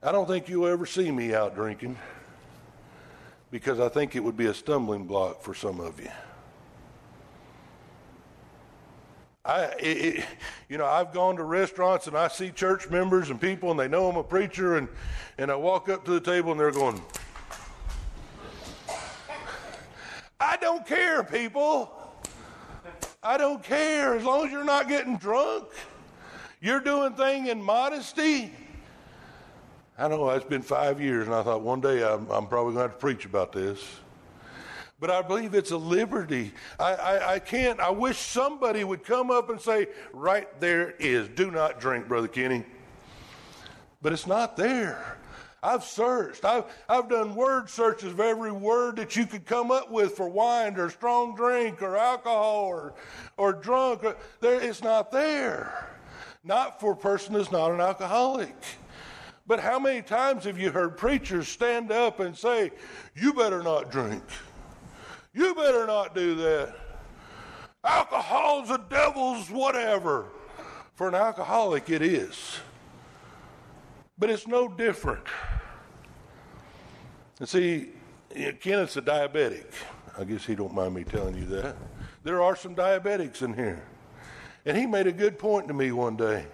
I 0.02 0.10
don't 0.10 0.26
think 0.26 0.48
you'll 0.48 0.66
ever 0.66 0.84
see 0.84 1.12
me 1.12 1.32
out 1.32 1.54
drinking 1.54 1.96
because 3.52 3.78
I 3.78 3.88
think 3.88 4.16
it 4.16 4.20
would 4.20 4.36
be 4.36 4.46
a 4.46 4.54
stumbling 4.54 5.04
block 5.04 5.42
for 5.42 5.54
some 5.54 5.78
of 5.78 6.00
you. 6.00 6.10
I, 9.44 9.62
it, 9.78 10.24
you 10.68 10.76
know, 10.76 10.86
I've 10.86 11.12
gone 11.12 11.36
to 11.36 11.44
restaurants 11.44 12.08
and 12.08 12.16
I 12.16 12.26
see 12.26 12.50
church 12.50 12.90
members 12.90 13.30
and 13.30 13.40
people 13.40 13.70
and 13.70 13.78
they 13.78 13.86
know 13.86 14.08
I'm 14.08 14.16
a 14.16 14.24
preacher 14.24 14.76
and, 14.76 14.88
and 15.38 15.52
I 15.52 15.54
walk 15.54 15.88
up 15.88 16.04
to 16.06 16.10
the 16.10 16.20
table 16.20 16.50
and 16.50 16.58
they're 16.58 16.72
going, 16.72 17.00
I 20.40 20.56
don't 20.56 20.84
care, 20.84 21.22
people. 21.22 21.92
I 23.22 23.38
don't 23.38 23.62
care 23.62 24.16
as 24.16 24.24
long 24.24 24.46
as 24.46 24.50
you're 24.50 24.64
not 24.64 24.88
getting 24.88 25.16
drunk. 25.16 25.68
You're 26.62 26.80
doing 26.80 27.14
thing 27.14 27.48
in 27.48 27.60
modesty. 27.60 28.52
I 29.98 30.06
know 30.06 30.30
it's 30.30 30.44
been 30.44 30.62
five 30.62 31.00
years, 31.00 31.26
and 31.26 31.34
I 31.34 31.42
thought 31.42 31.60
one 31.60 31.80
day 31.80 32.04
I'm, 32.04 32.30
I'm 32.30 32.46
probably 32.46 32.74
going 32.74 32.76
to 32.76 32.82
have 32.82 32.92
to 32.92 32.98
preach 32.98 33.24
about 33.26 33.52
this 33.52 33.84
but 35.00 35.10
I 35.10 35.20
believe 35.20 35.56
it's 35.56 35.72
a 35.72 35.76
liberty. 35.76 36.52
I, 36.78 36.94
I, 36.94 37.32
I, 37.34 37.38
can't, 37.40 37.80
I 37.80 37.90
wish 37.90 38.18
somebody 38.18 38.84
would 38.84 39.02
come 39.02 39.32
up 39.32 39.50
and 39.50 39.60
say, 39.60 39.88
right 40.12 40.48
there 40.60 40.92
is, 41.00 41.28
do 41.30 41.50
not 41.50 41.80
drink, 41.80 42.06
Brother 42.06 42.28
Kenny. 42.28 42.64
But 44.00 44.12
it's 44.12 44.28
not 44.28 44.56
there. 44.56 45.18
I've 45.60 45.82
searched. 45.82 46.44
I've, 46.44 46.66
I've 46.88 47.08
done 47.08 47.34
word 47.34 47.68
searches 47.68 48.12
of 48.12 48.20
every 48.20 48.52
word 48.52 48.94
that 48.94 49.16
you 49.16 49.26
could 49.26 49.44
come 49.44 49.72
up 49.72 49.90
with 49.90 50.16
for 50.16 50.28
wine 50.28 50.76
or 50.76 50.88
strong 50.88 51.34
drink 51.34 51.82
or 51.82 51.96
alcohol 51.96 52.66
or, 52.66 52.94
or 53.36 53.52
drunk. 53.52 54.02
There, 54.38 54.60
it's 54.60 54.84
not 54.84 55.10
there. 55.10 55.91
Not 56.44 56.80
for 56.80 56.92
a 56.92 56.96
person 56.96 57.34
that's 57.34 57.52
not 57.52 57.70
an 57.70 57.80
alcoholic. 57.80 58.56
But 59.46 59.60
how 59.60 59.78
many 59.78 60.02
times 60.02 60.44
have 60.44 60.58
you 60.58 60.70
heard 60.70 60.96
preachers 60.96 61.48
stand 61.48 61.90
up 61.90 62.20
and 62.20 62.36
say, 62.36 62.72
You 63.14 63.32
better 63.32 63.62
not 63.62 63.90
drink? 63.90 64.22
You 65.34 65.54
better 65.54 65.86
not 65.86 66.14
do 66.14 66.34
that. 66.36 66.74
Alcohol's 67.84 68.70
a 68.70 68.78
devil's 68.90 69.50
whatever. 69.50 70.26
For 70.94 71.08
an 71.08 71.14
alcoholic, 71.14 71.90
it 71.90 72.02
is. 72.02 72.58
But 74.18 74.30
it's 74.30 74.46
no 74.46 74.68
different. 74.68 75.24
And 77.40 77.48
see, 77.48 77.88
Kenneth's 78.30 78.96
a 78.96 79.02
diabetic. 79.02 79.66
I 80.16 80.24
guess 80.24 80.44
he 80.44 80.54
don't 80.54 80.74
mind 80.74 80.94
me 80.94 81.04
telling 81.04 81.36
you 81.36 81.46
that. 81.46 81.76
There 82.22 82.42
are 82.42 82.54
some 82.54 82.76
diabetics 82.76 83.42
in 83.42 83.54
here. 83.54 83.82
And 84.64 84.76
he 84.76 84.86
made 84.86 85.06
a 85.06 85.12
good 85.12 85.38
point 85.38 85.68
to 85.68 85.74
me 85.74 85.92
one 85.92 86.16
day. 86.16 86.46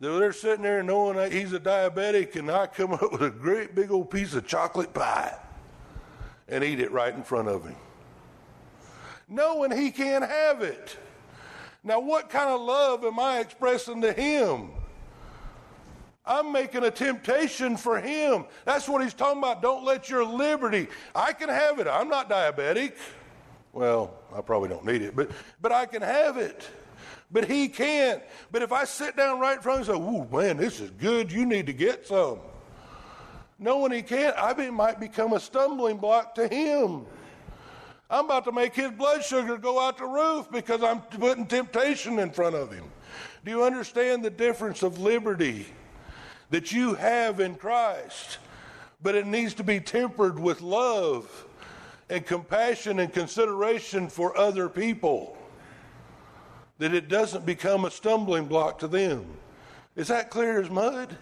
They're 0.00 0.32
sitting 0.32 0.62
there 0.62 0.82
knowing 0.82 1.16
that 1.16 1.32
he's 1.32 1.52
a 1.52 1.60
diabetic, 1.60 2.36
and 2.36 2.50
I 2.50 2.66
come 2.66 2.92
up 2.94 3.12
with 3.12 3.22
a 3.22 3.30
great 3.30 3.74
big 3.74 3.90
old 3.90 4.10
piece 4.10 4.34
of 4.34 4.46
chocolate 4.46 4.92
pie 4.92 5.36
and 6.48 6.62
eat 6.62 6.80
it 6.80 6.92
right 6.92 7.14
in 7.14 7.22
front 7.22 7.48
of 7.48 7.64
him, 7.64 7.76
knowing 9.28 9.70
he 9.70 9.90
can't 9.90 10.28
have 10.28 10.62
it. 10.62 10.96
Now, 11.82 12.00
what 12.00 12.28
kind 12.30 12.48
of 12.48 12.60
love 12.60 13.04
am 13.04 13.18
I 13.18 13.40
expressing 13.40 14.00
to 14.02 14.12
him? 14.12 14.70
I'm 16.26 16.52
making 16.52 16.84
a 16.84 16.90
temptation 16.90 17.76
for 17.76 18.00
him. 18.00 18.46
That's 18.64 18.88
what 18.88 19.02
he's 19.02 19.12
talking 19.12 19.38
about. 19.38 19.60
Don't 19.60 19.84
let 19.84 20.08
your 20.08 20.24
liberty. 20.24 20.88
I 21.14 21.34
can 21.34 21.50
have 21.50 21.78
it. 21.78 21.86
I'm 21.86 22.08
not 22.08 22.30
diabetic. 22.30 22.94
Well, 23.74 24.14
I 24.34 24.40
probably 24.40 24.68
don't 24.68 24.84
need 24.84 25.02
it, 25.02 25.14
but 25.14 25.30
but 25.62 25.72
I 25.72 25.86
can 25.86 26.02
have 26.02 26.36
it. 26.36 26.68
But 27.30 27.46
he 27.46 27.68
can't. 27.68 28.22
But 28.52 28.62
if 28.62 28.72
I 28.72 28.84
sit 28.84 29.16
down 29.16 29.40
right 29.40 29.56
in 29.56 29.62
front 29.62 29.82
of 29.82 29.88
him 29.88 29.94
and 29.94 30.04
say, 30.04 30.12
"Ooh, 30.18 30.42
man, 30.42 30.56
this 30.56 30.80
is 30.80 30.90
good. 30.90 31.32
You 31.32 31.46
need 31.46 31.66
to 31.66 31.72
get 31.72 32.06
some." 32.06 32.38
knowing 33.58 33.92
he 33.92 34.02
can't, 34.02 34.34
I 34.38 34.52
might 34.70 35.00
become 35.00 35.32
a 35.32 35.40
stumbling 35.40 35.96
block 35.96 36.34
to 36.36 36.48
him. 36.48 37.06
I'm 38.10 38.26
about 38.26 38.44
to 38.44 38.52
make 38.52 38.74
his 38.74 38.90
blood 38.90 39.24
sugar 39.24 39.56
go 39.56 39.80
out 39.80 39.98
the 39.98 40.04
roof 40.04 40.50
because 40.50 40.82
I'm 40.82 41.00
putting 41.00 41.46
temptation 41.46 42.18
in 42.18 42.30
front 42.30 42.54
of 42.54 42.70
him. 42.70 42.84
Do 43.44 43.50
you 43.50 43.64
understand 43.64 44.24
the 44.24 44.30
difference 44.30 44.82
of 44.82 44.98
liberty 44.98 45.66
that 46.50 46.72
you 46.72 46.94
have 46.94 47.40
in 47.40 47.54
Christ? 47.56 48.38
But 49.02 49.14
it 49.14 49.26
needs 49.26 49.54
to 49.54 49.64
be 49.64 49.80
tempered 49.80 50.38
with 50.38 50.60
love 50.60 51.46
and 52.08 52.24
compassion 52.26 52.98
and 52.98 53.12
consideration 53.12 54.08
for 54.08 54.36
other 54.36 54.68
people, 54.68 55.36
that 56.78 56.94
it 56.94 57.08
doesn't 57.08 57.46
become 57.46 57.84
a 57.84 57.90
stumbling 57.90 58.46
block 58.46 58.78
to 58.80 58.88
them. 58.88 59.24
Is 59.96 60.08
that 60.08 60.30
clear 60.30 60.60
as 60.60 60.70
mud? 60.70 61.16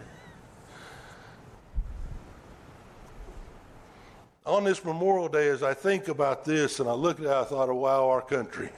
on 4.45 4.65
this 4.65 4.85
Memorial 4.85 5.29
Day, 5.29 5.49
as 5.49 5.63
I 5.63 5.73
think 5.73 6.09
about 6.09 6.45
this 6.45 6.81
and 6.81 6.89
I 6.89 6.93
look 6.93 7.21
at 7.21 7.27
it, 7.27 7.31
I 7.31 7.45
thought, 7.45 7.69
oh, 7.69 7.75
wow, 7.75 8.09
our 8.09 8.23
country. 8.23 8.71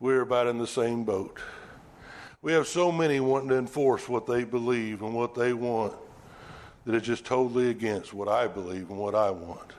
We're 0.00 0.22
about 0.22 0.48
in 0.48 0.58
the 0.58 0.66
same 0.66 1.04
boat. 1.04 1.38
We 2.40 2.52
have 2.52 2.66
so 2.66 2.90
many 2.90 3.20
wanting 3.20 3.50
to 3.50 3.58
enforce 3.58 4.08
what 4.08 4.26
they 4.26 4.42
believe 4.42 5.02
and 5.02 5.14
what 5.14 5.34
they 5.34 5.52
want 5.52 5.94
that 6.84 6.96
it's 6.96 7.06
just 7.06 7.24
totally 7.24 7.70
against 7.70 8.12
what 8.12 8.26
I 8.26 8.48
believe 8.48 8.90
and 8.90 8.98
what 8.98 9.14
I 9.14 9.30
want. 9.30 9.72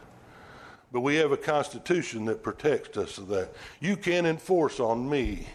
But 0.94 1.02
we 1.02 1.16
have 1.16 1.32
a 1.32 1.38
constitution 1.38 2.26
that 2.26 2.44
protects 2.44 2.98
us 3.00 3.18
of 3.18 3.28
that. 3.30 3.50
You 3.82 3.98
can't 3.98 4.28
enforce 4.28 4.80
on 4.80 5.10
me 5.10 5.48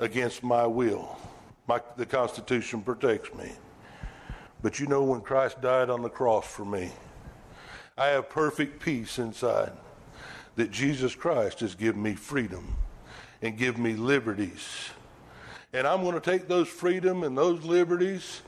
against 0.00 0.42
my 0.42 0.66
will. 0.66 1.18
My, 1.68 1.80
the 1.96 2.06
Constitution 2.06 2.80
protects 2.80 3.32
me. 3.34 3.52
But 4.62 4.80
you 4.80 4.86
know, 4.86 5.02
when 5.02 5.20
Christ 5.20 5.60
died 5.60 5.90
on 5.90 6.00
the 6.00 6.08
cross 6.08 6.46
for 6.46 6.64
me, 6.64 6.90
I 7.98 8.06
have 8.06 8.30
perfect 8.30 8.82
peace 8.82 9.18
inside 9.18 9.72
that 10.56 10.70
Jesus 10.70 11.14
Christ 11.14 11.60
has 11.60 11.74
given 11.74 12.02
me 12.02 12.14
freedom 12.14 12.76
and 13.42 13.58
given 13.58 13.82
me 13.82 13.92
liberties. 13.92 14.88
And 15.74 15.86
I'm 15.86 16.02
going 16.02 16.14
to 16.14 16.20
take 16.20 16.48
those 16.48 16.68
freedom 16.68 17.24
and 17.24 17.36
those 17.36 17.62
liberties 17.62 18.40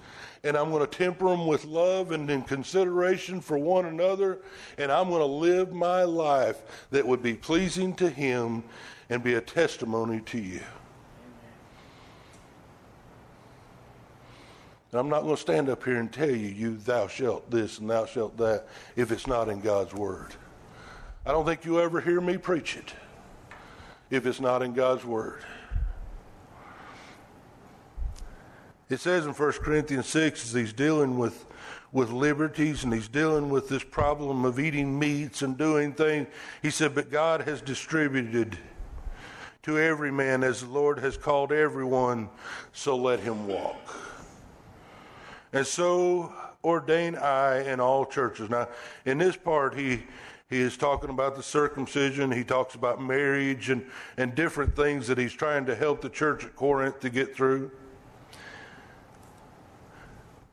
and 0.45 0.59
I'm 0.59 0.71
going 0.71 0.87
to 0.87 0.87
temper 0.87 1.27
them 1.29 1.47
with 1.47 1.65
love 1.65 2.13
and 2.13 2.31
in 2.31 2.43
consideration 2.43 3.41
for 3.41 3.59
one 3.59 3.87
another. 3.87 4.39
And 4.77 4.93
I'm 4.93 5.09
going 5.09 5.21
to 5.21 5.27
live 5.27 5.73
my 5.73 6.05
life 6.05 6.87
that 6.91 7.07
would 7.07 7.23
be 7.23 7.35
pleasing 7.35 7.95
to 7.95 8.11
Him 8.11 8.63
and 9.09 9.23
be 9.23 9.35
a 9.35 9.41
testimony 9.41 10.21
to 10.21 10.39
you. 10.39 10.61
And 14.93 15.01
I'm 15.01 15.09
not 15.09 15.23
going 15.23 15.35
to 15.35 15.41
stand 15.41 15.71
up 15.71 15.83
here 15.83 15.97
and 15.97 16.13
tell 16.13 16.31
you, 16.31 16.49
you 16.49 16.77
thou 16.77 17.09
shalt 17.09 17.51
this 17.51 17.79
and 17.79 17.91
thou 17.91 18.05
shalt 18.05 18.37
that, 18.37 18.69
if 18.95 19.11
it's 19.11 19.27
not 19.27 19.49
in 19.49 19.61
God's 19.61 19.95
word. 19.95 20.35
I 21.27 21.33
don't 21.33 21.47
think 21.47 21.65
you'll 21.65 21.81
ever 21.81 22.03
hear 22.03 22.21
me 22.21 22.37
preach 22.37 22.77
it 22.77 22.93
if 24.11 24.27
it's 24.27 24.41
not 24.41 24.63
in 24.63 24.75
God's 24.75 25.05
word. 25.05 25.43
It 28.91 29.01
says 29.01 29.27
in 29.27 29.33
1 29.33 29.53
Corinthians 29.53 30.07
6 30.07 30.45
as 30.45 30.53
he's 30.53 30.73
dealing 30.73 31.17
with, 31.19 31.47
with 31.93 32.11
liberties 32.11 32.85
and 32.85 32.93
he's 32.93 33.09
dealing 33.09 33.49
with 33.49 33.69
this 33.69 33.83
problem 33.83 34.45
of 34.45 34.59
eating 34.59 34.99
meats 34.99 35.43
and 35.43 35.57
doing 35.57 35.93
things, 35.93 36.29
he 36.61 36.71
said, 36.71 36.95
But 36.95 37.11
God 37.11 37.43
has 37.43 37.63
distributed 37.63 38.59
to 39.63 39.79
every 39.79 40.13
man 40.13 40.45
as 40.45 40.61
the 40.61 40.69
Lord 40.69 40.99
has 40.99 41.17
called 41.17 41.51
everyone, 41.51 42.29
so 42.73 42.97
let 42.97 43.21
him 43.21 43.47
walk. 43.47 43.97
And 45.55 45.67
so 45.67 46.35
ordain 46.63 47.17
I 47.17 47.71
in 47.71 47.81
all 47.81 48.05
churches. 48.05 48.51
Now, 48.51 48.69
in 49.07 49.19
this 49.19 49.37
part, 49.37 49.75
he 49.75 50.03
he 50.51 50.61
is 50.61 50.77
talking 50.77 51.11
about 51.11 51.37
the 51.37 51.43
circumcision. 51.43 52.31
He 52.31 52.45
talks 52.45 52.75
about 52.75 53.03
marriage 53.03 53.71
and, 53.71 53.85
and 54.19 54.35
different 54.35 54.77
things 54.77 55.07
that 55.07 55.17
he's 55.17 55.33
trying 55.33 55.65
to 55.67 55.75
help 55.75 56.03
the 56.03 56.11
church 56.11 56.45
at 56.45 56.55
Corinth 56.55 57.01
to 57.01 57.11
get 57.11 57.35
through. 57.35 57.71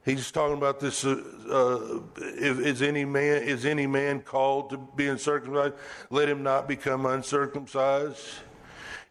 He's 0.03 0.31
talking 0.31 0.57
about 0.57 0.79
this. 0.79 1.05
Uh, 1.05 1.21
uh, 1.49 1.99
if, 2.17 2.59
is 2.59 2.81
any 2.81 3.05
man 3.05 3.43
is 3.43 3.65
any 3.65 3.85
man 3.85 4.21
called 4.21 4.71
to 4.71 4.77
be 4.77 5.07
uncircumcised? 5.07 5.75
Let 6.09 6.27
him 6.27 6.41
not 6.41 6.67
become 6.67 7.05
uncircumcised. 7.05 8.25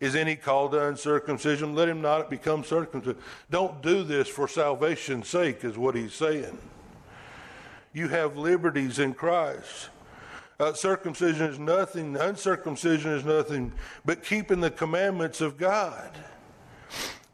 Is 0.01 0.17
any 0.17 0.35
called 0.35 0.73
to 0.73 0.89
uncircumcision? 0.89 1.75
Let 1.75 1.89
him 1.89 2.01
not 2.01 2.31
become 2.31 2.65
circumcised. 2.65 3.19
Don't 3.51 3.83
do 3.83 4.03
this 4.03 4.29
for 4.29 4.49
salvation's 4.49 5.29
sake, 5.29 5.63
is 5.63 5.77
what 5.77 5.95
he's 5.95 6.15
saying. 6.15 6.59
You 7.93 8.09
have 8.09 8.37
liberties 8.37 8.99
in 8.99 9.15
Christ. 9.15 9.91
Uh, 10.59 10.73
circumcision 10.73 11.47
is 11.47 11.59
nothing, 11.59 12.17
uncircumcision 12.17 13.13
is 13.13 13.25
nothing 13.25 13.73
but 14.05 14.23
keeping 14.23 14.61
the 14.61 14.71
commandments 14.71 15.41
of 15.41 15.57
God. 15.57 16.11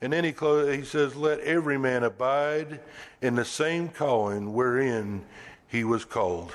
And 0.00 0.12
then 0.12 0.24
he, 0.24 0.30
he 0.30 0.84
says, 0.84 1.16
Let 1.16 1.40
every 1.40 1.78
man 1.78 2.04
abide 2.04 2.80
in 3.22 3.34
the 3.34 3.44
same 3.44 3.88
calling 3.88 4.52
wherein 4.52 5.24
he 5.68 5.84
was 5.84 6.04
called. 6.04 6.52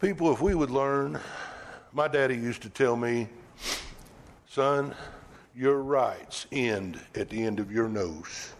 People, 0.00 0.32
if 0.32 0.40
we 0.40 0.54
would 0.54 0.70
learn, 0.70 1.20
my 1.92 2.08
daddy 2.08 2.34
used 2.34 2.62
to 2.62 2.70
tell 2.70 2.96
me, 2.96 3.28
son, 4.48 4.94
your 5.54 5.82
rights 5.82 6.46
end 6.50 6.98
at 7.14 7.28
the 7.28 7.42
end 7.42 7.60
of 7.60 7.70
your 7.70 7.88
nose. 7.88 8.52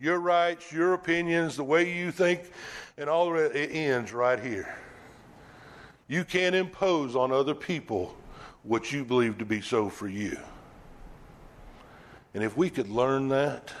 Your 0.00 0.18
rights, 0.18 0.72
your 0.72 0.94
opinions, 0.94 1.56
the 1.56 1.64
way 1.64 1.94
you 1.94 2.10
think, 2.10 2.50
and 2.96 3.10
all 3.10 3.36
it 3.36 3.54
ends 3.54 4.12
right 4.12 4.40
here. 4.40 4.74
You 6.08 6.24
can't 6.24 6.54
impose 6.54 7.14
on 7.14 7.30
other 7.30 7.54
people 7.54 8.14
what 8.64 8.92
you 8.92 9.04
believe 9.04 9.38
to 9.38 9.44
be 9.44 9.60
so 9.60 9.88
for 9.88 10.08
you. 10.08 10.36
And 12.34 12.42
if 12.42 12.56
we 12.56 12.68
could 12.68 12.88
learn 12.88 13.28
that, 13.28 13.72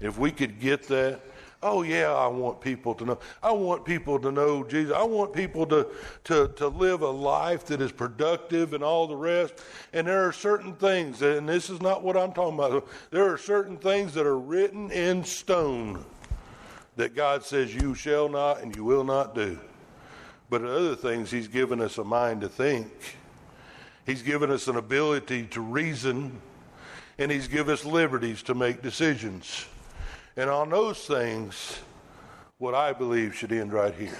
if 0.00 0.18
we 0.18 0.32
could 0.32 0.58
get 0.58 0.88
that, 0.88 1.20
oh 1.62 1.82
yeah, 1.82 2.12
I 2.12 2.26
want 2.26 2.60
people 2.60 2.94
to 2.96 3.04
know. 3.04 3.18
I 3.42 3.52
want 3.52 3.84
people 3.84 4.18
to 4.18 4.32
know 4.32 4.64
Jesus. 4.64 4.92
I 4.94 5.04
want 5.04 5.32
people 5.32 5.64
to, 5.66 5.86
to, 6.24 6.48
to 6.56 6.68
live 6.68 7.02
a 7.02 7.10
life 7.10 7.66
that 7.66 7.80
is 7.80 7.92
productive 7.92 8.74
and 8.74 8.82
all 8.82 9.06
the 9.06 9.16
rest. 9.16 9.54
And 9.92 10.06
there 10.06 10.26
are 10.26 10.32
certain 10.32 10.74
things, 10.74 11.22
and 11.22 11.48
this 11.48 11.70
is 11.70 11.80
not 11.80 12.02
what 12.02 12.16
I'm 12.16 12.32
talking 12.32 12.58
about. 12.58 12.88
There 13.10 13.32
are 13.32 13.38
certain 13.38 13.76
things 13.76 14.12
that 14.14 14.26
are 14.26 14.38
written 14.38 14.90
in 14.90 15.22
stone 15.22 16.04
that 16.96 17.14
God 17.14 17.44
says 17.44 17.74
you 17.74 17.94
shall 17.94 18.28
not 18.28 18.60
and 18.60 18.74
you 18.74 18.84
will 18.84 19.04
not 19.04 19.34
do. 19.34 19.58
But 20.50 20.64
other 20.64 20.96
things, 20.96 21.30
He's 21.30 21.48
given 21.48 21.80
us 21.80 21.96
a 21.96 22.04
mind 22.04 22.40
to 22.42 22.48
think. 22.48 22.90
He's 24.06 24.22
given 24.22 24.50
us 24.50 24.68
an 24.68 24.76
ability 24.76 25.44
to 25.48 25.60
reason, 25.60 26.40
and 27.18 27.30
He's 27.30 27.48
given 27.48 27.72
us 27.72 27.84
liberties 27.84 28.42
to 28.44 28.54
make 28.54 28.82
decisions. 28.82 29.66
And 30.36 30.50
on 30.50 30.70
those 30.70 30.98
things, 31.06 31.78
what 32.58 32.74
I 32.74 32.92
believe 32.92 33.34
should 33.34 33.52
end 33.52 33.72
right 33.72 33.94
here. 33.94 34.18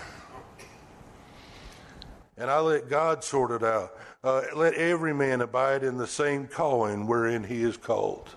And 2.37 2.51
I 2.51 2.61
let 2.61 2.89
God 2.89 3.23
sort 3.23 3.51
it 3.51 3.63
out. 3.63 3.97
Uh, 4.25 4.43
let 4.55 4.75
every 4.75 5.13
man 5.13 5.41
abide 5.41 5.83
in 5.83 5.97
the 5.97 6.07
same 6.07 6.47
calling 6.47 7.07
wherein 7.07 7.45
he 7.45 7.63
is 7.63 7.77
called. 7.77 8.29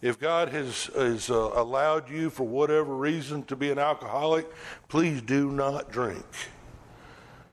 If 0.00 0.20
God 0.20 0.48
has, 0.50 0.90
has 0.96 1.28
uh, 1.28 1.50
allowed 1.54 2.08
you, 2.08 2.30
for 2.30 2.46
whatever 2.46 2.94
reason, 2.94 3.42
to 3.44 3.56
be 3.56 3.70
an 3.70 3.78
alcoholic, 3.78 4.48
please 4.88 5.22
do 5.22 5.50
not 5.50 5.90
drink. 5.90 6.24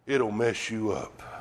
It'll 0.05 0.31
mess 0.31 0.69
you 0.69 0.91
up. 0.91 1.34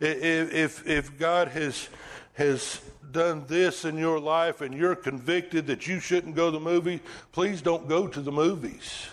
If, 0.00 0.86
if 0.86 1.18
God 1.18 1.48
has, 1.48 1.88
has 2.34 2.80
done 3.12 3.44
this 3.46 3.84
in 3.84 3.96
your 3.96 4.18
life 4.20 4.60
and 4.60 4.74
you're 4.74 4.96
convicted 4.96 5.66
that 5.68 5.86
you 5.86 6.00
shouldn't 6.00 6.34
go 6.34 6.50
to 6.50 6.58
the 6.58 6.64
movie, 6.64 7.00
please 7.32 7.62
don't 7.62 7.88
go 7.88 8.06
to 8.06 8.20
the 8.20 8.32
movies. 8.32 9.06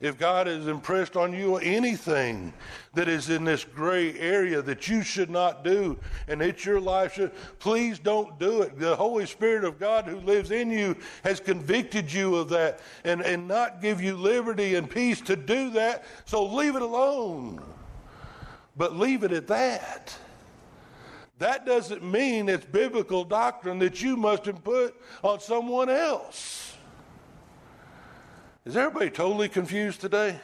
If 0.00 0.18
God 0.18 0.46
has 0.48 0.66
impressed 0.68 1.16
on 1.16 1.32
you 1.32 1.56
anything 1.56 2.52
that 2.92 3.08
is 3.08 3.30
in 3.30 3.44
this 3.44 3.64
gray 3.64 4.18
area 4.18 4.60
that 4.60 4.86
you 4.86 5.02
should 5.02 5.30
not 5.30 5.64
do 5.64 5.98
and 6.28 6.42
it's 6.42 6.64
your 6.64 6.80
life 6.80 7.14
should, 7.14 7.32
please 7.58 7.98
don't 7.98 8.38
do 8.38 8.62
it. 8.62 8.78
The 8.78 8.94
Holy 8.94 9.24
Spirit 9.24 9.64
of 9.64 9.78
God 9.78 10.04
who 10.04 10.16
lives 10.20 10.50
in 10.50 10.70
you 10.70 10.94
has 11.22 11.40
convicted 11.40 12.12
you 12.12 12.36
of 12.36 12.50
that 12.50 12.80
and, 13.04 13.22
and 13.22 13.48
not 13.48 13.80
give 13.80 14.02
you 14.02 14.16
liberty 14.16 14.74
and 14.74 14.90
peace 14.90 15.20
to 15.22 15.36
do 15.36 15.70
that, 15.70 16.04
so 16.26 16.44
leave 16.44 16.76
it 16.76 16.82
alone 16.82 17.62
but 18.76 18.96
leave 18.96 19.24
it 19.24 19.32
at 19.32 19.46
that. 19.48 20.16
That 21.38 21.66
doesn't 21.66 22.02
mean 22.02 22.48
it's 22.48 22.64
biblical 22.64 23.24
doctrine 23.24 23.78
that 23.80 24.02
you 24.02 24.16
must 24.16 24.44
put 24.62 24.94
on 25.22 25.40
someone 25.40 25.90
else. 25.90 26.76
Is 28.64 28.76
everybody 28.76 29.10
totally 29.10 29.48
confused 29.48 30.00
today? 30.00 30.38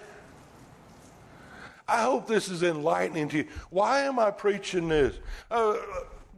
I 1.88 2.02
hope 2.02 2.26
this 2.26 2.48
is 2.48 2.62
enlightening 2.62 3.28
to 3.30 3.38
you. 3.38 3.46
Why 3.70 4.00
am 4.00 4.18
I 4.18 4.30
preaching 4.30 4.88
this? 4.88 5.16
Uh, 5.50 5.76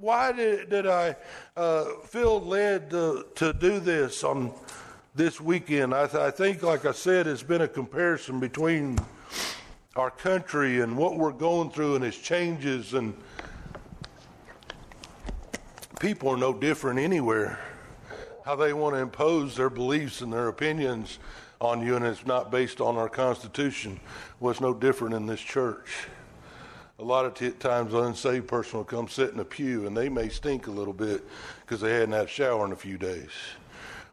why 0.00 0.32
did, 0.32 0.70
did 0.70 0.86
I 0.86 1.16
uh, 1.56 1.84
feel 2.06 2.40
led 2.40 2.90
to, 2.90 3.26
to, 3.36 3.52
do 3.52 3.78
this 3.78 4.24
on 4.24 4.52
this 5.14 5.40
weekend? 5.40 5.94
I, 5.94 6.06
th- 6.06 6.22
I 6.22 6.30
think, 6.30 6.62
like 6.62 6.86
I 6.86 6.92
said, 6.92 7.26
it's 7.26 7.42
been 7.42 7.60
a 7.60 7.68
comparison 7.68 8.40
between 8.40 8.98
our 9.94 10.10
country 10.10 10.80
and 10.80 10.96
what 10.96 11.18
we're 11.18 11.32
going 11.32 11.70
through 11.70 11.96
and 11.96 12.04
its 12.04 12.16
changes 12.16 12.94
and 12.94 13.14
people 16.00 16.30
are 16.30 16.36
no 16.36 16.54
different 16.54 16.98
anywhere. 16.98 17.58
How 18.44 18.56
they 18.56 18.72
want 18.72 18.94
to 18.94 19.00
impose 19.00 19.54
their 19.54 19.68
beliefs 19.68 20.22
and 20.22 20.32
their 20.32 20.48
opinions 20.48 21.18
on 21.60 21.84
you 21.84 21.94
and 21.94 22.06
it's 22.06 22.24
not 22.24 22.50
based 22.50 22.80
on 22.80 22.96
our 22.96 23.08
constitution 23.08 24.00
was 24.40 24.62
no 24.62 24.72
different 24.72 25.14
in 25.14 25.26
this 25.26 25.40
church. 25.40 26.06
A 26.98 27.04
lot 27.04 27.26
of 27.26 27.34
t- 27.34 27.50
times 27.50 27.92
an 27.92 28.04
unsaved 28.04 28.48
person 28.48 28.78
will 28.78 28.84
come 28.84 29.08
sit 29.08 29.34
in 29.34 29.40
a 29.40 29.44
pew 29.44 29.86
and 29.86 29.94
they 29.94 30.08
may 30.08 30.30
stink 30.30 30.68
a 30.68 30.70
little 30.70 30.94
bit 30.94 31.22
because 31.60 31.82
they 31.82 31.92
hadn't 31.92 32.12
had 32.12 32.24
a 32.24 32.28
shower 32.28 32.64
in 32.64 32.72
a 32.72 32.76
few 32.76 32.96
days. 32.96 33.30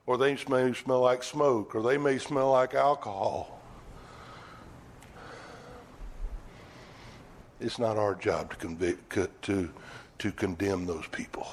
Or 0.05 0.17
they 0.17 0.37
may 0.49 0.73
smell 0.73 0.99
like 0.99 1.23
smoke 1.23 1.73
or 1.73 1.81
they 1.81 1.97
may 1.97 2.17
smell 2.17 2.51
like 2.51 2.73
alcohol 2.73 3.58
It's 7.59 7.79
not 7.79 7.97
our 7.97 8.15
job 8.15 8.51
to 8.51 8.55
convict 8.55 9.17
to 9.43 9.69
to 10.19 10.31
condemn 10.31 10.85
those 10.85 11.07
people. 11.07 11.47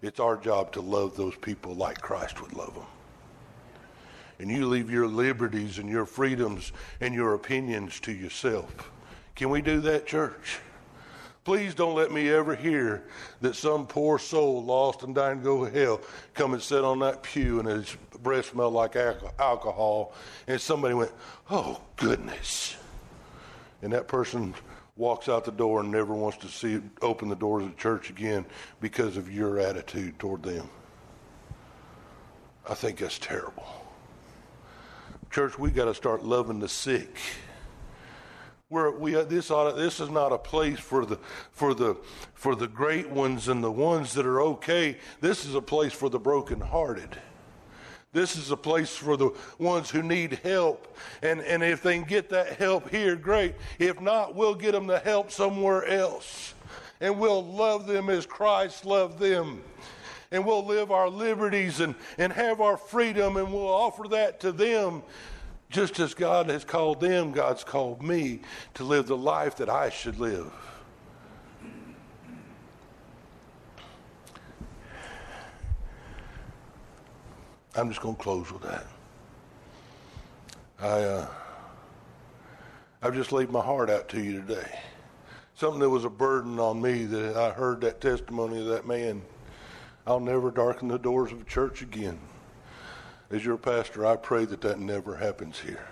It's 0.00 0.18
our 0.18 0.36
job 0.36 0.72
to 0.72 0.80
love 0.80 1.16
those 1.16 1.36
people 1.36 1.74
like 1.74 2.00
Christ 2.00 2.40
would 2.40 2.54
love 2.54 2.74
them. 2.74 2.86
And 4.38 4.50
you 4.50 4.66
leave 4.66 4.90
your 4.90 5.06
liberties 5.06 5.78
and 5.78 5.88
your 5.88 6.06
freedoms 6.06 6.72
and 7.00 7.14
your 7.14 7.34
opinions 7.34 8.00
to 8.00 8.12
yourself. 8.12 8.90
Can 9.36 9.50
we 9.50 9.60
do 9.60 9.80
that, 9.82 10.06
church? 10.06 10.58
Please 11.44 11.74
don't 11.74 11.96
let 11.96 12.12
me 12.12 12.30
ever 12.30 12.54
hear 12.54 13.04
that 13.40 13.56
some 13.56 13.86
poor 13.86 14.18
soul 14.18 14.62
lost 14.64 15.02
and 15.02 15.14
dying 15.14 15.38
to 15.38 15.44
go 15.44 15.64
to 15.64 15.72
hell 15.72 16.00
come 16.34 16.54
and 16.54 16.62
sit 16.62 16.84
on 16.84 17.00
that 17.00 17.22
pew 17.22 17.58
and 17.58 17.68
his 17.68 17.96
breath 18.22 18.50
smelled 18.50 18.74
like 18.74 18.94
alcohol 18.94 20.14
and 20.46 20.60
somebody 20.60 20.94
went, 20.94 21.10
oh 21.50 21.80
goodness. 21.96 22.76
And 23.82 23.92
that 23.92 24.06
person 24.06 24.54
walks 24.96 25.28
out 25.28 25.44
the 25.44 25.52
door 25.52 25.80
and 25.80 25.90
never 25.90 26.14
wants 26.14 26.38
to 26.38 26.48
see 26.48 26.80
open 27.00 27.28
the 27.28 27.36
doors 27.36 27.64
of 27.64 27.70
the 27.70 27.76
church 27.76 28.10
again 28.10 28.44
because 28.80 29.16
of 29.16 29.32
your 29.32 29.58
attitude 29.58 30.18
toward 30.18 30.42
them. 30.42 30.68
I 32.68 32.74
think 32.74 32.98
that's 32.98 33.18
terrible. 33.18 33.66
Church, 35.30 35.58
we 35.58 35.70
got 35.70 35.86
to 35.86 35.94
start 35.94 36.24
loving 36.24 36.60
the 36.60 36.68
sick. 36.68 37.16
We're, 38.68 38.90
we 38.90 39.12
this 39.12 39.50
ought 39.50 39.76
this 39.76 40.00
is 40.00 40.08
not 40.08 40.32
a 40.32 40.38
place 40.38 40.78
for 40.78 41.04
the 41.04 41.18
for 41.50 41.74
the 41.74 41.96
for 42.32 42.54
the 42.54 42.68
great 42.68 43.10
ones 43.10 43.48
and 43.48 43.62
the 43.62 43.70
ones 43.70 44.14
that 44.14 44.24
are 44.24 44.40
okay. 44.40 44.96
This 45.20 45.44
is 45.44 45.54
a 45.54 45.60
place 45.60 45.92
for 45.92 46.08
the 46.08 46.18
brokenhearted. 46.18 47.18
This 48.12 48.36
is 48.36 48.50
a 48.50 48.56
place 48.56 48.94
for 48.94 49.16
the 49.16 49.30
ones 49.58 49.88
who 49.88 50.02
need 50.02 50.40
help. 50.42 50.96
And, 51.22 51.40
and 51.40 51.62
if 51.62 51.82
they 51.82 51.94
can 51.94 52.04
get 52.06 52.28
that 52.28 52.58
help 52.58 52.90
here, 52.90 53.16
great. 53.16 53.54
If 53.78 54.00
not, 54.02 54.34
we'll 54.34 54.54
get 54.54 54.72
them 54.72 54.86
the 54.86 54.98
help 54.98 55.30
somewhere 55.30 55.86
else. 55.86 56.54
And 57.00 57.18
we'll 57.18 57.44
love 57.44 57.86
them 57.86 58.10
as 58.10 58.26
Christ 58.26 58.84
loved 58.84 59.18
them. 59.18 59.62
And 60.30 60.44
we'll 60.44 60.64
live 60.64 60.90
our 60.90 61.08
liberties 61.08 61.80
and, 61.80 61.94
and 62.18 62.32
have 62.32 62.60
our 62.60 62.76
freedom, 62.76 63.36
and 63.36 63.52
we'll 63.52 63.66
offer 63.66 64.08
that 64.08 64.40
to 64.40 64.52
them. 64.52 65.02
Just 65.70 65.98
as 66.00 66.12
God 66.12 66.50
has 66.50 66.64
called 66.64 67.00
them, 67.00 67.32
God's 67.32 67.64
called 67.64 68.02
me 68.02 68.40
to 68.74 68.84
live 68.84 69.06
the 69.06 69.16
life 69.16 69.56
that 69.56 69.70
I 69.70 69.88
should 69.88 70.18
live. 70.18 70.52
I'm 77.74 77.88
just 77.88 78.02
going 78.02 78.16
to 78.16 78.22
close 78.22 78.52
with 78.52 78.62
that. 78.62 78.86
I, 80.78 80.86
uh, 80.86 81.28
I've 83.00 83.14
just 83.14 83.32
laid 83.32 83.50
my 83.50 83.62
heart 83.62 83.88
out 83.88 84.08
to 84.10 84.22
you 84.22 84.40
today. 84.42 84.78
something 85.54 85.80
that 85.80 85.88
was 85.88 86.04
a 86.04 86.10
burden 86.10 86.58
on 86.58 86.82
me 86.82 87.04
that 87.04 87.36
I 87.36 87.50
heard 87.50 87.80
that 87.80 88.00
testimony 88.00 88.60
of 88.60 88.66
that 88.66 88.86
man. 88.86 89.22
I'll 90.06 90.20
never 90.20 90.50
darken 90.50 90.88
the 90.88 90.98
doors 90.98 91.32
of 91.32 91.40
a 91.40 91.44
church 91.44 91.82
again. 91.82 92.18
As 93.30 93.44
your 93.44 93.56
pastor, 93.56 94.04
I 94.04 94.16
pray 94.16 94.44
that 94.44 94.60
that 94.62 94.78
never 94.78 95.16
happens 95.16 95.58
here. 95.58 95.86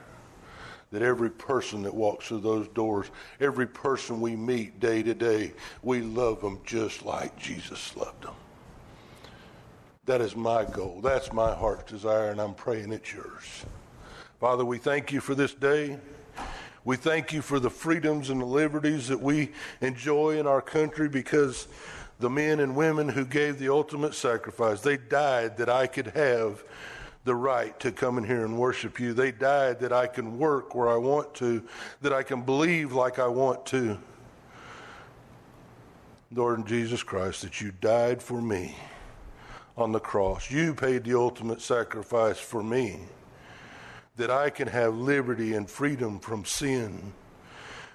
That 0.93 1.03
every 1.03 1.31
person 1.31 1.83
that 1.85 1.95
walks 1.95 2.29
through 2.29 2.41
those 2.41 2.69
doors, 2.69 3.11
every 3.41 3.67
person 3.67 4.21
we 4.21 4.37
meet 4.37 4.81
day 4.81 5.03
to 5.03 5.15
day, 5.15 5.55
we 5.83 6.01
love 6.01 6.41
them 6.43 6.61
just 6.67 7.05
like 7.05 7.39
Jesus 7.39 7.97
loved 7.97 8.25
them. 8.25 8.35
That 10.11 10.23
is 10.23 10.35
my 10.35 10.65
goal. 10.65 10.99
That's 11.05 11.33
my 11.33 11.55
heart's 11.55 11.93
desire, 11.93 12.33
and 12.33 12.41
I'm 12.41 12.53
praying 12.53 12.93
it's 12.93 13.13
yours. 13.13 13.65
Father, 14.41 14.65
we 14.65 14.77
thank 14.77 15.13
you 15.13 15.21
for 15.21 15.37
this 15.37 15.55
day. 15.55 15.99
We 16.85 16.97
thank 16.97 17.33
you 17.33 17.43
for 17.43 17.61
the 17.61 17.71
freedoms 17.71 18.29
and 18.29 18.41
the 18.41 18.45
liberties 18.45 19.07
that 19.07 19.21
we 19.21 19.53
enjoy 19.81 20.41
in 20.41 20.49
our 20.49 20.63
country 20.63 21.09
because 21.09 21.69
the 22.19 22.29
men 22.29 22.59
and 22.59 22.75
women 22.75 23.09
who 23.09 23.25
gave 23.25 23.61
the 23.61 23.69
ultimate 23.69 24.17
sacrifice, 24.17 24.81
they 24.81 24.97
died 24.97 25.57
that 25.59 25.69
I 25.69 25.87
could 25.87 26.09
have 26.09 26.65
the 27.23 27.37
right 27.37 27.79
to 27.79 27.93
come 27.93 28.19
in 28.19 28.25
here 28.25 28.45
and 28.45 28.59
worship 28.59 28.99
you. 28.99 29.15
They 29.15 29.31
died 29.31 29.79
that 29.79 29.93
I 29.93 30.09
can 30.09 30.41
work 30.41 30.75
where 30.75 30.89
I 30.89 30.97
want 30.97 31.35
to, 31.35 31.63
that 32.03 32.13
I 32.13 32.25
can 32.25 32.43
believe 32.43 32.93
like 32.93 33.21
I 33.21 33.29
want 33.29 33.65
to. 33.67 33.97
Lord 36.33 36.67
Jesus 36.67 37.05
Christ, 37.05 37.43
that 37.43 37.61
you 37.61 37.71
died 37.81 38.21
for 38.21 38.43
me 38.43 38.75
on 39.81 39.93
the 39.93 40.01
cross. 40.01 40.51
You 40.51 40.75
paid 40.75 41.05
the 41.05 41.19
ultimate 41.19 41.61
sacrifice 41.61 42.39
for 42.39 42.63
me 42.63 43.01
that 44.17 44.31
I 44.31 44.51
can 44.51 44.69
have 44.69 44.95
liberty 44.95 45.55
and 45.55 45.69
freedom 45.69 46.19
from 46.19 46.45
sin 46.45 47.13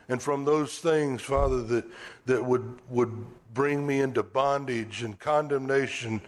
and 0.08 0.22
from 0.22 0.46
those 0.46 0.78
things, 0.78 1.22
Father, 1.22 1.64
that, 1.64 1.86
that 2.26 2.46
would, 2.46 2.80
would 2.90 3.26
bring 3.54 3.86
me 3.86 4.02
into 4.02 4.22
bondage 4.22 5.02
and 5.04 5.20
condemnation. 5.20 6.22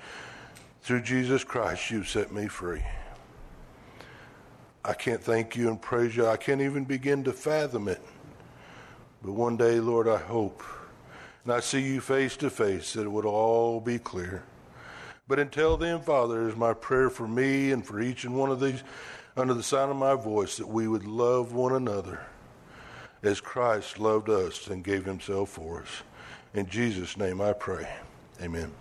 Through 0.81 1.01
Jesus 1.01 1.43
Christ, 1.43 1.91
you 1.91 2.03
set 2.03 2.31
me 2.31 2.47
free. 2.47 2.81
I 4.83 4.93
can't 4.93 5.21
thank 5.21 5.55
you 5.55 5.67
and 5.67 5.81
praise 5.81 6.15
you. 6.15 6.25
I 6.25 6.37
can't 6.37 6.61
even 6.61 6.85
begin 6.85 7.23
to 7.25 7.33
fathom 7.33 7.87
it. 7.87 8.01
But 9.21 9.33
one 9.33 9.57
day, 9.57 9.79
Lord, 9.79 10.07
I 10.07 10.17
hope, 10.17 10.63
and 11.43 11.53
I 11.53 11.59
see 11.59 11.81
you 11.81 11.99
face 11.99 12.37
to 12.37 12.49
face, 12.49 12.93
that 12.93 13.03
it 13.03 13.11
would 13.11 13.25
all 13.25 13.81
be 13.81 13.99
clear. 13.99 14.43
But 15.27 15.39
until 15.39 15.77
then, 15.77 16.01
Father, 16.01 16.47
is 16.47 16.55
my 16.55 16.73
prayer 16.73 17.09
for 17.09 17.27
me 17.27 17.71
and 17.71 17.85
for 17.85 17.99
each 17.99 18.23
and 18.23 18.35
one 18.35 18.49
of 18.49 18.59
these 18.59 18.83
under 19.35 19.53
the 19.53 19.63
sound 19.63 19.91
of 19.91 19.97
my 19.97 20.15
voice 20.15 20.57
that 20.57 20.67
we 20.67 20.87
would 20.87 21.05
love 21.05 21.53
one 21.53 21.73
another 21.73 22.25
as 23.23 23.41
Christ 23.41 23.99
loved 23.99 24.29
us 24.29 24.67
and 24.67 24.83
gave 24.83 25.05
himself 25.05 25.49
for 25.49 25.81
us. 25.81 26.03
In 26.53 26.67
Jesus' 26.67 27.17
name 27.17 27.41
I 27.41 27.53
pray. 27.53 27.87
Amen. 28.41 28.71